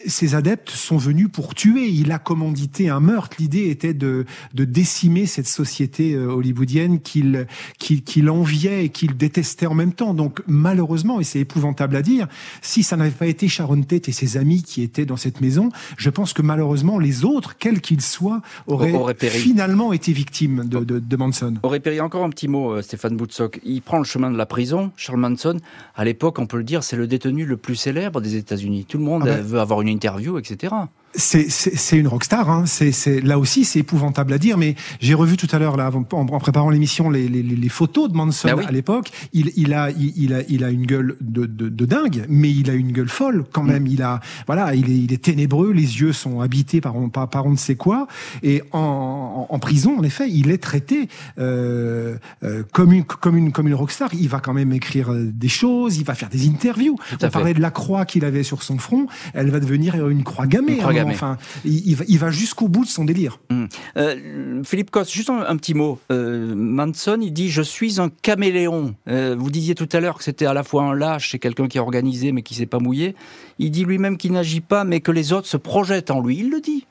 ses 0.06 0.36
adeptes 0.36 0.70
sont 0.70 0.98
venus 0.98 1.28
pour 1.32 1.56
tuer. 1.56 1.88
Il 1.88 2.12
a 2.12 2.20
commandité 2.20 2.90
un 2.90 3.00
meurtre. 3.00 3.38
L'idée 3.40 3.70
était 3.70 3.94
de, 3.94 4.26
de 4.54 4.66
décimer 4.66 5.26
cette 5.26 5.48
société 5.48 6.14
euh, 6.14 6.28
hollywoodienne 6.28 7.00
qu'il 7.00 7.48
qu'il 7.78 8.30
enviait 8.30 8.86
et 8.86 8.90
qu'il 8.90 9.18
détestait 9.18 9.66
en 9.66 9.74
même 9.74 9.94
temps. 9.94 10.14
Donc 10.14 10.42
malheureusement, 10.48 11.20
et 11.20 11.24
c'est 11.24 11.40
épouvantable 11.40 11.96
à 11.96 12.02
dire, 12.02 12.28
si 12.62 12.84
ça 12.84 12.98
n'avait 12.98 13.12
pas 13.12 13.28
été 13.28 13.48
Sharon 13.48 13.82
Tate 13.82 14.10
et 14.10 14.12
ses 14.12 14.38
amis 14.38 14.64
qui 14.64 14.82
étaient 14.82 15.06
dans 15.06 15.18
cette 15.18 15.42
maison, 15.42 15.70
je 15.98 16.10
pense 16.10 16.34
que 16.34 16.42
malheureusement 16.42 17.00
les 17.00 17.26
autres, 17.26 17.58
quels 17.58 17.82
qu'ils 17.82 18.02
soient, 18.02 18.42
auraient, 18.68 18.94
finalement 19.30 19.94
été 19.94 20.14
victimes 20.14 20.66
de, 20.66 20.80
de, 20.80 21.00
de, 21.00 21.16
Manson. 21.16 21.54
Aurait 21.64 21.80
péri. 21.80 22.02
Encore 22.02 22.24
un 22.24 22.30
petit 22.30 22.48
mot, 22.48 22.72
euh, 22.72 22.82
Stéphane 22.82 23.16
Boutsock. 23.16 23.60
Il 23.64 23.82
prend 23.82 23.98
le 23.98 24.04
chemin 24.04 24.32
de 24.32 24.38
la 24.38 24.46
prison. 24.46 24.92
Charles 24.96 25.20
Manson, 25.20 25.58
à 25.96 26.06
l'époque, 26.06 26.40
on 26.40 26.48
peut 26.48 26.58
le 26.58 26.64
dire, 26.64 26.84
c'est 26.84 26.96
le 26.96 27.08
détenu 27.08 27.46
le 27.46 27.58
plus 27.58 27.76
célèbre 27.76 28.22
des 28.22 28.36
États-Unis. 28.36 28.81
Tout 28.84 28.98
le 28.98 29.04
monde 29.04 29.24
ah 29.26 29.38
ben. 29.38 29.42
veut 29.42 29.60
avoir 29.60 29.82
une 29.82 29.90
interview, 29.90 30.38
etc 30.38 30.74
c'est 31.16 31.98
une 31.98 32.08
rockstar. 32.08 32.50
Hein. 32.50 32.66
C'est 32.66 33.22
là 33.22 33.40
aussi 33.40 33.66
c'est 33.66 33.80
épouvantable 33.80 34.34
à 34.34 34.38
dire, 34.38 34.58
mais 34.58 34.76
j'ai 35.00 35.14
revu 35.14 35.38
tout 35.38 35.48
à 35.52 35.60
l'heure 35.60 35.78
là 35.78 35.92
en, 35.94 36.06
en 36.14 36.40
préparant 36.40 36.70
l'émission 36.70 37.10
les, 37.10 37.28
les, 37.28 37.44
les, 37.44 37.70
photos 37.70 38.10
de 38.10 38.16
Manson 38.16 38.50
bah 38.56 38.64
à 38.68 38.72
l'époque. 38.72 39.12
Il, 39.34 39.52
il, 39.56 39.74
a 39.74 39.90
il, 39.92 40.34
a 40.34 40.42
il 40.48 40.64
a 40.64 40.70
une 40.70 40.86
gueule 40.86 41.16
de, 41.22 41.46
de, 41.46 41.70
de, 41.70 41.86
dingue, 41.86 42.26
mais 42.30 42.50
il 42.50 42.70
a 42.70 42.74
une 42.74 42.92
gueule 42.92 43.10
folle 43.10 43.46
quand 43.52 43.64
même. 43.64 43.88
Il 43.88 44.02
a 44.02 44.20
voilà 44.48 44.74
il 44.76 44.90
est, 44.90 44.98
il 44.98 45.14
est 45.14 45.22
ténébreux, 45.22 45.72
les 45.72 46.02
yeux 46.02 46.14
sont 46.14 46.42
habités 46.42 46.82
par 46.82 46.96
par, 47.12 47.30
par 47.30 47.46
on 47.46 47.52
ne 47.52 47.58
sait 47.58 47.76
quoi. 47.76 48.08
Et 48.44 48.64
en, 48.72 49.48
en, 49.50 49.60
prison 49.60 49.98
en 50.00 50.04
effet 50.04 50.30
il 50.30 50.50
est 50.52 50.58
traité 50.58 51.08
euh, 51.38 52.16
euh, 52.44 52.64
comme 52.72 52.94
une 52.94 53.04
comme 53.04 53.38
une 53.38 53.52
comme 53.52 53.68
une 53.68 53.76
rockstar. 53.76 54.10
Il 54.14 54.30
va 54.30 54.40
quand 54.40 54.54
même 54.54 54.72
écrire 54.74 55.12
euh, 55.12 55.30
des 55.34 55.50
choses, 55.50 55.98
il 55.98 56.06
va 56.06 56.16
faire 56.16 56.30
des 56.30 56.48
interviews. 56.48 56.96
On 57.22 57.30
parlait 57.30 57.54
de 57.54 57.62
la 57.62 57.72
croix 57.72 58.06
qu'il 58.06 58.26
avait 58.26 58.44
sur 58.44 58.64
son 58.64 58.78
front, 58.78 59.08
elle 59.34 59.50
va 59.50 59.60
devenir 59.60 60.08
une 60.08 60.24
croix 60.24 60.48
gammée. 60.48 60.74
Une 60.74 60.80
croix 60.80 60.94
Enfin, 61.10 61.38
il, 61.66 61.98
il 62.08 62.20
va 62.20 62.32
jusqu'au 62.32 62.68
bout 62.68 62.86
de 62.86 62.90
son 62.90 63.06
délire. 63.06 63.40
Hum. 63.50 63.68
Euh, 63.98 64.64
Philippe 64.64 64.92
Coste, 64.92 65.12
juste 65.12 65.30
un, 65.30 65.56
petit 65.58 65.74
mot. 65.74 66.00
Euh, 66.12 66.54
Manson, 66.56 67.20
il 67.22 67.32
dit 67.32 67.50
Je 67.50 67.62
suis 67.62 68.00
un 68.00 68.10
caméléon. 68.10 68.96
Euh, 69.08 69.36
vous 69.38 69.50
disiez 69.50 69.76
tout 69.76 69.90
à 69.92 70.00
l'heure 70.00 70.18
que 70.18 70.24
c'était 70.24 70.46
à 70.46 70.54
la 70.54 70.64
fois 70.64 70.84
un 70.84 70.96
lâche 70.96 71.36
et 71.36 71.40
quelqu'un 71.40 71.68
qui 71.68 71.78
est 71.78 71.82
organisé 71.82 72.32
mais 72.32 72.42
qui 72.42 72.56
s'est 72.56 72.66
pas 72.66 72.80
mouillé. 72.80 73.16
Il 73.60 73.72
dit 73.72 73.86
lui-même 73.86 74.18
qu'il 74.18 74.32
n'agit 74.32 74.62
pas 74.62 74.84
mais 74.84 75.02
que 75.02 75.12
les 75.12 75.34
autres 75.34 75.48
se 75.48 75.58
projettent 75.58 76.12
en 76.12 76.22
lui. 76.22 76.40
Il 76.40 76.50
le 76.50 76.62
dit. 76.62 76.86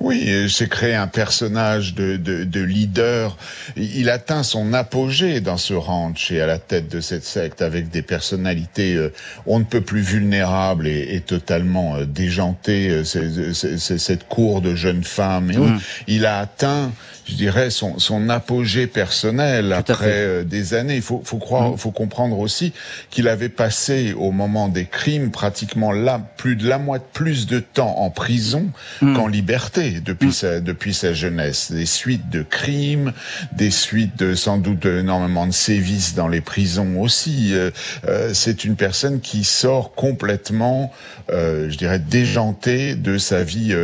Oui, 0.00 0.48
c'est 0.50 0.68
créé 0.68 0.94
un 0.94 1.06
personnage 1.06 1.94
de, 1.94 2.16
de, 2.16 2.44
de, 2.44 2.60
leader. 2.60 3.36
Il 3.76 4.10
atteint 4.10 4.42
son 4.42 4.72
apogée 4.72 5.40
dans 5.40 5.56
ce 5.56 5.72
ranch 5.72 6.30
et 6.30 6.40
à 6.40 6.46
la 6.46 6.58
tête 6.58 6.88
de 6.88 7.00
cette 7.00 7.24
secte 7.24 7.62
avec 7.62 7.90
des 7.90 8.02
personnalités 8.02 8.94
euh, 8.94 9.12
on 9.46 9.58
ne 9.58 9.64
peut 9.64 9.80
plus 9.80 10.00
vulnérables 10.00 10.86
et, 10.86 11.14
et 11.14 11.20
totalement 11.20 11.96
euh, 11.96 12.06
déjantées. 12.06 12.88
Euh, 12.90 13.04
c'est 13.04 13.98
cette 13.98 14.28
cour 14.28 14.60
de 14.60 14.74
jeunes 14.74 15.04
femmes. 15.04 15.50
Et 15.50 15.56
mmh. 15.56 15.80
Il 16.08 16.26
a 16.26 16.38
atteint 16.40 16.92
je 17.26 17.34
dirais, 17.34 17.70
son, 17.70 17.98
son 17.98 18.28
apogée 18.28 18.86
personnel 18.86 19.72
après 19.72 20.10
euh, 20.10 20.44
des 20.44 20.74
années. 20.74 20.96
Il 20.96 21.02
faut, 21.02 21.22
faut 21.24 21.38
croire, 21.38 21.72
mm. 21.72 21.78
faut 21.78 21.90
comprendre 21.90 22.38
aussi 22.38 22.72
qu'il 23.10 23.28
avait 23.28 23.48
passé 23.48 24.14
au 24.16 24.30
moment 24.30 24.68
des 24.68 24.84
crimes 24.84 25.30
pratiquement 25.30 25.92
là 25.92 26.20
plus 26.36 26.56
de 26.56 26.68
la 26.68 26.78
moitié 26.78 27.06
plus 27.12 27.46
de 27.46 27.60
temps 27.60 27.98
en 27.98 28.10
prison 28.10 28.70
mm. 29.00 29.14
qu'en 29.14 29.26
liberté 29.26 30.00
depuis 30.04 30.28
mm. 30.28 30.32
sa 30.32 30.60
depuis 30.60 30.94
sa 30.94 31.12
jeunesse. 31.12 31.72
Des 31.72 31.86
suites 31.86 32.28
de 32.28 32.42
crimes, 32.42 33.12
des 33.52 33.70
suites 33.70 34.18
de 34.18 34.34
sans 34.34 34.58
doute 34.58 34.84
énormément 34.84 35.46
de 35.46 35.52
sévices 35.52 36.14
dans 36.14 36.28
les 36.28 36.40
prisons 36.40 37.00
aussi. 37.00 37.54
Euh, 37.54 37.70
euh, 38.06 38.30
c'est 38.34 38.64
une 38.64 38.76
personne 38.76 39.20
qui 39.20 39.44
sort 39.44 39.94
complètement, 39.94 40.92
je 41.30 41.76
dirais, 41.76 41.98
déjantée 41.98 42.94
de 42.94 43.18
sa 43.18 43.44
vie 43.44 43.74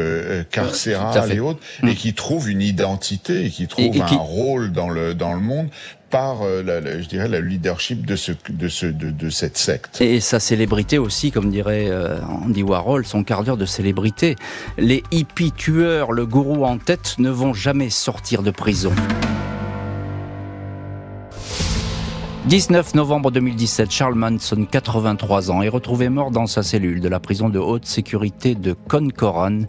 carcérale 0.50 1.32
et 1.32 1.40
autres, 1.40 1.60
et 1.86 1.94
qui 1.94 2.14
trouve 2.14 2.50
une 2.50 2.62
identité 2.62 3.29
et 3.30 3.50
qui 3.50 3.66
trouve 3.66 4.00
un 4.00 4.06
rôle 4.16 4.72
dans 4.72 4.88
le 4.88 5.14
dans 5.14 5.34
le 5.34 5.40
monde 5.40 5.68
par, 6.10 6.42
euh, 6.42 6.62
la, 6.62 7.00
je 7.00 7.08
dirais, 7.08 7.28
le 7.28 7.40
leadership 7.40 8.04
de, 8.04 8.16
ce, 8.16 8.32
de, 8.48 8.68
ce, 8.68 8.86
de, 8.86 9.10
de, 9.10 9.30
cette 9.30 9.56
secte. 9.56 10.00
Et 10.00 10.20
sa 10.20 10.40
célébrité 10.40 10.98
aussi, 10.98 11.30
comme 11.30 11.50
dirait 11.50 11.86
euh, 11.88 12.18
Andy 12.44 12.62
Warhol, 12.62 13.06
son 13.06 13.22
quart 13.22 13.44
d'heure 13.44 13.56
de 13.56 13.64
célébrité. 13.64 14.36
Les 14.76 15.02
hippies 15.12 15.52
tueurs, 15.52 16.12
le 16.12 16.26
gourou 16.26 16.64
en 16.64 16.78
tête, 16.78 17.14
ne 17.18 17.30
vont 17.30 17.54
jamais 17.54 17.90
sortir 17.90 18.42
de 18.42 18.50
prison. 18.50 18.92
19 22.46 22.94
novembre 22.94 23.30
2017, 23.30 23.90
Charles 23.90 24.14
Manson, 24.14 24.66
83 24.68 25.50
ans, 25.50 25.62
est 25.62 25.68
retrouvé 25.68 26.08
mort 26.08 26.30
dans 26.30 26.46
sa 26.46 26.62
cellule 26.62 27.00
de 27.00 27.08
la 27.08 27.20
prison 27.20 27.50
de 27.50 27.58
haute 27.58 27.84
sécurité 27.84 28.54
de 28.54 28.72
Concoran, 28.72 29.60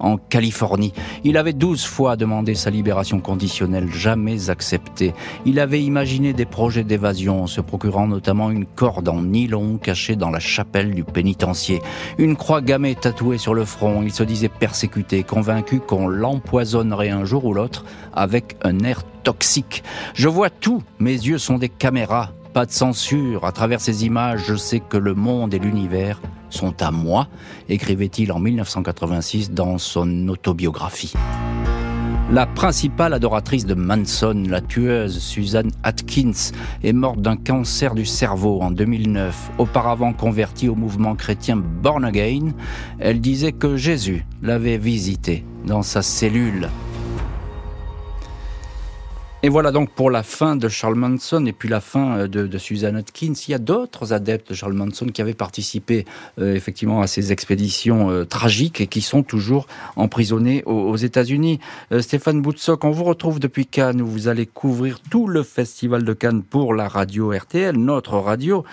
en 0.00 0.16
Californie. 0.16 0.92
Il 1.24 1.36
avait 1.36 1.52
12 1.52 1.84
fois 1.84 2.16
demandé 2.16 2.54
sa 2.54 2.70
libération 2.70 3.20
conditionnelle, 3.20 3.88
jamais 3.92 4.50
acceptée. 4.50 5.14
Il 5.44 5.60
avait 5.60 5.82
imaginé 5.82 6.32
des 6.32 6.46
projets 6.46 6.84
d'évasion, 6.84 7.46
se 7.46 7.60
procurant 7.60 8.06
notamment 8.06 8.50
une 8.50 8.66
corde 8.66 9.08
en 9.08 9.22
nylon 9.22 9.78
cachée 9.78 10.16
dans 10.16 10.30
la 10.30 10.40
chapelle 10.40 10.94
du 10.94 11.04
pénitencier. 11.04 11.80
Une 12.18 12.36
croix 12.36 12.60
gammée 12.60 12.94
tatouée 12.94 13.38
sur 13.38 13.54
le 13.54 13.64
front, 13.64 14.02
il 14.02 14.12
se 14.12 14.22
disait 14.22 14.48
persécuté, 14.48 15.22
convaincu 15.22 15.80
qu'on 15.80 16.08
l'empoisonnerait 16.08 17.10
un 17.10 17.24
jour 17.24 17.44
ou 17.44 17.54
l'autre 17.54 17.84
avec 18.12 18.56
un 18.62 18.80
air 18.80 19.02
toxique. 19.22 19.82
Je 20.14 20.28
vois 20.28 20.50
tout, 20.50 20.82
mes 20.98 21.12
yeux 21.12 21.38
sont 21.38 21.58
des 21.58 21.68
caméras, 21.68 22.32
pas 22.52 22.66
de 22.66 22.72
censure. 22.72 23.44
À 23.44 23.52
travers 23.52 23.80
ces 23.80 24.04
images, 24.04 24.44
je 24.46 24.56
sais 24.56 24.80
que 24.80 24.96
le 24.96 25.14
monde 25.14 25.54
et 25.54 25.58
l'univers 25.58 26.20
sont 26.50 26.82
à 26.82 26.90
moi, 26.90 27.28
écrivait-il 27.68 28.32
en 28.32 28.38
1986 28.38 29.52
dans 29.52 29.78
son 29.78 30.28
autobiographie. 30.28 31.14
La 32.32 32.46
principale 32.46 33.12
adoratrice 33.12 33.66
de 33.66 33.74
Manson, 33.74 34.44
la 34.48 34.60
tueuse 34.60 35.18
Susan 35.18 35.64
Atkins, 35.82 36.52
est 36.84 36.92
morte 36.92 37.20
d'un 37.20 37.36
cancer 37.36 37.96
du 37.96 38.06
cerveau 38.06 38.60
en 38.60 38.70
2009. 38.70 39.50
Auparavant 39.58 40.12
convertie 40.12 40.68
au 40.68 40.76
mouvement 40.76 41.16
chrétien 41.16 41.56
Born 41.56 42.04
Again, 42.04 42.52
elle 43.00 43.20
disait 43.20 43.50
que 43.50 43.76
Jésus 43.76 44.24
l'avait 44.42 44.78
visitée 44.78 45.44
dans 45.66 45.82
sa 45.82 46.02
cellule 46.02 46.68
et 49.42 49.48
voilà 49.48 49.72
donc 49.72 49.88
pour 49.90 50.10
la 50.10 50.22
fin 50.22 50.54
de 50.54 50.68
Charles 50.68 50.96
Manson 50.96 51.46
et 51.46 51.52
puis 51.52 51.68
la 51.68 51.80
fin 51.80 52.18
euh, 52.18 52.28
de, 52.28 52.46
de 52.46 52.58
Susan 52.58 52.94
Atkins. 52.94 53.32
Il 53.48 53.50
y 53.50 53.54
a 53.54 53.58
d'autres 53.58 54.12
adeptes 54.12 54.50
de 54.50 54.54
Charles 54.54 54.74
Manson 54.74 55.06
qui 55.06 55.22
avaient 55.22 55.32
participé 55.32 56.04
euh, 56.38 56.54
effectivement 56.54 57.00
à 57.00 57.06
ces 57.06 57.32
expéditions 57.32 58.10
euh, 58.10 58.26
tragiques 58.26 58.82
et 58.82 58.86
qui 58.86 59.00
sont 59.00 59.22
toujours 59.22 59.66
emprisonnés 59.96 60.62
aux, 60.66 60.96
États-Unis. 60.96 61.60
Stéphane 62.00 62.42
Boutsock, 62.42 62.84
on 62.84 62.90
vous 62.90 63.04
retrouve 63.04 63.40
depuis 63.40 63.64
Cannes 63.64 64.02
où 64.02 64.06
vous 64.06 64.28
allez 64.28 64.44
couvrir 64.44 65.00
tout 65.00 65.26
le 65.26 65.42
festival 65.42 66.04
de 66.04 66.12
Cannes 66.12 66.42
pour 66.42 66.74
la 66.74 66.88
radio 66.88 67.32
RTL, 67.32 67.76
notre 67.76 68.18
radio. 68.18 68.64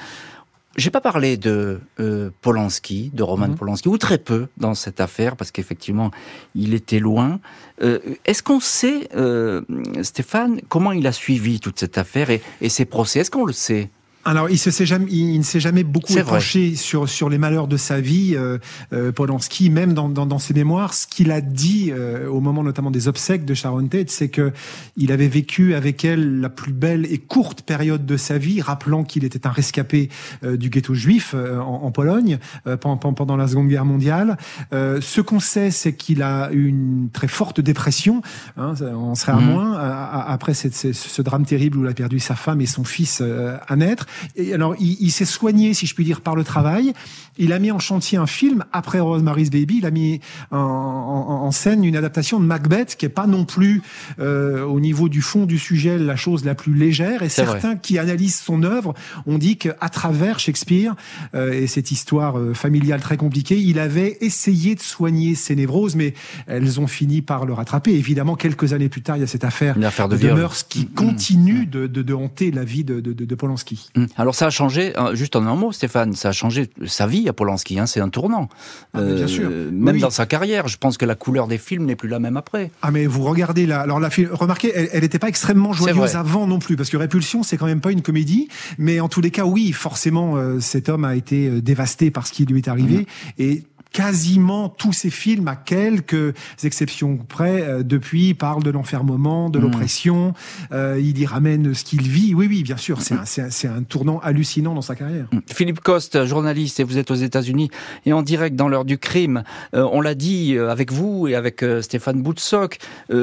J'ai 0.77 0.91
pas 0.91 1.01
parlé 1.01 1.37
de 1.37 1.79
euh, 1.99 2.29
Polanski, 2.41 3.09
de 3.11 3.23
Roman 3.23 3.47
mhm. 3.47 3.55
Polanski, 3.55 3.89
ou 3.89 3.97
très 3.97 4.19
peu 4.19 4.47
dans 4.57 4.75
cette 4.75 5.01
affaire, 5.01 5.35
parce 5.35 5.49
qu'effectivement, 5.49 6.11
il 6.53 6.75
était 6.75 6.99
loin. 6.99 7.39
Euh, 7.81 7.99
Est-ce 8.25 8.43
qu'on 8.43 8.59
sait, 8.59 9.09
euh, 9.15 9.63
Stéphane, 10.03 10.61
comment 10.69 10.91
il 10.91 11.07
a 11.07 11.11
suivi 11.11 11.59
toute 11.59 11.79
cette 11.79 11.97
affaire 11.97 12.29
et, 12.29 12.43
et 12.61 12.69
ses 12.69 12.85
procès? 12.85 13.21
Est-ce 13.21 13.31
qu'on 13.31 13.45
le 13.45 13.53
sait? 13.53 13.89
Alors, 14.27 14.49
il, 14.49 14.57
se 14.57 14.83
jamais, 14.83 15.09
il, 15.09 15.37
ne 15.37 15.43
s'est 15.43 15.61
jamais 15.61 15.85
beaucoup 15.85 16.13
penché 16.13 16.75
sur, 16.75 17.07
sur 17.07 17.29
les 17.29 17.37
malheurs 17.37 17.69
de 17.69 17.77
sa 17.77 18.01
vie, 18.01 18.33
euh, 18.35 18.57
euh, 18.91 19.13
Polanski, 19.13 19.69
même 19.69 19.93
dans, 19.93 20.09
dans, 20.09 20.25
dans, 20.25 20.37
ses 20.37 20.53
mémoires. 20.53 20.93
Ce 20.93 21.07
qu'il 21.07 21.31
a 21.31 21.39
dit 21.39 21.93
euh, 21.93 22.27
au 22.27 22.41
moment 22.41 22.61
notamment 22.61 22.91
des 22.91 23.07
obsèques 23.07 23.45
de 23.45 23.53
Sharon 23.53 23.87
Tate, 23.87 24.09
c'est 24.09 24.27
que 24.27 24.51
il 24.97 25.13
avait 25.13 25.29
vécu 25.29 25.75
avec 25.75 26.03
elle 26.03 26.41
la 26.41 26.49
plus 26.49 26.73
belle 26.73 27.05
et 27.09 27.19
courte 27.19 27.61
période 27.61 28.05
de 28.05 28.17
sa 28.17 28.37
vie, 28.37 28.61
rappelant 28.61 29.05
qu'il 29.05 29.23
était 29.23 29.47
un 29.47 29.49
rescapé 29.49 30.09
euh, 30.43 30.57
du 30.57 30.69
ghetto 30.69 30.93
juif 30.93 31.33
en, 31.33 31.83
en, 31.85 31.91
Pologne 31.91 32.37
pendant, 32.81 33.13
pendant 33.13 33.37
la 33.37 33.47
Seconde 33.47 33.69
Guerre 33.69 33.85
mondiale. 33.85 34.37
ce 34.71 35.21
qu'on 35.21 35.39
sait, 35.39 35.71
c'est 35.71 35.93
qu'il 35.93 36.21
a 36.21 36.51
eu 36.51 36.67
une 36.67 37.09
très 37.13 37.29
forte 37.29 37.61
dépression. 37.61 38.21
Hein, 38.57 38.73
on 38.81 39.15
serait 39.15 39.31
à 39.31 39.37
mmh. 39.37 39.45
moins 39.45 39.73
après 39.77 40.53
cette, 40.53 40.75
ce 40.75 41.21
drame 41.21 41.45
terrible 41.45 41.77
où 41.77 41.83
il 41.85 41.87
a 41.87 41.93
perdu 41.93 42.19
sa 42.19 42.35
femme 42.35 42.59
et 42.59 42.65
son 42.65 42.83
fils 42.83 43.21
à 43.21 43.75
naître. 43.75 44.05
Et 44.35 44.53
alors, 44.53 44.75
il, 44.79 44.97
il 44.99 45.11
s'est 45.11 45.25
soigné, 45.25 45.73
si 45.73 45.85
je 45.85 45.95
puis 45.95 46.03
dire, 46.03 46.21
par 46.21 46.35
le 46.35 46.43
travail. 46.43 46.93
Il 47.37 47.53
a 47.53 47.59
mis 47.59 47.71
en 47.71 47.79
chantier 47.79 48.17
un 48.17 48.27
film 48.27 48.63
après 48.71 48.99
Rosemary's 48.99 49.49
Baby. 49.49 49.77
Il 49.79 49.85
a 49.85 49.91
mis 49.91 50.19
en, 50.51 50.57
en, 50.57 51.45
en 51.45 51.51
scène 51.51 51.83
une 51.83 51.95
adaptation 51.95 52.39
de 52.39 52.45
Macbeth 52.45 52.95
qui 52.95 53.05
est 53.05 53.09
pas 53.09 53.27
non 53.27 53.45
plus 53.45 53.81
euh, 54.19 54.63
au 54.63 54.79
niveau 54.79 55.09
du 55.09 55.21
fond 55.21 55.45
du 55.45 55.59
sujet 55.59 55.97
la 55.97 56.15
chose 56.15 56.45
la 56.45 56.55
plus 56.55 56.73
légère. 56.73 57.23
Et 57.23 57.29
certains 57.29 57.75
qui 57.75 57.97
analysent 57.97 58.39
son 58.39 58.63
œuvre 58.63 58.93
ont 59.25 59.37
dit 59.37 59.57
qu'à 59.57 59.89
travers 59.89 60.39
Shakespeare 60.39 60.95
euh, 61.35 61.53
et 61.53 61.67
cette 61.67 61.91
histoire 61.91 62.37
euh, 62.37 62.53
familiale 62.53 63.01
très 63.01 63.17
compliquée, 63.17 63.59
il 63.59 63.79
avait 63.79 64.17
essayé 64.21 64.75
de 64.75 64.81
soigner 64.81 65.35
ses 65.35 65.55
névroses, 65.55 65.95
mais 65.95 66.13
elles 66.47 66.79
ont 66.79 66.87
fini 66.87 67.21
par 67.21 67.45
le 67.45 67.53
rattraper. 67.53 67.93
Évidemment, 67.93 68.35
quelques 68.35 68.73
années 68.73 68.89
plus 68.89 69.01
tard, 69.01 69.17
il 69.17 69.21
y 69.21 69.23
a 69.23 69.27
cette 69.27 69.43
affaire, 69.43 69.75
de, 69.77 70.17
de 70.17 70.31
mœurs 70.31 70.63
qui 70.63 70.81
mm, 70.81 70.83
mm, 70.83 70.93
continue 70.95 71.61
mm. 71.61 71.69
de, 71.69 71.87
de, 71.87 72.01
de, 72.01 72.13
hanter 72.13 72.51
la 72.51 72.63
vie 72.63 72.83
de, 72.83 72.99
de, 72.99 73.13
de 73.13 73.35
Polanski. 73.35 73.89
Alors 74.15 74.35
ça 74.35 74.47
a 74.47 74.49
changé, 74.49 74.93
hein, 74.95 75.13
juste 75.13 75.35
en 75.35 75.45
un 75.45 75.55
mot, 75.55 75.71
Stéphane, 75.71 76.13
ça 76.13 76.29
a 76.29 76.31
changé 76.31 76.69
sa 76.85 77.07
vie 77.07 77.27
à 77.27 77.33
Polanski. 77.33 77.79
Hein, 77.79 77.85
c'est 77.85 77.99
un 77.99 78.09
tournant. 78.09 78.49
Ah, 78.93 79.01
bien 79.01 79.27
sûr. 79.27 79.49
Euh, 79.51 79.69
même 79.71 79.99
dans 79.99 80.09
sa 80.09 80.25
carrière, 80.25 80.67
je 80.67 80.77
pense 80.77 80.97
que 80.97 81.05
la 81.05 81.15
couleur 81.15 81.47
des 81.47 81.57
films 81.57 81.85
n'est 81.85 81.95
plus 81.95 82.09
la 82.09 82.19
même 82.19 82.37
après. 82.37 82.71
Ah 82.81 82.91
mais 82.91 83.05
vous 83.05 83.23
regardez 83.23 83.65
là, 83.65 83.81
alors 83.81 83.99
la 83.99 84.09
remarquez, 84.31 84.71
elle 84.75 85.01
n'était 85.01 85.19
pas 85.19 85.29
extrêmement 85.29 85.73
joyeuse 85.73 86.15
avant 86.15 86.47
non 86.47 86.59
plus, 86.59 86.75
parce 86.75 86.89
que 86.89 86.97
Répulsion 86.97 87.43
c'est 87.43 87.57
quand 87.57 87.65
même 87.65 87.81
pas 87.81 87.91
une 87.91 88.01
comédie, 88.01 88.47
mais 88.77 88.99
en 88.99 89.09
tous 89.09 89.21
les 89.21 89.31
cas 89.31 89.45
oui, 89.45 89.71
forcément 89.71 90.37
euh, 90.37 90.59
cet 90.59 90.89
homme 90.89 91.05
a 91.05 91.15
été 91.15 91.47
euh, 91.47 91.61
dévasté 91.61 92.11
par 92.11 92.27
ce 92.27 92.31
qui 92.31 92.45
lui 92.45 92.59
est 92.59 92.67
arrivé 92.67 92.99
mmh. 92.99 93.41
et 93.41 93.63
quasiment 93.97 94.69
tous 94.69 94.93
ces 94.93 95.09
films, 95.09 95.47
à 95.47 95.55
quelques 95.55 96.35
exceptions 96.63 97.17
près, 97.17 97.63
euh, 97.63 97.81
depuis 97.81 98.35
parlent 98.35 98.61
de 98.61 98.69
l'enfermement, 98.69 99.49
de 99.49 99.57
mmh. 99.57 99.61
l'oppression. 99.63 100.33
Euh, 100.71 101.01
il 101.03 101.17
y 101.17 101.25
ramène 101.25 101.73
ce 101.73 101.83
qu'il 101.83 102.03
vit. 102.03 102.35
Oui, 102.35 102.45
oui, 102.47 102.61
bien 102.61 102.77
sûr, 102.77 103.01
c'est 103.01 103.15
un, 103.15 103.75
un, 103.75 103.81
tournant 103.81 104.19
hallucinant 104.19 104.75
dans 104.75 104.83
sa 104.83 104.93
carrière. 104.93 105.25
Mmh. 105.31 105.39
Philippe 105.51 105.79
Coste, 105.79 106.25
journaliste, 106.25 106.79
et 106.79 106.83
vous 106.83 106.99
êtes 106.99 107.09
aux 107.09 107.15
États-Unis 107.15 107.71
et 108.05 108.13
en 108.13 108.21
direct 108.21 108.55
dans 108.55 108.67
l'heure 108.67 108.85
du 108.85 108.99
crime. 108.99 109.41
Euh, 109.73 109.89
on 109.91 109.99
l'a 109.99 110.13
dit 110.13 110.55
avec 110.55 110.91
vous 110.91 111.27
et 111.27 111.33
avec 111.33 111.65
Stéphane 111.81 112.21
Boutsock, 112.21 112.77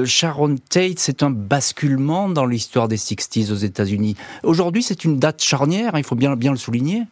Sharon 0.05 0.57
Tate, 0.57 0.99
c'est 0.99 1.23
un 1.23 1.31
basculement 1.31 2.29
dans 2.29 2.47
l'histoire 2.47 2.89
des 2.89 2.97
60s 2.97 3.53
aux 3.53 3.55
États-Unis. 3.55 4.17
Aujourd'hui, 4.43 4.83
c'est 4.83 5.05
une 5.05 5.21
date 5.21 5.41
charnière, 5.41 5.93
il 5.97 6.03
faut 6.05 6.17
bien, 6.17 6.35
bien 6.35 6.51
le 6.51 6.59
souligner. 6.59 7.05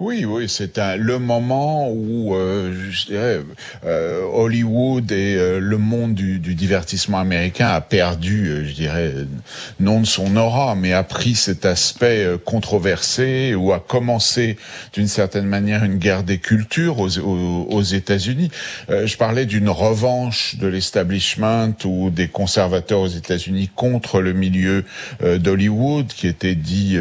Oui, 0.00 0.24
oui, 0.24 0.48
c'est 0.48 0.78
le 0.78 1.18
moment 1.18 1.90
où 1.90 2.34
euh, 2.34 2.72
je 2.90 3.04
dirais, 3.04 3.40
euh, 3.84 4.22
Hollywood 4.32 5.12
et 5.12 5.36
euh, 5.36 5.60
le 5.60 5.76
monde 5.76 6.14
du, 6.14 6.38
du, 6.38 6.54
divertissement 6.54 7.18
américain 7.18 7.68
a 7.68 7.82
perdu, 7.82 8.48
euh, 8.48 8.64
je 8.64 8.72
dirais, 8.72 9.12
non 9.78 10.00
de 10.00 10.06
son 10.06 10.38
aura, 10.38 10.74
mais 10.74 10.94
a 10.94 11.02
pris 11.02 11.34
cet 11.34 11.66
aspect 11.66 12.26
controversé 12.46 13.54
ou 13.54 13.74
a 13.74 13.78
commencé 13.78 14.56
d'une 14.94 15.06
certaine 15.06 15.44
manière 15.44 15.84
une 15.84 15.98
guerre 15.98 16.22
des 16.22 16.38
cultures 16.38 16.98
aux, 16.98 17.18
aux, 17.18 17.66
aux 17.68 17.82
États-Unis. 17.82 18.50
je 18.88 19.16
parlais 19.18 19.44
d'une 19.44 19.68
revanche 19.68 20.56
de 20.56 20.66
l'establishment 20.66 21.74
ou 21.84 22.08
des 22.08 22.28
conservateurs 22.28 23.00
aux 23.00 23.06
États-Unis 23.08 23.68
contre 23.74 24.22
le 24.22 24.32
milieu 24.32 24.84
d'Hollywood, 25.22 26.06
qui 26.06 26.26
était 26.26 26.54
dit 26.54 26.96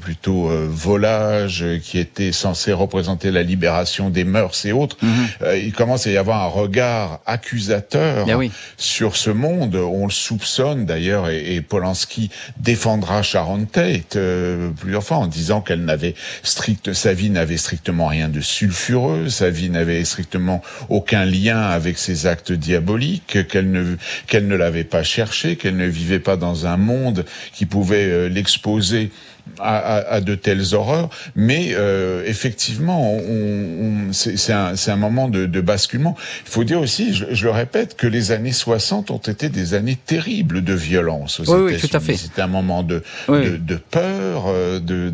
plutôt 0.00 0.48
volage, 0.68 1.64
qui 1.82 1.98
était 1.98 2.32
censé 2.36 2.72
représenter 2.72 3.30
la 3.30 3.42
libération 3.42 4.10
des 4.10 4.24
mœurs 4.24 4.64
et 4.64 4.72
autres, 4.72 4.96
mhm. 5.02 5.10
euh, 5.42 5.58
il 5.58 5.72
commence 5.72 6.06
à 6.06 6.10
y 6.10 6.16
avoir 6.16 6.42
un 6.42 6.48
regard 6.48 7.20
accusateur 7.26 8.26
eh 8.28 8.50
sur 8.76 9.16
ce 9.16 9.30
monde. 9.30 9.76
On 9.76 10.06
le 10.06 10.12
soupçonne 10.12 10.86
d'ailleurs, 10.86 11.28
et, 11.28 11.60
Polanski 11.60 12.30
défendra 12.58 13.22
Sharon 13.22 13.64
Tate 13.64 14.16
euh, 14.16 14.70
plusieurs 14.78 15.02
fois 15.02 15.16
en 15.18 15.26
disant 15.26 15.60
qu'elle 15.60 15.84
n'avait 15.84 16.14
strict, 16.42 16.92
sa 16.92 17.12
vie 17.12 17.30
n'avait 17.30 17.56
strictement 17.56 18.06
rien 18.06 18.28
de 18.28 18.40
sulfureux, 18.40 19.28
sa 19.28 19.50
vie 19.50 19.70
n'avait 19.70 20.04
strictement 20.04 20.62
aucun 20.88 21.24
lien 21.24 21.60
avec 21.60 21.98
ses 21.98 22.26
actes 22.26 22.52
diaboliques, 22.52 23.46
qu'elle 23.48 23.70
ne 23.70 23.96
qu'elle 24.26 24.46
ne 24.46 24.56
l'avait 24.56 24.84
pas 24.84 25.02
cherché, 25.02 25.56
qu'elle 25.56 25.76
ne 25.76 25.86
vivait 25.86 26.20
pas 26.20 26.36
dans 26.36 26.66
un 26.66 26.76
monde 26.76 27.24
qui 27.52 27.66
pouvait 27.66 28.04
euh, 28.04 28.28
l'exposer 28.28 29.10
à, 29.58 29.96
à, 29.96 30.20
de 30.20 30.34
telles 30.34 30.74
horreurs, 30.74 31.08
mais 31.34 31.70
euh, 31.72 32.22
effectivement, 32.26 33.12
on, 33.12 34.08
on, 34.08 34.12
c'est 34.12 34.52
un, 34.52 34.74
un, 34.86 34.96
moment 34.96 35.28
de, 35.28 35.46
de, 35.46 35.60
basculement. 35.60 36.16
Il 36.44 36.50
faut 36.50 36.64
dire 36.64 36.80
aussi, 36.80 37.14
je, 37.14 37.24
je, 37.30 37.44
le 37.44 37.50
répète, 37.50 37.96
que 37.96 38.06
les 38.06 38.32
années 38.32 38.52
60 38.52 39.10
ont 39.10 39.18
été 39.18 39.48
des 39.48 39.74
années 39.74 39.96
terribles 39.96 40.62
de 40.62 40.74
violence 40.74 41.40
aux 41.40 41.44
oui, 41.44 41.74
États-Unis. 41.74 42.04
Oui, 42.08 42.16
C'était 42.16 42.42
un 42.42 42.46
moment 42.46 42.82
de, 42.82 43.02
de, 43.28 43.56
de, 43.56 43.76
peur, 43.76 44.44
euh, 44.48 44.80
de, 44.80 45.10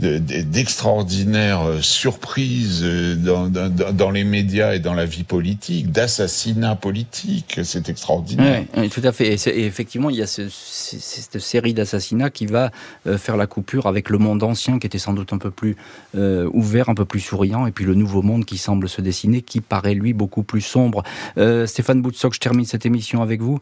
d'extraordinaires 0.00 1.66
de, 1.66 1.80
surprises 1.80 2.82
dans, 2.82 3.46
dans, 3.48 3.68
dans, 3.68 4.10
les 4.10 4.24
médias 4.24 4.74
et 4.74 4.78
dans 4.78 4.94
la 4.94 5.04
vie 5.04 5.24
politique, 5.24 5.92
d'assassinats 5.92 6.76
politiques. 6.76 7.60
C'est 7.62 7.88
extraordinaire. 7.88 8.64
Oui, 8.76 8.88
tout 8.88 9.02
à 9.04 9.12
fait. 9.12 9.34
Et, 9.34 9.66
effectivement, 9.66 10.10
il 10.10 10.16
y 10.16 10.22
a 10.22 10.26
ce, 10.26 10.48
cette 10.48 11.40
série 11.40 11.74
d'assassinats 11.74 12.30
qui 12.30 12.46
va 12.46 12.70
euh, 13.06 13.17
faire 13.18 13.36
la 13.36 13.46
coupure 13.46 13.86
avec 13.86 14.10
le 14.10 14.18
monde 14.18 14.42
ancien 14.42 14.78
qui 14.78 14.86
était 14.86 14.98
sans 14.98 15.12
doute 15.12 15.32
un 15.32 15.38
peu 15.38 15.50
plus 15.50 15.76
euh, 16.16 16.48
ouvert, 16.52 16.88
un 16.88 16.94
peu 16.94 17.04
plus 17.04 17.20
souriant, 17.20 17.66
et 17.66 17.72
puis 17.72 17.84
le 17.84 17.94
nouveau 17.94 18.22
monde 18.22 18.44
qui 18.44 18.58
semble 18.58 18.88
se 18.88 19.00
dessiner, 19.00 19.42
qui 19.42 19.60
paraît 19.60 19.94
lui 19.94 20.12
beaucoup 20.12 20.42
plus 20.42 20.60
sombre. 20.60 21.02
Euh, 21.36 21.66
Stéphane 21.66 22.00
Boutsock, 22.02 22.34
je 22.34 22.40
termine 22.40 22.64
cette 22.64 22.86
émission 22.86 23.22
avec 23.22 23.40
vous 23.40 23.58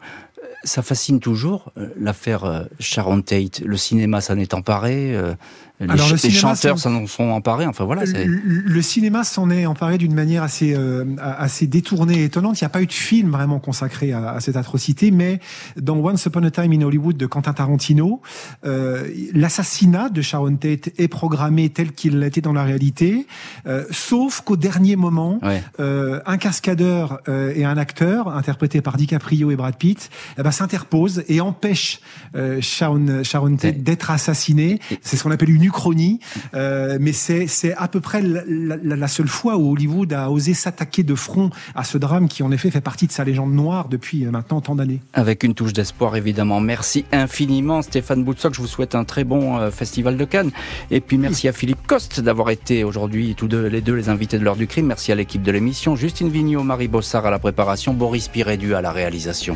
ça 0.63 0.81
fascine 0.81 1.19
toujours 1.19 1.71
l'affaire 1.99 2.67
Sharon 2.79 3.21
Tate. 3.21 3.61
Le 3.61 3.77
cinéma 3.77 4.21
s'en 4.21 4.37
est 4.37 4.53
emparé, 4.53 5.15
les, 5.79 5.91
Alors, 5.91 6.09
le 6.09 6.17
chanteurs 6.17 6.79
s'en 6.79 7.05
sont 7.05 7.25
emparés. 7.25 7.67
Enfin 7.67 7.85
voilà. 7.85 8.03
Le, 8.05 8.25
le 8.25 8.81
cinéma 8.81 9.23
s'en 9.23 9.51
est 9.51 9.67
emparé 9.67 9.99
d'une 9.99 10.15
manière 10.15 10.41
assez 10.41 10.73
euh, 10.75 11.05
assez 11.19 11.67
détournée, 11.67 12.21
et 12.21 12.23
étonnante. 12.23 12.59
Il 12.59 12.63
n'y 12.63 12.65
a 12.65 12.69
pas 12.69 12.81
eu 12.81 12.87
de 12.87 12.93
film 12.93 13.29
vraiment 13.29 13.59
consacré 13.59 14.11
à, 14.11 14.31
à, 14.31 14.39
cette 14.39 14.55
atrocité, 14.55 15.11
mais 15.11 15.39
dans 15.79 15.97
Once 15.97 16.25
Upon 16.25 16.43
a 16.43 16.51
Time 16.51 16.73
in 16.73 16.81
Hollywood 16.81 17.15
de 17.15 17.27
Quentin 17.27 17.53
Tarantino, 17.53 18.21
euh, 18.65 19.07
l'assassinat 19.33 20.09
de 20.09 20.23
Sharon 20.23 20.55
Tate 20.55 20.89
est 20.97 21.07
programmé 21.07 21.69
tel 21.69 21.91
qu'il 21.91 22.19
l'était 22.19 22.41
dans 22.41 22.53
la 22.53 22.63
réalité, 22.63 23.27
euh, 23.67 23.85
sauf 23.91 24.41
qu'au 24.41 24.57
dernier 24.57 24.95
moment, 24.95 25.39
euh, 25.79 26.21
un 26.25 26.37
cascadeur 26.37 27.19
euh, 27.27 27.53
et 27.55 27.65
un 27.65 27.77
acteur 27.77 28.29
interprétés 28.29 28.81
par 28.81 28.97
DiCaprio 28.97 29.51
et 29.51 29.55
Brad 29.55 29.75
Pitt, 29.75 30.09
eh 30.37 30.43
ben, 30.43 30.51
s'interposent 30.51 31.23
et 31.27 31.41
empêchent 31.41 31.99
Sharon, 32.61 33.23
Sharon 33.23 33.55
Tate 33.55 33.83
d'être 33.83 34.11
assassinée. 34.11 34.79
C'est 35.01 35.17
ce 35.17 35.23
qu'on 35.23 35.31
appelle 35.31 35.49
une 35.49 35.63
uchronie, 35.63 36.19
euh, 36.53 36.97
mais 36.99 37.13
c'est 37.13 37.73
à 37.77 37.87
peu 37.87 37.99
près 37.99 38.21
la, 38.21 38.41
la, 38.47 38.95
la, 38.95 39.07
seule 39.07 39.27
fois 39.27 39.57
où 39.57 39.71
Hollywood 39.71 40.11
a 40.13 40.29
osé 40.29 40.53
s'attaquer 40.53 41.03
de 41.03 41.15
front 41.15 41.49
à 41.75 41.83
ce 41.83 41.97
drame 41.97 42.27
qui 42.27 42.43
en 42.43 42.51
effet 42.51 42.71
fait 42.71 42.81
partie 42.81 43.07
de 43.07 43.11
sa 43.11 43.23
légende 43.23 43.53
noire 43.53 43.87
depuis 43.89 44.25
euh, 44.25 44.31
maintenant 44.31 44.61
tant 44.61 44.75
d'années. 44.75 45.01
Avec 45.13 45.43
une 45.43 45.53
touche 45.53 45.73
d'espoir 45.73 46.15
évidemment. 46.15 46.59
Merci 46.59 47.05
infiniment 47.11 47.81
Stéphane 47.81 48.23
Boutsock, 48.23 48.53
je 48.53 48.61
vous 48.61 48.67
souhaite 48.67 48.95
un 48.95 49.03
très 49.03 49.23
bon 49.23 49.57
euh, 49.57 49.71
festival 49.71 50.17
de 50.17 50.25
Cannes. 50.25 50.51
Et 50.91 51.01
puis 51.01 51.17
merci 51.17 51.47
à 51.47 51.53
Philippe 51.53 51.85
Coste 51.87 52.19
d'avoir 52.19 52.49
été 52.49 52.83
aujourd'hui 52.83 53.35
tous 53.35 53.47
deux, 53.47 53.67
les 53.67 53.81
deux 53.81 53.93
les 53.93 54.09
invités 54.09 54.39
de 54.39 54.43
l'heure 54.43 54.55
du 54.55 54.67
crime. 54.67 54.87
Merci 54.87 55.11
à 55.11 55.15
l'équipe 55.15 55.41
de 55.41 55.51
l'émission, 55.51 55.95
Justine 55.95 56.29
Vignot, 56.29 56.63
Marie 56.63 56.87
Bossard 56.87 57.25
à 57.25 57.31
la 57.31 57.39
préparation, 57.39 57.93
Boris 57.93 58.27
Pirédu 58.27 58.75
à 58.75 58.81
la 58.81 58.91
réalisation. 58.91 59.55